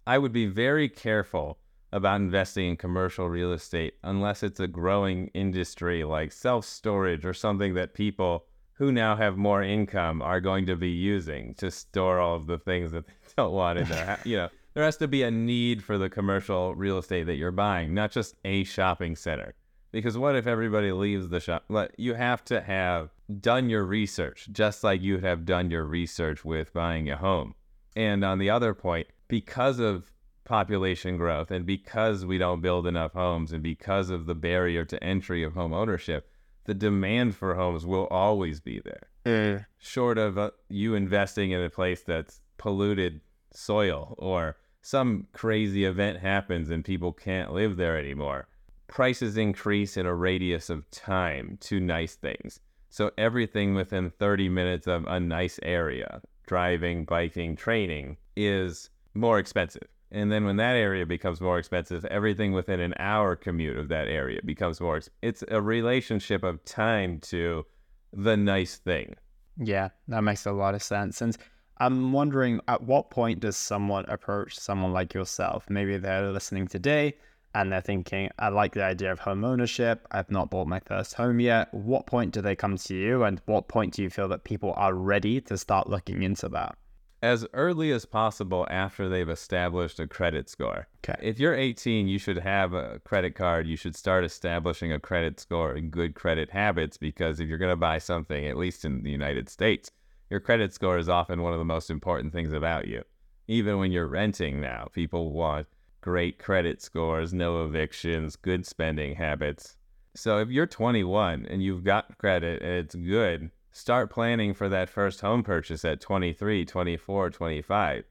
I 0.05 0.17
would 0.17 0.31
be 0.31 0.45
very 0.45 0.89
careful 0.89 1.59
about 1.91 2.21
investing 2.21 2.69
in 2.69 2.77
commercial 2.77 3.29
real 3.29 3.53
estate 3.53 3.95
unless 4.03 4.43
it's 4.43 4.59
a 4.59 4.67
growing 4.67 5.27
industry 5.33 6.03
like 6.03 6.31
self 6.31 6.65
storage 6.65 7.25
or 7.25 7.33
something 7.33 7.73
that 7.73 7.93
people 7.93 8.45
who 8.73 8.91
now 8.91 9.15
have 9.15 9.37
more 9.37 9.61
income 9.61 10.21
are 10.21 10.39
going 10.39 10.65
to 10.65 10.75
be 10.75 10.89
using 10.89 11.53
to 11.55 11.69
store 11.69 12.19
all 12.19 12.35
of 12.35 12.47
the 12.47 12.57
things 12.59 12.91
that 12.91 13.05
they 13.07 13.13
don't 13.35 13.51
want 13.51 13.79
in 13.79 13.87
their 13.89 14.05
house. 14.05 14.25
You 14.25 14.37
know, 14.37 14.49
there 14.73 14.83
has 14.83 14.97
to 14.97 15.07
be 15.07 15.23
a 15.23 15.31
need 15.31 15.83
for 15.83 15.97
the 15.97 16.09
commercial 16.09 16.73
real 16.75 16.97
estate 16.97 17.25
that 17.25 17.35
you're 17.35 17.51
buying, 17.51 17.93
not 17.93 18.11
just 18.11 18.35
a 18.45 18.63
shopping 18.63 19.15
center. 19.15 19.53
Because 19.91 20.17
what 20.17 20.35
if 20.35 20.45
everybody 20.45 20.91
leaves 20.91 21.29
the 21.29 21.39
shop? 21.39 21.65
You 21.97 22.13
have 22.13 22.45
to 22.45 22.61
have 22.61 23.09
done 23.39 23.69
your 23.69 23.83
research, 23.83 24.47
just 24.51 24.83
like 24.83 25.01
you 25.01 25.19
have 25.19 25.45
done 25.45 25.71
your 25.71 25.83
research 25.83 26.45
with 26.45 26.73
buying 26.73 27.09
a 27.09 27.17
home. 27.17 27.55
And 27.95 28.23
on 28.23 28.37
the 28.37 28.49
other 28.49 28.73
point, 28.73 29.07
because 29.27 29.79
of 29.79 30.11
population 30.45 31.17
growth 31.17 31.51
and 31.51 31.65
because 31.65 32.25
we 32.25 32.37
don't 32.37 32.61
build 32.61 32.87
enough 32.87 33.13
homes 33.13 33.51
and 33.51 33.61
because 33.61 34.09
of 34.09 34.25
the 34.25 34.35
barrier 34.35 34.83
to 34.85 35.03
entry 35.03 35.43
of 35.43 35.53
home 35.53 35.73
ownership, 35.73 36.31
the 36.65 36.73
demand 36.73 37.35
for 37.35 37.55
homes 37.55 37.85
will 37.85 38.07
always 38.07 38.59
be 38.59 38.81
there. 38.83 39.07
Mm. 39.25 39.65
Short 39.77 40.17
of 40.17 40.37
uh, 40.37 40.51
you 40.69 40.95
investing 40.95 41.51
in 41.51 41.61
a 41.61 41.69
place 41.69 42.01
that's 42.01 42.41
polluted 42.57 43.21
soil 43.53 44.15
or 44.17 44.57
some 44.81 45.27
crazy 45.33 45.85
event 45.85 46.19
happens 46.19 46.69
and 46.69 46.85
people 46.85 47.11
can't 47.11 47.53
live 47.53 47.77
there 47.77 47.97
anymore 47.97 48.47
prices 48.89 49.37
increase 49.37 49.95
in 49.95 50.05
a 50.05 50.13
radius 50.13 50.69
of 50.69 50.89
time 50.91 51.57
to 51.61 51.79
nice 51.79 52.15
things. 52.15 52.59
So 52.89 53.11
everything 53.17 53.75
within 53.75 54.09
30 54.09 54.49
minutes 54.49 54.87
of 54.87 55.05
a 55.05 55.19
nice 55.19 55.59
area, 55.63 56.21
driving, 56.47 57.05
biking, 57.05 57.55
training, 57.55 58.17
is 58.35 58.89
more 59.13 59.39
expensive. 59.39 59.87
And 60.11 60.31
then 60.31 60.43
when 60.43 60.57
that 60.57 60.75
area 60.75 61.05
becomes 61.05 61.39
more 61.39 61.59
expensive, 61.59 62.03
everything 62.05 62.51
within 62.51 62.79
an 62.79 62.95
hour 62.97 63.35
commute 63.35 63.77
of 63.77 63.89
that 63.89 64.07
area 64.07 64.39
becomes 64.43 64.81
more. 64.81 64.97
Ex- 64.97 65.09
it's 65.21 65.43
a 65.49 65.61
relationship 65.61 66.43
of 66.43 66.65
time 66.65 67.19
to 67.19 67.65
the 68.11 68.35
nice 68.35 68.77
thing. 68.77 69.15
Yeah, 69.57 69.89
that 70.07 70.21
makes 70.21 70.47
a 70.47 70.51
lot 70.51 70.73
of 70.73 70.81
sense. 70.81 71.21
And 71.21 71.37
I'm 71.77 72.11
wondering 72.11 72.59
at 72.67 72.81
what 72.81 73.11
point 73.11 73.39
does 73.39 73.55
someone 73.55 74.05
approach 74.07 74.57
someone 74.57 74.93
like 74.93 75.13
yourself? 75.13 75.69
Maybe 75.69 75.97
they're 75.97 76.31
listening 76.31 76.67
today 76.67 77.15
and 77.55 77.71
they're 77.71 77.81
thinking, 77.81 78.29
I 78.37 78.49
like 78.49 78.73
the 78.73 78.83
idea 78.83 79.11
of 79.11 79.19
home 79.19 79.43
ownership. 79.43 80.07
I've 80.11 80.31
not 80.31 80.49
bought 80.49 80.67
my 80.67 80.79
first 80.79 81.15
home 81.15 81.39
yet. 81.39 81.73
What 81.73 82.05
point 82.05 82.33
do 82.33 82.41
they 82.41 82.55
come 82.55 82.77
to 82.77 82.95
you? 82.95 83.23
And 83.23 83.41
what 83.45 83.67
point 83.67 83.93
do 83.93 84.03
you 84.03 84.09
feel 84.09 84.27
that 84.29 84.43
people 84.43 84.73
are 84.77 84.93
ready 84.93 85.41
to 85.41 85.57
start 85.57 85.89
looking 85.89 86.21
into 86.21 86.49
that? 86.49 86.77
As 87.21 87.45
early 87.53 87.91
as 87.91 88.05
possible 88.05 88.65
after 88.69 89.09
they've 89.09 89.27
established 89.27 89.99
a 89.99 90.07
credit 90.07 90.49
score. 90.49 90.87
Okay. 91.03 91.19
If 91.21 91.37
you're 91.37 91.55
18, 91.55 92.07
you 92.07 92.17
should 92.17 92.37
have 92.37 92.73
a 92.73 92.99
credit 93.03 93.35
card. 93.35 93.67
You 93.67 93.75
should 93.75 93.95
start 93.95 94.23
establishing 94.23 94.93
a 94.93 94.99
credit 94.99 95.39
score 95.39 95.73
and 95.73 95.91
good 95.91 96.15
credit 96.15 96.49
habits 96.49 96.97
because 96.97 97.39
if 97.39 97.49
you're 97.49 97.57
going 97.57 97.73
to 97.73 97.75
buy 97.75 97.97
something, 97.97 98.45
at 98.45 98.57
least 98.57 98.85
in 98.85 99.03
the 99.03 99.11
United 99.11 99.49
States, 99.49 99.91
your 100.29 100.39
credit 100.39 100.73
score 100.73 100.97
is 100.97 101.09
often 101.09 101.41
one 101.41 101.51
of 101.51 101.59
the 101.59 101.65
most 101.65 101.89
important 101.89 102.31
things 102.31 102.53
about 102.53 102.87
you. 102.87 103.03
Even 103.47 103.79
when 103.79 103.91
you're 103.91 104.07
renting 104.07 104.61
now, 104.61 104.87
people 104.93 105.33
want 105.33 105.65
great 106.01 106.39
credit 106.39 106.81
scores, 106.81 107.33
no 107.33 107.63
evictions, 107.65 108.35
good 108.35 108.65
spending 108.65 109.15
habits. 109.15 109.77
So 110.15 110.39
if 110.39 110.49
you're 110.49 110.67
21 110.67 111.45
and 111.49 111.61
you've 111.61 111.83
got 111.83 112.17
credit 112.17 112.61
and 112.61 112.71
it's 112.71 112.95
good, 112.95 113.51
start 113.71 114.09
planning 114.09 114.53
for 114.53 114.69
that 114.69 114.89
first 114.89 115.21
home 115.21 115.43
purchase 115.43 115.85
at 115.85 116.01
23, 116.01 116.65
24, 116.65 117.29
25. 117.29 118.03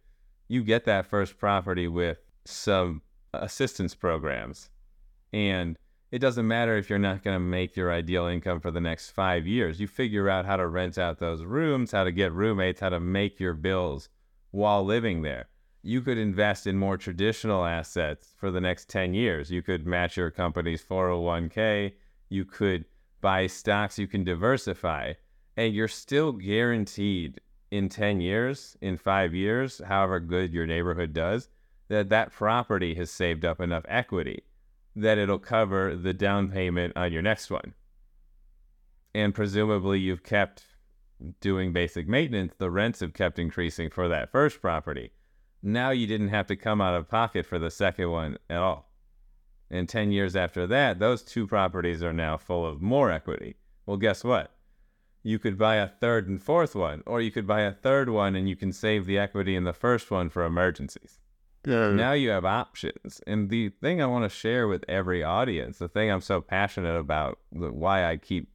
You 0.49 0.63
get 0.63 0.85
that 0.85 1.07
first 1.07 1.39
property 1.39 1.89
with 1.89 2.19
some 2.45 3.03
assistance 3.35 3.95
programs. 3.95 4.71
And 5.33 5.77
it 6.11 6.21
doesn't 6.21 6.49
matter 6.49 6.77
if 6.79 6.89
you're 6.89 6.99
not 6.99 7.23
going 7.23 7.35
to 7.35 7.41
make 7.41 7.77
your 7.77 7.93
ideal 7.93 8.27
income 8.27 8.61
for 8.61 8.71
the 8.71 8.81
next 8.81 9.11
five 9.11 9.47
years. 9.47 9.79
You 9.79 9.87
figure 9.87 10.31
out 10.31 10.47
how 10.47 10.57
to 10.57 10.67
rent 10.67 10.97
out 10.97 11.19
those 11.19 11.45
rooms, 11.45 11.93
how 11.93 12.05
to 12.05 12.13
get 12.13 12.33
roommates, 12.33 12.81
how 12.81 12.89
to 12.89 13.01
make 13.01 13.39
your 13.39 13.53
bills 13.53 14.09
while 14.51 14.83
living 14.83 15.21
there 15.21 15.49
you 15.89 16.03
could 16.03 16.19
invest 16.19 16.67
in 16.67 16.77
more 16.77 16.99
traditional 16.99 17.65
assets 17.65 18.35
for 18.37 18.51
the 18.51 18.61
next 18.61 18.91
10 18.91 19.15
years. 19.15 19.51
You 19.51 19.63
could 19.63 19.87
match 19.87 20.19
your 20.19 20.31
company's 20.31 20.85
401k, 20.85 21.95
you 22.29 22.45
could 22.45 22.85
buy 23.23 23.47
stocks, 23.47 23.99
you 23.99 24.07
can 24.07 24.23
diversify, 24.23 25.15
and 25.57 25.75
you're 25.75 25.89
still 25.89 26.33
guaranteed 26.33 27.41
in 27.71 27.89
10 27.89 28.21
years, 28.21 28.77
in 28.83 28.99
5 28.99 29.35
years, 29.35 29.81
however 29.87 30.21
good 30.21 30.53
your 30.53 30.67
neighborhood 30.67 31.15
does, 31.15 31.49
that 31.89 32.11
that 32.11 32.33
property 32.33 32.95
has 32.97 33.11
saved 33.11 33.47
up 33.47 33.59
enough 33.59 33.87
equity 33.89 34.43
that 34.95 35.17
it'll 35.17 35.39
cover 35.39 35.97
the 35.97 36.13
down 36.13 36.51
payment 36.51 36.93
on 36.97 37.15
your 37.15 37.23
next 37.23 37.51
one. 37.51 37.73
And 39.15 39.35
presumably 39.35 40.01
you've 40.01 40.23
kept 40.23 40.65
doing 41.41 41.73
basic 41.73 42.07
maintenance, 42.07 42.53
the 42.59 42.71
rents 42.71 43.01
have 43.01 43.15
kept 43.15 43.39
increasing 43.39 43.89
for 43.89 44.07
that 44.09 44.31
first 44.31 44.61
property 44.61 45.13
now 45.63 45.91
you 45.91 46.07
didn't 46.07 46.29
have 46.29 46.47
to 46.47 46.57
come 46.57 46.81
out 46.81 46.95
of 46.95 47.09
pocket 47.09 47.47
for 47.47 47.59
the 47.59 47.71
second 47.71 48.11
one 48.11 48.39
at 48.49 48.59
all. 48.59 48.91
And 49.71 49.89
10 49.89 50.13
years 50.13 50.35
after 50.35 50.67
that, 50.67 50.99
those 50.99 51.23
two 51.23 51.47
properties 51.47 52.03
are 52.03 52.13
now 52.13 52.37
full 52.37 52.65
of 52.65 52.81
more 52.81 53.11
equity. 53.11 53.57
Well, 53.85 53.97
guess 53.97 54.25
what? 54.25 54.53
You 55.23 55.39
could 55.39 55.59
buy 55.59 55.77
a 55.77 55.89
third 55.89 56.29
and 56.29 56.43
fourth 56.43 56.75
one, 56.75 57.03
or 57.07 57.21
you 57.21 57.31
could 57.31 57.47
buy 57.47 57.63
a 57.63 57.73
third 57.73 58.09
one 58.09 58.35
and 58.35 58.49
you 58.49 58.57
can 58.57 58.73
save 58.73 59.05
the 59.05 59.19
equity 59.19 59.57
in 59.57 59.65
the 59.65 59.73
first 59.73 60.11
one 60.11 60.31
for 60.31 60.45
emergencies. 60.45 61.19
Yeah. 61.67 61.91
Now 61.91 62.13
you 62.13 62.31
have 62.31 62.45
options. 62.45 63.21
And 63.27 63.51
the 63.51 63.69
thing 63.69 64.01
I 64.01 64.07
want 64.07 64.25
to 64.25 64.35
share 64.35 64.69
with 64.69 64.85
every 64.89 65.23
audience, 65.23 65.79
the 65.79 65.89
thing 65.89 66.11
I'm 66.11 66.21
so 66.21 66.41
passionate 66.41 66.97
about, 66.97 67.39
why 67.51 68.09
I 68.09 68.17
keep 68.17 68.49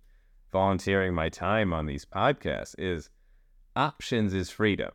volunteering 0.51 1.13
my 1.13 1.29
time 1.29 1.73
on 1.73 1.85
these 1.85 2.05
podcasts, 2.05 2.75
is 2.77 3.09
options 3.75 4.33
is 4.33 4.49
freedom 4.49 4.91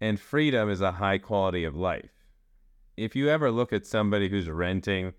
and 0.00 0.20
freedom 0.20 0.70
is 0.70 0.80
a 0.80 0.92
high 0.92 1.18
quality 1.18 1.64
of 1.64 1.76
life. 1.76 2.10
If 2.96 3.14
you 3.14 3.28
ever 3.28 3.50
look 3.50 3.72
at 3.72 3.86
somebody 3.86 4.28
who's 4.28 4.48
renting, 4.48 5.12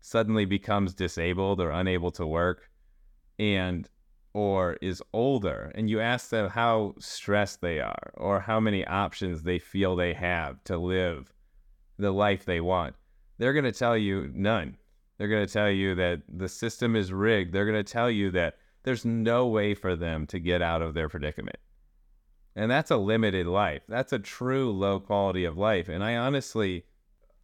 suddenly 0.00 0.44
becomes 0.44 0.94
disabled 0.94 1.60
or 1.60 1.70
unable 1.70 2.10
to 2.12 2.26
work, 2.26 2.70
and 3.38 3.88
or 4.34 4.76
is 4.80 5.02
older, 5.12 5.72
and 5.74 5.90
you 5.90 6.00
ask 6.00 6.30
them 6.30 6.48
how 6.48 6.94
stressed 6.98 7.60
they 7.60 7.80
are 7.80 8.12
or 8.14 8.40
how 8.40 8.60
many 8.60 8.86
options 8.86 9.42
they 9.42 9.58
feel 9.58 9.96
they 9.96 10.14
have 10.14 10.62
to 10.64 10.78
live 10.78 11.32
the 11.98 12.12
life 12.12 12.44
they 12.44 12.60
want, 12.60 12.94
they're 13.38 13.52
going 13.52 13.64
to 13.64 13.72
tell 13.72 13.96
you 13.96 14.30
none. 14.34 14.76
They're 15.16 15.28
going 15.28 15.46
to 15.46 15.52
tell 15.52 15.70
you 15.70 15.94
that 15.96 16.22
the 16.28 16.48
system 16.48 16.94
is 16.94 17.12
rigged. 17.12 17.52
They're 17.52 17.66
going 17.70 17.84
to 17.84 17.92
tell 17.92 18.10
you 18.10 18.30
that 18.32 18.58
there's 18.84 19.04
no 19.04 19.48
way 19.48 19.74
for 19.74 19.96
them 19.96 20.26
to 20.28 20.38
get 20.38 20.62
out 20.62 20.82
of 20.82 20.94
their 20.94 21.08
predicament. 21.08 21.58
And 22.56 22.70
that's 22.70 22.90
a 22.90 22.96
limited 22.96 23.46
life. 23.46 23.82
That's 23.88 24.12
a 24.12 24.18
true 24.18 24.70
low 24.72 24.98
quality 25.00 25.44
of 25.44 25.56
life. 25.56 25.88
And 25.88 26.02
I 26.02 26.16
honestly, 26.16 26.84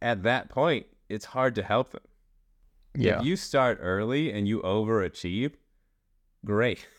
at 0.01 0.23
that 0.23 0.49
point, 0.49 0.87
it's 1.09 1.25
hard 1.25 1.55
to 1.55 1.63
help 1.63 1.91
them. 1.91 2.01
Yeah. 2.95 3.19
If 3.19 3.25
you 3.25 3.35
start 3.35 3.79
early 3.81 4.31
and 4.31 4.47
you 4.47 4.61
overachieve, 4.61 5.53
great. 6.45 6.87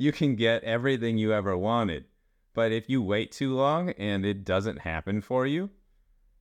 You 0.00 0.12
can 0.12 0.36
get 0.36 0.62
everything 0.62 1.18
you 1.18 1.32
ever 1.32 1.56
wanted. 1.56 2.04
But 2.54 2.70
if 2.70 2.88
you 2.88 3.02
wait 3.02 3.32
too 3.32 3.52
long 3.56 3.90
and 3.90 4.24
it 4.24 4.44
doesn't 4.44 4.78
happen 4.82 5.20
for 5.20 5.44
you, 5.44 5.70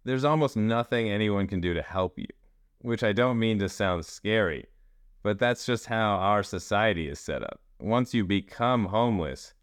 there's 0.03 0.23
almost 0.23 0.55
nothing 0.55 1.09
anyone 1.09 1.47
can 1.47 1.59
do 1.59 1.73
to 1.73 1.81
help 1.81 2.19
you. 2.19 2.27
which 2.81 3.01
I 3.03 3.13
don't 3.13 3.39
mean 3.39 3.57
to 3.57 3.67
sound 3.67 4.05
scary, 4.05 4.65
but 5.23 5.39
that's 5.39 5.65
just 5.65 5.87
how 5.87 6.17
our 6.17 6.43
society 6.43 7.07
is 7.07 7.19
set 7.19 7.41
up. 7.41 7.59
Once 7.79 8.13
you 8.13 8.23
become 8.23 8.85
homeless, 8.85 9.55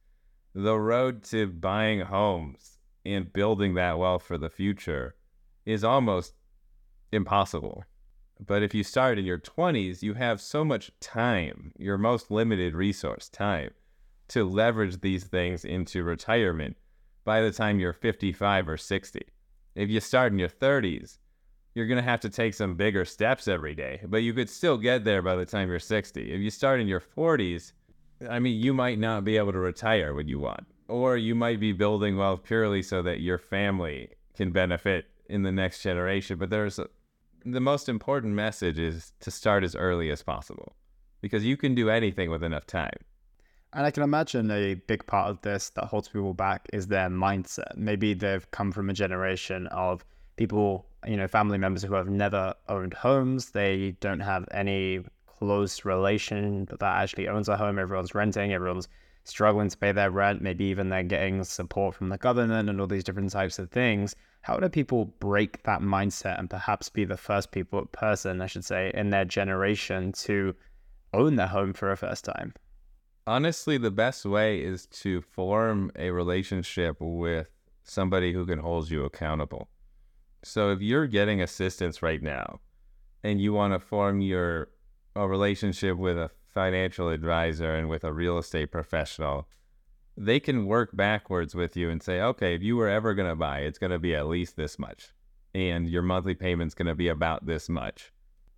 the 0.55 0.79
road 0.79 1.25
to 1.25 1.49
buying 1.49 2.01
homes 2.01 2.79
and 3.05 3.33
building 3.33 3.75
that 3.75 3.99
wealth 3.99 4.23
for 4.23 4.39
the 4.39 4.49
future 4.49 5.17
is 5.67 5.83
almost 5.83 6.35
impossible. 7.11 7.85
But 8.45 8.63
if 8.63 8.75
you 8.75 8.85
start 8.85 9.19
in 9.19 9.25
your 9.25 9.39
20s, 9.39 10.03
you 10.03 10.15
have 10.15 10.41
so 10.41 10.65
much 10.65 10.93
time, 11.01 11.73
your 11.77 11.99
most 11.99 12.31
limited 12.31 12.75
resource, 12.75 13.29
time, 13.29 13.71
to 14.29 14.45
leverage 14.45 15.01
these 15.01 15.25
things 15.25 15.65
into 15.65 16.05
retirement 16.05 16.77
by 17.25 17.41
the 17.41 17.51
time 17.51 17.81
you're 17.81 17.93
55 17.93 18.69
or 18.69 18.77
60. 18.77 19.21
If 19.75 19.91
you 19.91 20.01
start 20.01 20.33
in 20.33 20.39
your 20.39 20.49
30s, 20.49 21.19
you're 21.75 21.87
going 21.87 22.03
to 22.03 22.09
have 22.09 22.21
to 22.21 22.29
take 22.29 22.55
some 22.55 22.77
bigger 22.77 23.05
steps 23.05 23.49
every 23.49 23.75
day, 23.75 24.01
but 24.07 24.23
you 24.23 24.33
could 24.33 24.49
still 24.49 24.79
get 24.79 25.05
there 25.05 25.23
by 25.23 25.35
the 25.35 25.47
time 25.47 25.69
you're 25.69 25.81
60. 25.81 26.33
If 26.33 26.41
you 26.41 26.51
start 26.51 26.81
in 26.81 26.87
your 26.87 27.01
40s, 27.01 27.73
I 28.29 28.39
mean, 28.39 28.61
you 28.61 28.73
might 28.73 28.99
not 28.99 29.25
be 29.25 29.37
able 29.37 29.53
to 29.53 29.59
retire 29.59 30.15
when 30.15 30.29
you 30.29 30.39
want, 30.39 30.67
or 30.89 31.17
you 31.17 31.35
might 31.35 31.61
be 31.61 31.73
building 31.73 32.17
wealth 32.17 32.45
purely 32.45 32.83
so 32.83 33.03
that 33.03 33.21
your 33.21 33.39
family 33.39 34.11
can 34.35 34.51
benefit 34.51 35.07
in 35.29 35.43
the 35.43 35.53
next 35.53 35.83
generation. 35.83 36.39
But 36.39 36.51
there's 36.51 36.79
a, 36.79 36.89
the 37.45 37.61
most 37.61 37.89
important 37.89 38.35
message 38.35 38.79
is 38.79 39.13
to 39.21 39.31
start 39.31 39.65
as 39.65 39.75
early 39.75 40.11
as 40.11 40.23
possible 40.23 40.75
because 41.21 41.45
you 41.45 41.57
can 41.57 41.75
do 41.75 41.91
anything 41.91 42.31
with 42.31 42.43
enough 42.43 42.67
time. 42.67 42.99
And 43.73 43.85
I 43.85 43.91
can 43.91 44.05
imagine 44.05 44.51
a 44.51 44.75
big 44.75 45.05
part 45.07 45.31
of 45.31 45.41
this 45.43 45.71
that 45.71 45.87
holds 45.87 46.09
people 46.09 46.33
back 46.33 46.69
is 46.73 46.87
their 46.87 47.09
mindset. 47.09 47.77
Maybe 47.77 48.15
they've 48.15 48.49
come 48.53 48.71
from 48.71 48.89
a 48.89 48.93
generation 48.93 49.67
of 49.69 50.05
people, 50.37 50.87
you 51.07 51.17
know, 51.17 51.27
family 51.27 51.59
members 51.59 51.83
who 51.83 51.95
have 51.95 52.09
never 52.09 52.55
owned 52.69 52.95
homes. 52.95 53.51
They 53.51 53.97
don't 54.01 54.21
have 54.21 54.47
any 54.53 55.05
close 55.39 55.85
relation 55.85 56.67
that 56.67 56.83
actually 56.83 57.29
owns 57.29 57.49
a 57.49 57.57
home. 57.57 57.79
Everyone's 57.79 58.15
renting, 58.15 58.53
everyone's 58.53 58.89
struggling 59.25 59.69
to 59.69 59.77
pay 59.77 59.93
their 59.93 60.11
rent. 60.11 60.43
Maybe 60.43 60.65
even 60.67 60.89
they're 60.89 61.03
getting 61.03 61.43
support 61.45 61.95
from 61.95 62.09
the 62.09 62.19
government 62.19 62.69
and 62.69 62.81
all 62.81 62.87
these 62.87 63.05
different 63.05 63.33
types 63.33 63.59
of 63.59 63.71
things. 63.71 64.15
How 64.43 64.59
do 64.59 64.69
people 64.69 65.07
break 65.21 65.63
that 65.63 65.81
mindset 65.81 66.39
and 66.39 66.51
perhaps 66.51 66.91
be 66.91 67.05
the 67.05 67.17
first 67.17 67.51
people, 67.51 67.87
person, 67.87 68.43
I 68.43 68.47
should 68.47 68.65
say, 68.65 68.91
in 68.95 69.11
their 69.11 69.25
generation 69.25 70.13
to 70.13 70.55
own 71.15 71.37
their 71.37 71.47
home 71.47 71.73
for 71.73 71.91
a 71.91 71.97
first 71.97 72.25
time? 72.25 72.53
Honestly, 73.27 73.79
the 73.79 73.91
best 73.91 74.27
way 74.27 74.63
is 74.63 74.87
to 74.87 75.23
form 75.23 75.91
a 75.97 76.11
relationship 76.11 76.97
with 77.01 77.49
somebody 77.85 78.35
who 78.35 78.45
can 78.45 78.59
hold 78.59 78.91
you 78.91 79.05
accountable. 79.05 79.69
So 80.43 80.71
if 80.73 80.83
you're 80.83 81.07
getting 81.07 81.41
assistance 81.41 82.03
right 82.03 82.23
now 82.23 82.61
and 83.23 83.41
you 83.41 83.55
want 83.55 83.73
to 83.73 83.79
form 83.79 84.21
your 84.21 84.69
a 85.17 85.29
relationship 85.29 85.97
with 85.97 86.19
a 86.19 86.31
financial 86.47 87.09
advisor 87.09 87.75
and 87.75 87.89
with 87.89 88.05
a 88.05 88.13
real 88.13 88.39
estate 88.39 88.71
professional, 88.73 89.49
they 90.17 90.39
can 90.39 90.67
work 90.67 90.97
backwards 90.97 91.55
with 91.55 91.77
you 91.77 91.91
and 91.91 92.03
say, 92.03 92.21
okay, 92.21 92.55
if 92.55 92.63
you 92.63 92.77
were 92.77 92.89
ever 92.89 93.15
going 93.15 93.29
to 93.29 93.37
buy, 93.37 93.61
it's 93.61 93.79
going 93.79 93.91
to 93.91 93.99
be 93.99 94.15
at 94.15 94.29
least 94.29 94.57
this 94.57 94.79
much. 94.79 95.13
And 95.55 95.89
your 95.89 96.03
monthly 96.03 96.35
payment's 96.35 96.75
going 96.75 96.87
to 96.87 96.95
be 96.95 97.09
about 97.09 97.47
this 97.47 97.69
much 97.69 98.13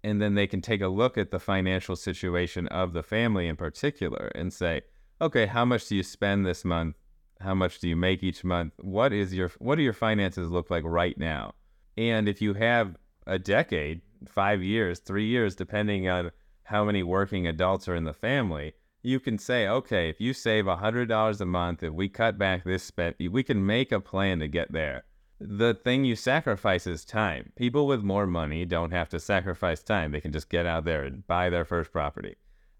and 0.07 0.23
then 0.23 0.37
they 0.37 0.47
can 0.47 0.61
take 0.61 0.83
a 0.83 0.87
look 0.87 1.19
at 1.19 1.33
the 1.33 1.41
financial 1.41 1.97
situation 1.97 2.69
of 2.69 2.93
the 2.93 3.03
family 3.03 3.49
in 3.49 3.57
particular 3.57 4.31
and 4.37 4.53
say, 4.53 4.83
okay, 5.21 5.47
how 5.47 5.65
much 5.65 5.89
do 5.89 5.97
you 5.97 6.05
spend 6.05 6.47
this 6.47 6.65
month? 6.65 6.95
How 7.41 7.55
much 7.55 7.81
do 7.81 7.89
you 7.89 7.97
make 7.97 8.23
each 8.23 8.45
month? 8.45 8.73
What 8.79 9.13
is 9.13 9.35
your 9.35 9.51
what 9.59 9.75
do 9.75 9.83
your 9.83 9.93
finances 9.93 10.49
look 10.49 10.71
like 10.71 10.85
right 10.85 11.19
now? 11.19 11.55
And 11.99 12.29
if 12.29 12.41
you 12.41 12.55
have 12.55 12.97
a 13.27 13.37
decade, 13.37 14.01
5 14.29 14.63
years, 14.63 15.01
3 15.01 15.27
years 15.27 15.57
depending 15.57 16.09
on 16.09 16.31
how 16.67 16.85
many 16.85 17.03
working 17.03 17.47
adults 17.47 17.89
are 17.89 17.95
in 17.95 18.05
the 18.05 18.13
family, 18.13 18.75
you 19.03 19.21
can 19.21 19.39
say, 19.39 19.69
okay, 19.69 20.09
if 20.09 20.21
you 20.21 20.33
save 20.33 20.65
$100 20.65 21.41
a 21.41 21.45
month, 21.47 21.83
if 21.83 21.93
we 21.93 22.09
cut 22.09 22.39
back 22.39 22.65
this 22.65 22.83
spend, 22.83 23.15
we 23.31 23.43
can 23.43 23.65
make 23.65 23.93
a 23.93 24.01
plan 24.01 24.41
to 24.41 24.49
get 24.49 24.73
there 24.73 25.05
the 25.39 25.75
thing 25.75 26.05
you 26.05 26.17
sacrifice 26.17 26.87
is 26.87 27.05
time. 27.05 27.53
People 27.57 27.87
with 27.87 28.03
more 28.03 28.27
money 28.27 28.65
don't 28.65 28.93
have 28.93 29.09
to 29.11 29.21
sacrifice 29.21 29.83
time. 29.83 30.13
They 30.13 30.21
can 30.21 30.33
just 30.33 30.49
get 30.49 30.67
out 30.67 30.85
there 30.85 31.05
and 31.05 31.27
buy 31.27 31.51
their 31.51 31.65
first 31.65 31.93
property. 31.93 32.37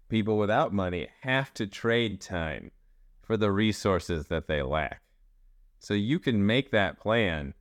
People 0.09 0.37
without 0.37 0.73
money 0.73 1.07
have 1.21 1.53
to 1.55 1.67
trade 1.67 2.19
time 2.19 2.71
for 3.21 3.37
the 3.37 3.51
resources 3.51 4.27
that 4.27 4.47
they 4.47 4.61
lack. 4.61 5.01
So 5.79 5.93
you 5.93 6.17
can 6.17 6.45
make 6.45 6.71
that 6.71 6.99
plan, 6.99 7.53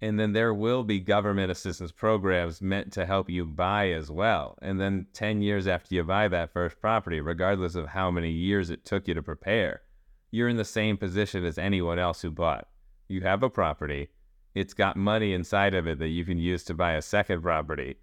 and 0.00 0.18
then 0.20 0.32
there 0.32 0.52
will 0.52 0.84
be 0.84 1.00
government 1.00 1.50
assistance 1.50 1.92
programs 1.92 2.60
meant 2.60 2.92
to 2.92 3.06
help 3.06 3.30
you 3.30 3.44
buy 3.44 3.90
as 3.90 4.10
well. 4.10 4.58
And 4.60 4.80
then 4.80 5.06
10 5.12 5.42
years 5.42 5.66
after 5.66 5.94
you 5.94 6.04
buy 6.04 6.28
that 6.28 6.52
first 6.52 6.80
property, 6.80 7.20
regardless 7.20 7.74
of 7.74 7.88
how 7.88 8.10
many 8.10 8.30
years 8.30 8.70
it 8.70 8.84
took 8.84 9.08
you 9.08 9.14
to 9.14 9.22
prepare, 9.22 9.82
you're 10.30 10.48
in 10.48 10.56
the 10.56 10.64
same 10.64 10.96
position 10.96 11.44
as 11.44 11.58
anyone 11.58 11.98
else 11.98 12.22
who 12.22 12.30
bought. 12.30 12.68
You 13.08 13.22
have 13.22 13.42
a 13.42 13.50
property 13.50 14.10
it's 14.56 14.72
got 14.72 14.96
money 14.96 15.34
inside 15.34 15.74
of 15.74 15.86
it 15.86 15.98
that 15.98 16.08
you 16.08 16.24
can 16.24 16.38
use 16.38 16.64
to 16.64 16.72
buy 16.72 16.92
a 16.92 17.02
second 17.02 17.42
property. 17.42 17.96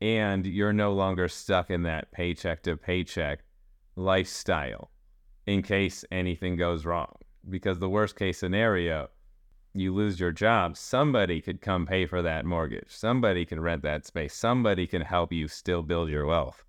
And 0.00 0.46
you're 0.46 0.72
no 0.72 0.94
longer 0.94 1.28
stuck 1.28 1.68
in 1.68 1.82
that 1.82 2.12
paycheck 2.12 2.62
to 2.62 2.78
paycheck 2.78 3.40
lifestyle 3.94 4.90
in 5.46 5.60
case 5.60 6.06
anything 6.10 6.56
goes 6.56 6.86
wrong. 6.86 7.14
Because 7.50 7.78
the 7.78 7.90
worst 7.90 8.16
case 8.16 8.38
scenario, 8.38 9.10
you 9.78 9.94
lose 9.94 10.18
your 10.18 10.32
job, 10.32 10.76
somebody 10.76 11.40
could 11.40 11.60
come 11.60 11.86
pay 11.86 12.06
for 12.06 12.22
that 12.22 12.44
mortgage. 12.44 12.88
Somebody 12.88 13.44
can 13.44 13.60
rent 13.60 13.82
that 13.82 14.06
space. 14.06 14.34
Somebody 14.34 14.86
can 14.86 15.02
help 15.02 15.32
you 15.32 15.48
still 15.48 15.82
build 15.82 16.08
your 16.08 16.26
wealth. 16.26 16.64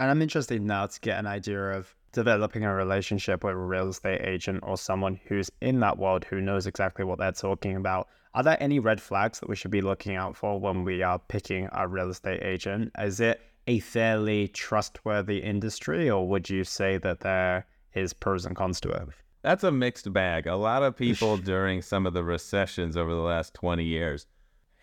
And 0.00 0.10
I'm 0.10 0.22
interested 0.22 0.60
now 0.60 0.86
to 0.86 1.00
get 1.00 1.18
an 1.18 1.26
idea 1.26 1.70
of 1.70 1.94
developing 2.12 2.64
a 2.64 2.74
relationship 2.74 3.44
with 3.44 3.54
a 3.54 3.56
real 3.56 3.88
estate 3.88 4.20
agent 4.22 4.60
or 4.62 4.76
someone 4.76 5.20
who's 5.26 5.50
in 5.60 5.80
that 5.80 5.98
world 5.98 6.24
who 6.24 6.40
knows 6.40 6.66
exactly 6.66 7.04
what 7.04 7.18
they're 7.18 7.32
talking 7.32 7.76
about. 7.76 8.08
Are 8.34 8.42
there 8.42 8.56
any 8.60 8.78
red 8.78 9.00
flags 9.00 9.40
that 9.40 9.48
we 9.48 9.56
should 9.56 9.70
be 9.70 9.80
looking 9.80 10.16
out 10.16 10.36
for 10.36 10.58
when 10.58 10.84
we 10.84 11.02
are 11.02 11.18
picking 11.18 11.68
a 11.72 11.86
real 11.86 12.10
estate 12.10 12.42
agent? 12.42 12.90
Is 12.98 13.20
it 13.20 13.40
a 13.66 13.78
fairly 13.78 14.48
trustworthy 14.48 15.38
industry, 15.38 16.10
or 16.10 16.28
would 16.28 16.50
you 16.50 16.64
say 16.64 16.98
that 16.98 17.20
there 17.20 17.66
is 17.94 18.12
pros 18.12 18.44
and 18.44 18.56
cons 18.56 18.80
to 18.80 18.90
it? 18.90 19.08
That's 19.44 19.62
a 19.62 19.70
mixed 19.70 20.10
bag. 20.10 20.46
A 20.46 20.56
lot 20.56 20.82
of 20.82 20.96
people 20.96 21.36
during 21.36 21.82
some 21.82 22.06
of 22.06 22.14
the 22.14 22.24
recessions 22.24 22.96
over 22.96 23.12
the 23.12 23.20
last 23.20 23.52
20 23.52 23.84
years 23.84 24.26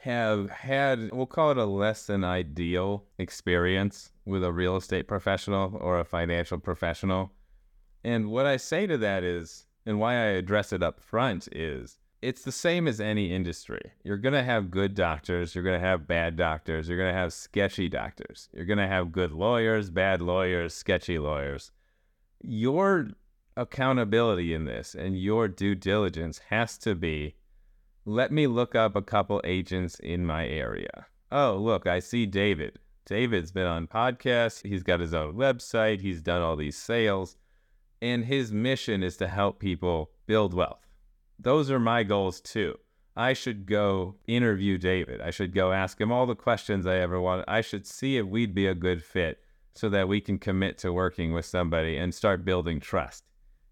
have 0.01 0.51
had, 0.51 1.09
we'll 1.11 1.25
call 1.25 1.49
it 1.49 1.57
a 1.57 1.65
less 1.65 2.05
than 2.05 2.23
ideal 2.23 3.03
experience 3.17 4.11
with 4.23 4.43
a 4.43 4.51
real 4.51 4.75
estate 4.75 5.07
professional 5.07 5.75
or 5.81 5.99
a 5.99 6.05
financial 6.05 6.59
professional. 6.59 7.31
And 8.03 8.29
what 8.29 8.45
I 8.45 8.57
say 8.57 8.85
to 8.85 8.99
that 8.99 9.23
is, 9.23 9.65
and 9.87 9.99
why 9.99 10.13
I 10.13 10.25
address 10.25 10.71
it 10.71 10.83
up 10.83 10.99
front 10.99 11.49
is, 11.51 11.97
it's 12.21 12.43
the 12.43 12.51
same 12.51 12.87
as 12.87 13.01
any 13.01 13.33
industry. 13.33 13.93
You're 14.03 14.17
going 14.17 14.35
to 14.35 14.43
have 14.43 14.69
good 14.69 14.93
doctors, 14.93 15.55
you're 15.55 15.63
going 15.63 15.81
to 15.81 15.87
have 15.87 16.07
bad 16.07 16.35
doctors, 16.35 16.87
you're 16.87 16.99
going 16.99 17.11
to 17.11 17.19
have 17.19 17.33
sketchy 17.33 17.89
doctors. 17.89 18.47
You're 18.53 18.65
going 18.65 18.77
to 18.77 18.85
have 18.85 19.11
good 19.11 19.31
lawyers, 19.31 19.89
bad 19.89 20.21
lawyers, 20.21 20.75
sketchy 20.75 21.17
lawyers. 21.17 21.71
Your 22.43 23.09
accountability 23.57 24.53
in 24.53 24.65
this 24.65 24.95
and 24.95 25.19
your 25.19 25.47
due 25.47 25.75
diligence 25.75 26.39
has 26.49 26.77
to 26.77 26.95
be 26.95 27.35
let 28.05 28.31
me 28.31 28.47
look 28.47 28.73
up 28.73 28.95
a 28.95 29.01
couple 29.01 29.39
agents 29.43 29.99
in 29.99 30.25
my 30.25 30.47
area. 30.47 31.05
Oh, 31.31 31.55
look, 31.57 31.85
I 31.85 31.99
see 31.99 32.25
David. 32.25 32.79
David's 33.05 33.51
been 33.51 33.67
on 33.67 33.87
podcasts, 33.87 34.65
he's 34.65 34.83
got 34.83 34.99
his 34.99 35.13
own 35.13 35.35
website, 35.35 36.01
he's 36.01 36.21
done 36.21 36.41
all 36.41 36.55
these 36.55 36.77
sales, 36.77 37.35
and 38.01 38.25
his 38.25 38.51
mission 38.51 39.03
is 39.03 39.17
to 39.17 39.27
help 39.27 39.59
people 39.59 40.11
build 40.25 40.53
wealth 40.53 40.81
those 41.41 41.71
are 41.71 41.79
my 41.79 42.03
goals 42.03 42.39
too. 42.39 42.77
I 43.15 43.33
should 43.33 43.65
go 43.65 44.15
interview 44.27 44.77
David. 44.77 45.21
I 45.21 45.31
should 45.31 45.53
go 45.53 45.71
ask 45.71 45.99
him 45.99 46.11
all 46.11 46.25
the 46.25 46.35
questions 46.35 46.85
I 46.85 46.97
ever 46.97 47.19
wanted. 47.19 47.45
I 47.47 47.61
should 47.61 47.85
see 47.85 48.17
if 48.17 48.25
we'd 48.25 48.53
be 48.53 48.67
a 48.67 48.75
good 48.75 49.03
fit 49.03 49.39
so 49.73 49.89
that 49.89 50.07
we 50.07 50.21
can 50.21 50.37
commit 50.37 50.77
to 50.79 50.93
working 50.93 51.33
with 51.33 51.45
somebody 51.45 51.97
and 51.97 52.13
start 52.13 52.45
building 52.45 52.79
trust. 52.79 53.25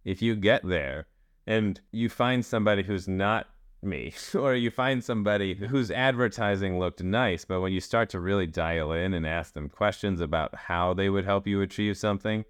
If 0.05 0.21
you 0.21 0.35
get 0.35 0.67
there 0.67 1.07
and 1.45 1.79
you 1.91 2.09
find 2.09 2.45
somebody 2.45 2.83
who's 2.83 3.07
not 3.07 3.47
me, 3.81 4.13
or 4.35 4.55
you 4.55 4.71
find 4.71 5.03
somebody 5.03 5.55
whose 5.55 5.91
advertising 5.91 6.79
looked 6.79 7.03
nice, 7.03 7.45
but 7.45 7.61
when 7.61 7.73
you 7.73 7.79
start 7.79 8.09
to 8.09 8.19
really 8.19 8.47
dial 8.47 8.91
in 8.91 9.13
and 9.13 9.25
ask 9.25 9.53
them 9.53 9.69
questions 9.69 10.21
about 10.21 10.55
how 10.55 10.93
they 10.93 11.09
would 11.09 11.25
help 11.25 11.47
you 11.47 11.61
achieve 11.61 11.97
something 11.97 12.45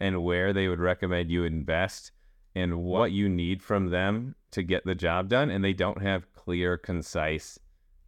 and 0.00 0.22
where 0.22 0.52
they 0.52 0.68
would 0.68 0.80
recommend 0.80 1.30
you 1.30 1.44
invest 1.44 2.12
and 2.54 2.82
what 2.82 3.12
you 3.12 3.28
need 3.28 3.62
from 3.62 3.90
them 3.90 4.34
to 4.50 4.62
get 4.62 4.84
the 4.84 4.94
job 4.94 5.28
done 5.28 5.50
and 5.50 5.64
they 5.64 5.72
don't 5.72 6.02
have 6.02 6.32
clear, 6.34 6.76
concise 6.76 7.58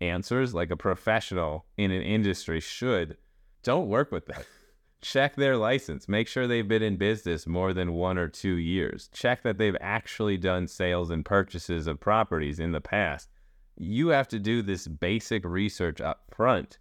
answers 0.01 0.55
like 0.55 0.71
a 0.71 0.77
professional 0.77 1.65
in 1.77 1.91
an 1.91 2.03
industry 2.03 2.61
should, 2.61 3.17
don't 3.63 3.89
work 3.89 4.13
with 4.13 4.27
them. 4.27 4.43
Check 5.05 5.37
their 5.37 5.59
license. 5.59 6.09
Make 6.09 6.29
sure 6.29 6.47
they've 6.47 6.67
been 6.67 6.83
in 6.83 6.97
business 6.97 7.47
more 7.47 7.75
than 7.75 7.93
one 7.93 8.17
or 8.17 8.27
two 8.27 8.55
years. 8.55 9.11
Check 9.13 9.43
that 9.43 9.59
they've 9.59 9.77
actually 9.79 10.39
done 10.39 10.67
sales 10.67 11.11
and 11.11 11.23
purchases 11.23 11.87
of 11.87 12.01
properties 12.01 12.59
in 12.59 12.73
the 12.73 12.81
past. 12.81 13.29
You 13.77 14.09
have 14.09 14.29
to 14.29 14.39
do 14.39 14.63
this 14.63 14.89
basic 14.89 15.45
research 15.45 16.01
up 16.01 16.23
front 16.35 16.79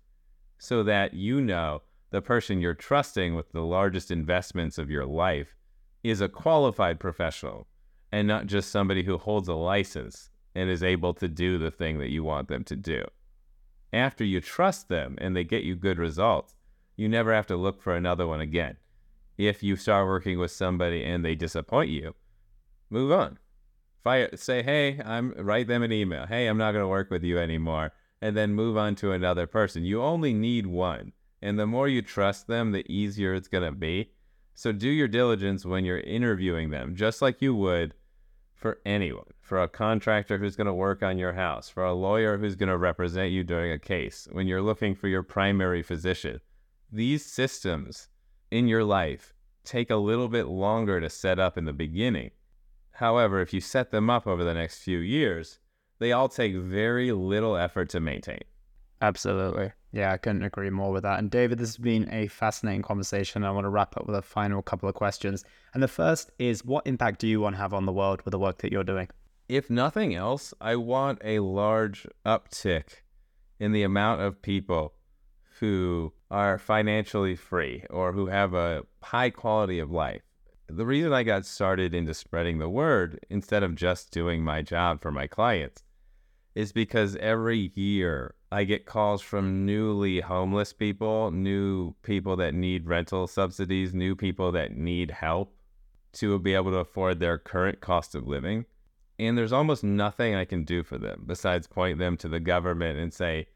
so 0.57 0.83
that 0.83 1.13
you 1.13 1.41
know 1.41 1.81
the 2.11 2.21
person 2.21 2.61
you're 2.61 2.73
trusting 2.73 3.35
with 3.35 3.51
the 3.51 3.59
largest 3.59 4.09
investments 4.09 4.77
of 4.77 4.89
your 4.89 5.05
life 5.05 5.53
is 6.01 6.21
a 6.21 6.29
qualified 6.29 7.01
professional 7.01 7.67
and 8.13 8.25
not 8.25 8.47
just 8.47 8.71
somebody 8.71 9.03
who 9.03 9.17
holds 9.17 9.49
a 9.49 9.53
license 9.53 10.29
and 10.55 10.69
is 10.69 10.81
able 10.81 11.13
to 11.15 11.27
do 11.27 11.57
the 11.57 11.71
thing 11.71 11.99
that 11.99 12.09
you 12.09 12.23
want 12.23 12.47
them 12.47 12.63
to 12.63 12.77
do. 12.77 13.03
After 13.91 14.23
you 14.23 14.39
trust 14.39 14.87
them 14.87 15.17
and 15.19 15.35
they 15.35 15.43
get 15.43 15.63
you 15.63 15.75
good 15.75 15.99
results, 15.99 16.55
you 16.95 17.09
never 17.09 17.33
have 17.33 17.47
to 17.47 17.55
look 17.55 17.81
for 17.81 17.95
another 17.95 18.27
one 18.27 18.41
again. 18.41 18.77
If 19.37 19.63
you 19.63 19.75
start 19.75 20.07
working 20.07 20.37
with 20.37 20.51
somebody 20.51 21.03
and 21.03 21.25
they 21.25 21.35
disappoint 21.35 21.89
you, 21.89 22.15
move 22.89 23.11
on. 23.11 23.39
Fire, 24.03 24.29
say, 24.35 24.61
hey, 24.61 24.99
I'm 25.03 25.31
write 25.31 25.67
them 25.67 25.81
an 25.81 25.91
email. 25.91 26.27
Hey, 26.27 26.47
I'm 26.47 26.57
not 26.57 26.73
going 26.73 26.83
to 26.83 26.89
work 26.89 27.09
with 27.09 27.23
you 27.23 27.39
anymore, 27.39 27.93
and 28.21 28.35
then 28.35 28.53
move 28.53 28.77
on 28.77 28.95
to 28.95 29.11
another 29.11 29.47
person. 29.47 29.85
You 29.85 30.01
only 30.01 30.33
need 30.33 30.67
one, 30.67 31.13
and 31.41 31.57
the 31.57 31.65
more 31.65 31.87
you 31.87 32.01
trust 32.01 32.47
them, 32.47 32.71
the 32.71 32.85
easier 32.91 33.33
it's 33.33 33.47
going 33.47 33.63
to 33.63 33.71
be. 33.71 34.11
So 34.53 34.71
do 34.71 34.89
your 34.89 35.07
diligence 35.07 35.65
when 35.65 35.85
you're 35.85 35.99
interviewing 35.99 36.69
them, 36.69 36.95
just 36.95 37.21
like 37.21 37.41
you 37.41 37.55
would 37.55 37.93
for 38.53 38.79
anyone, 38.85 39.25
for 39.41 39.61
a 39.61 39.67
contractor 39.67 40.37
who's 40.37 40.55
going 40.55 40.67
to 40.67 40.73
work 40.73 41.01
on 41.01 41.17
your 41.17 41.33
house, 41.33 41.69
for 41.69 41.83
a 41.83 41.93
lawyer 41.93 42.37
who's 42.37 42.55
going 42.55 42.69
to 42.69 42.77
represent 42.77 43.31
you 43.31 43.43
during 43.43 43.71
a 43.71 43.79
case, 43.79 44.27
when 44.31 44.47
you're 44.47 44.61
looking 44.61 44.95
for 44.95 45.07
your 45.07 45.23
primary 45.23 45.81
physician. 45.81 46.39
These 46.95 47.25
systems 47.25 48.07
in 48.51 48.67
your 48.67 48.83
life 48.83 49.33
take 49.63 49.89
a 49.89 49.95
little 49.95 50.27
bit 50.27 50.45
longer 50.45 51.01
to 51.01 51.09
set 51.09 51.39
up 51.39 51.57
in 51.57 51.65
the 51.65 51.73
beginning. 51.73 52.29
However, 52.91 53.41
if 53.41 53.51
you 53.51 53.61
set 53.61 53.89
them 53.89 54.11
up 54.11 54.27
over 54.27 54.43
the 54.43 54.53
next 54.53 54.83
few 54.83 54.99
years, 54.99 55.57
they 55.97 56.11
all 56.11 56.29
take 56.29 56.55
very 56.55 57.11
little 57.11 57.57
effort 57.57 57.89
to 57.89 57.99
maintain. 57.99 58.41
Absolutely. 59.01 59.71
Yeah, 59.91 60.11
I 60.11 60.17
couldn't 60.17 60.43
agree 60.43 60.69
more 60.69 60.91
with 60.91 61.01
that. 61.01 61.17
And 61.17 61.31
David, 61.31 61.57
this 61.57 61.69
has 61.69 61.77
been 61.77 62.07
a 62.13 62.27
fascinating 62.27 62.83
conversation. 62.83 63.43
I 63.43 63.49
want 63.49 63.65
to 63.65 63.69
wrap 63.69 63.97
up 63.97 64.05
with 64.05 64.15
a 64.15 64.21
final 64.21 64.61
couple 64.61 64.87
of 64.87 64.93
questions. 64.93 65.43
And 65.73 65.81
the 65.81 65.87
first 65.87 66.29
is 66.37 66.63
what 66.63 66.85
impact 66.85 67.21
do 67.21 67.27
you 67.27 67.41
want 67.41 67.55
to 67.55 67.61
have 67.61 67.73
on 67.73 67.87
the 67.87 67.91
world 67.91 68.21
with 68.23 68.33
the 68.33 68.39
work 68.39 68.59
that 68.59 68.71
you're 68.71 68.83
doing? 68.83 69.07
If 69.49 69.67
nothing 69.67 70.13
else, 70.13 70.53
I 70.61 70.75
want 70.75 71.21
a 71.23 71.39
large 71.39 72.05
uptick 72.23 73.01
in 73.59 73.71
the 73.71 73.81
amount 73.81 74.21
of 74.21 74.43
people 74.43 74.93
who 75.63 76.11
are 76.29 76.57
financially 76.57 77.37
free 77.37 77.85
or 77.89 78.11
who 78.11 78.25
have 78.25 78.53
a 78.53 78.83
high 79.01 79.29
quality 79.29 79.79
of 79.79 79.89
life. 79.89 80.21
The 80.67 80.85
reason 80.85 81.13
I 81.13 81.23
got 81.23 81.45
started 81.45 81.93
into 81.93 82.13
spreading 82.13 82.59
the 82.59 82.67
word 82.67 83.25
instead 83.29 83.63
of 83.63 83.73
just 83.73 84.11
doing 84.11 84.43
my 84.43 84.61
job 84.61 85.01
for 85.01 85.09
my 85.09 85.25
clients 85.25 85.81
is 86.53 86.73
because 86.73 87.15
every 87.15 87.71
year 87.75 88.35
I 88.51 88.65
get 88.65 88.85
calls 88.85 89.21
from 89.21 89.65
newly 89.65 90.19
homeless 90.19 90.73
people, 90.73 91.31
new 91.31 91.95
people 92.03 92.35
that 92.35 92.53
need 92.53 92.85
rental 92.85 93.25
subsidies, 93.25 93.93
new 93.93 94.17
people 94.17 94.51
that 94.51 94.75
need 94.75 95.11
help 95.11 95.55
to 96.15 96.39
be 96.39 96.55
able 96.55 96.71
to 96.71 96.79
afford 96.79 97.21
their 97.21 97.37
current 97.37 97.79
cost 97.79 98.15
of 98.15 98.27
living. 98.27 98.65
And 99.17 99.37
there's 99.37 99.53
almost 99.53 99.85
nothing 99.85 100.35
I 100.35 100.43
can 100.43 100.65
do 100.65 100.83
for 100.83 100.97
them 100.97 101.23
besides 101.25 101.67
point 101.67 101.99
them 101.99 102.17
to 102.17 102.27
the 102.27 102.41
government 102.41 102.99
and 102.99 103.13
say, 103.13 103.47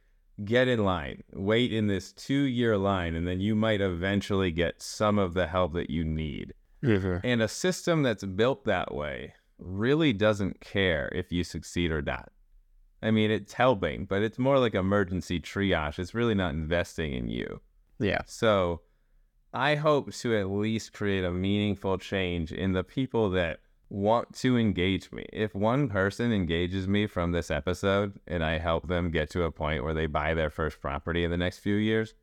get 0.44 0.68
in 0.68 0.84
line, 0.84 1.24
wait 1.34 1.74
in 1.74 1.88
this 1.88 2.12
two 2.12 2.44
year 2.44 2.78
line, 2.78 3.16
and 3.16 3.28
then 3.28 3.40
you 3.40 3.56
might 3.56 3.82
eventually 3.82 4.52
get 4.52 4.82
some 4.82 5.18
of 5.18 5.34
the 5.34 5.48
help 5.48 5.74
that 5.74 5.90
you 5.90 6.04
need. 6.04 6.54
Mm-hmm. 6.84 7.26
And 7.26 7.42
a 7.42 7.48
system 7.48 8.04
that's 8.04 8.24
built 8.24 8.66
that 8.66 8.94
way 8.94 9.34
really 9.58 10.14
doesn't 10.14 10.62
care 10.62 11.10
if 11.14 11.32
you 11.32 11.44
succeed 11.44 11.92
or 11.92 12.02
not. 12.02 12.32
I 13.02 13.12
mean, 13.12 13.32
it's 13.32 13.54
helping, 13.54 14.06
but 14.06 14.22
it's 14.22 14.40
more 14.40 14.60
like 14.60 14.76
emergency 14.76 15.40
triage. 15.40 16.00
It's 16.00 16.14
really 16.14 16.36
not 16.36 16.54
investing 16.54 17.14
in 17.14 17.30
you. 17.30 17.62
Yeah. 18.00 18.22
So 18.26 18.82
I 19.54 19.76
hope 19.76 20.14
to 20.14 20.38
at 20.38 20.50
least 20.50 20.94
create 20.94 21.24
a 21.24 21.32
meaningful 21.32 21.98
change 21.98 22.52
in 22.52 22.74
the 22.74 22.84
people 22.84 23.30
that 23.32 23.60
want 23.90 24.34
to 24.36 24.58
engage 24.58 25.12
me. 25.12 25.26
If 25.32 25.56
one 25.56 25.88
person 25.88 26.32
engages 26.32 26.88
me 26.88 27.08
from 27.08 27.32
this 27.32 27.50
episode 27.50 28.20
and 28.28 28.44
I 28.44 28.58
help 28.58 28.88
them 28.88 29.12
get 29.12 29.30
to 29.32 29.44
a 29.44 29.52
point 29.52 29.84
where 29.84 29.94
they 29.94 30.08
buy 30.08 30.34
their 30.34 30.50
first 30.50 30.82
property 30.82 31.24
in 31.24 31.32
the 31.32 31.38
next 31.38 31.60
few 31.60 31.76
years, 31.76 32.14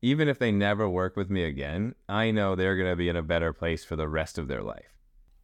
even 0.00 0.28
if 0.28 0.38
they 0.38 0.52
never 0.52 0.88
work 0.88 1.16
with 1.16 1.28
me 1.28 1.44
again, 1.44 1.94
I 2.08 2.30
know 2.30 2.54
they're 2.54 2.76
going 2.76 2.90
to 2.90 2.96
be 2.96 3.08
in 3.08 3.16
a 3.16 3.22
better 3.22 3.52
place 3.52 3.84
for 3.84 3.96
the 3.96 4.08
rest 4.08 4.38
of 4.38 4.48
their 4.48 4.62
life. 4.62 4.96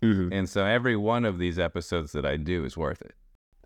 Mm-hmm. 0.02 0.32
And 0.32 0.48
so 0.48 0.64
every 0.64 0.96
one 0.96 1.24
of 1.24 1.38
these 1.38 1.58
episodes 1.58 2.12
that 2.12 2.24
I 2.24 2.36
do 2.36 2.64
is 2.64 2.76
worth 2.76 3.02
it. 3.02 3.14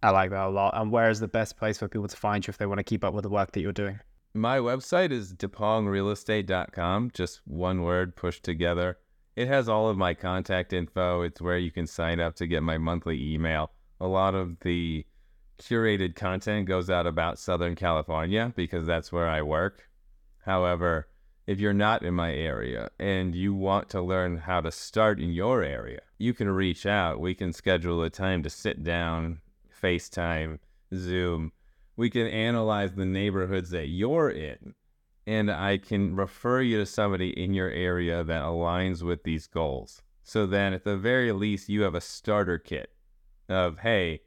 I 0.02 0.10
like 0.10 0.30
that 0.30 0.46
a 0.46 0.48
lot. 0.48 0.74
And 0.76 0.92
where 0.92 1.10
is 1.10 1.20
the 1.20 1.28
best 1.28 1.56
place 1.56 1.78
for 1.78 1.88
people 1.88 2.08
to 2.08 2.16
find 2.16 2.46
you 2.46 2.50
if 2.50 2.58
they 2.58 2.66
want 2.66 2.78
to 2.78 2.84
keep 2.84 3.04
up 3.04 3.14
with 3.14 3.24
the 3.24 3.28
work 3.28 3.52
that 3.52 3.60
you're 3.60 3.72
doing? 3.72 3.98
My 4.34 4.58
website 4.58 5.10
is 5.10 5.34
dippongrealestate.com, 5.34 7.10
just 7.12 7.40
one 7.44 7.82
word 7.82 8.14
pushed 8.14 8.44
together. 8.44 8.98
It 9.38 9.46
has 9.46 9.68
all 9.68 9.88
of 9.88 9.96
my 9.96 10.14
contact 10.14 10.72
info. 10.72 11.22
It's 11.22 11.40
where 11.40 11.58
you 11.58 11.70
can 11.70 11.86
sign 11.86 12.18
up 12.18 12.34
to 12.34 12.46
get 12.48 12.60
my 12.60 12.76
monthly 12.76 13.32
email. 13.34 13.70
A 14.00 14.08
lot 14.08 14.34
of 14.34 14.58
the 14.62 15.06
curated 15.60 16.16
content 16.16 16.66
goes 16.66 16.90
out 16.90 17.06
about 17.06 17.38
Southern 17.38 17.76
California 17.76 18.52
because 18.56 18.84
that's 18.84 19.12
where 19.12 19.28
I 19.28 19.42
work. 19.42 19.88
However, 20.44 21.06
if 21.46 21.60
you're 21.60 21.72
not 21.72 22.02
in 22.02 22.14
my 22.14 22.34
area 22.34 22.90
and 22.98 23.32
you 23.32 23.54
want 23.54 23.88
to 23.90 24.02
learn 24.02 24.38
how 24.38 24.60
to 24.60 24.72
start 24.72 25.20
in 25.20 25.30
your 25.30 25.62
area, 25.62 26.00
you 26.18 26.34
can 26.34 26.50
reach 26.50 26.84
out. 26.84 27.20
We 27.20 27.36
can 27.36 27.52
schedule 27.52 28.02
a 28.02 28.10
time 28.10 28.42
to 28.42 28.50
sit 28.50 28.82
down, 28.82 29.40
FaceTime, 29.80 30.58
Zoom. 30.92 31.52
We 31.96 32.10
can 32.10 32.26
analyze 32.26 32.92
the 32.92 33.06
neighborhoods 33.06 33.70
that 33.70 33.86
you're 33.86 34.30
in 34.30 34.74
and 35.28 35.50
I 35.50 35.76
can 35.76 36.16
refer 36.16 36.62
you 36.62 36.78
to 36.78 36.86
somebody 36.86 37.38
in 37.38 37.52
your 37.52 37.68
area 37.68 38.24
that 38.24 38.42
aligns 38.42 39.02
with 39.02 39.24
these 39.24 39.46
goals. 39.46 40.00
So 40.22 40.46
then, 40.46 40.72
at 40.72 40.84
the 40.84 40.96
very 40.96 41.32
least, 41.32 41.68
you 41.68 41.82
have 41.82 41.94
a 41.94 42.00
starter 42.00 42.56
kit 42.56 42.94
of, 43.46 43.80
hey, 43.80 44.22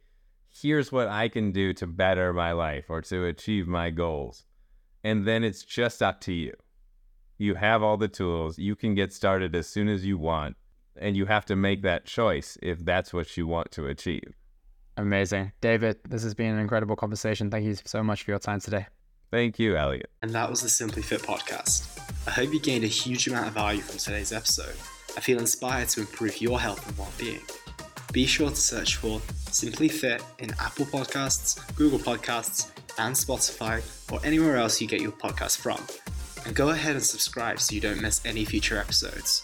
here's 0.47 0.91
what 0.91 1.07
I 1.07 1.27
can 1.27 1.51
do 1.51 1.73
to 1.73 1.87
better 1.87 2.31
my 2.33 2.51
life 2.51 2.85
or 2.87 3.01
to 3.01 3.25
achieve 3.25 3.67
my 3.67 3.89
goals. 3.89 4.45
And 5.03 5.25
then 5.25 5.43
it's 5.43 5.63
just 5.63 6.03
up 6.03 6.21
to 6.21 6.33
you. 6.33 6.53
You 7.39 7.55
have 7.55 7.81
all 7.81 7.97
the 7.97 8.07
tools, 8.07 8.59
you 8.59 8.75
can 8.75 8.93
get 8.93 9.11
started 9.11 9.55
as 9.55 9.65
soon 9.65 9.89
as 9.89 10.05
you 10.05 10.19
want, 10.19 10.55
and 10.95 11.17
you 11.17 11.25
have 11.25 11.47
to 11.47 11.55
make 11.55 11.81
that 11.81 12.05
choice 12.05 12.59
if 12.61 12.85
that's 12.85 13.11
what 13.11 13.35
you 13.37 13.47
want 13.47 13.71
to 13.71 13.87
achieve. 13.87 14.35
Amazing. 14.97 15.51
David, 15.61 15.97
this 16.07 16.21
has 16.21 16.35
been 16.35 16.53
an 16.53 16.59
incredible 16.59 16.95
conversation. 16.95 17.49
Thank 17.49 17.65
you 17.65 17.75
so 17.85 18.03
much 18.03 18.21
for 18.21 18.29
your 18.29 18.39
time 18.39 18.59
today. 18.59 18.85
Thank 19.31 19.59
you, 19.59 19.77
Elliot. 19.77 20.09
And 20.21 20.31
that 20.31 20.49
was 20.49 20.61
the 20.61 20.67
Simply 20.67 21.01
Fit 21.01 21.21
podcast. 21.21 21.87
I 22.27 22.31
hope 22.31 22.53
you 22.53 22.59
gained 22.59 22.83
a 22.83 22.87
huge 22.87 23.27
amount 23.27 23.47
of 23.47 23.53
value 23.53 23.79
from 23.79 23.97
today's 23.97 24.33
episode. 24.33 24.75
I 25.15 25.21
feel 25.21 25.39
inspired 25.39 25.87
to 25.89 26.01
improve 26.01 26.41
your 26.41 26.59
health 26.59 26.85
and 26.85 26.97
well-being. 26.97 27.39
Be 28.11 28.25
sure 28.25 28.49
to 28.49 28.55
search 28.55 28.97
for 28.97 29.21
Simply 29.49 29.87
Fit 29.87 30.21
in 30.39 30.51
Apple 30.59 30.85
Podcasts, 30.85 31.57
Google 31.75 31.97
Podcasts, 31.97 32.71
and 32.99 33.15
Spotify, 33.15 33.81
or 34.11 34.19
anywhere 34.25 34.57
else 34.57 34.81
you 34.81 34.87
get 34.87 34.99
your 34.99 35.13
podcast 35.13 35.57
from. 35.57 35.79
And 36.45 36.53
go 36.53 36.69
ahead 36.69 36.95
and 36.95 37.03
subscribe 37.03 37.61
so 37.61 37.73
you 37.73 37.79
don't 37.79 38.01
miss 38.01 38.25
any 38.25 38.43
future 38.43 38.77
episodes. 38.77 39.43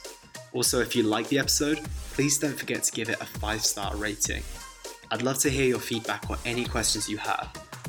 Also, 0.51 0.81
if 0.81 0.97
you 0.97 1.03
like 1.03 1.29
the 1.29 1.39
episode, 1.39 1.79
please 2.11 2.37
don't 2.37 2.59
forget 2.59 2.83
to 2.83 2.91
give 2.91 3.07
it 3.07 3.21
a 3.21 3.25
five 3.25 3.63
star 3.63 3.95
rating. 3.95 4.43
I'd 5.11 5.21
love 5.21 5.37
to 5.39 5.49
hear 5.49 5.65
your 5.65 5.79
feedback 5.79 6.29
or 6.29 6.37
any 6.45 6.65
questions 6.65 7.07
you 7.07 7.17
have. 7.17 7.49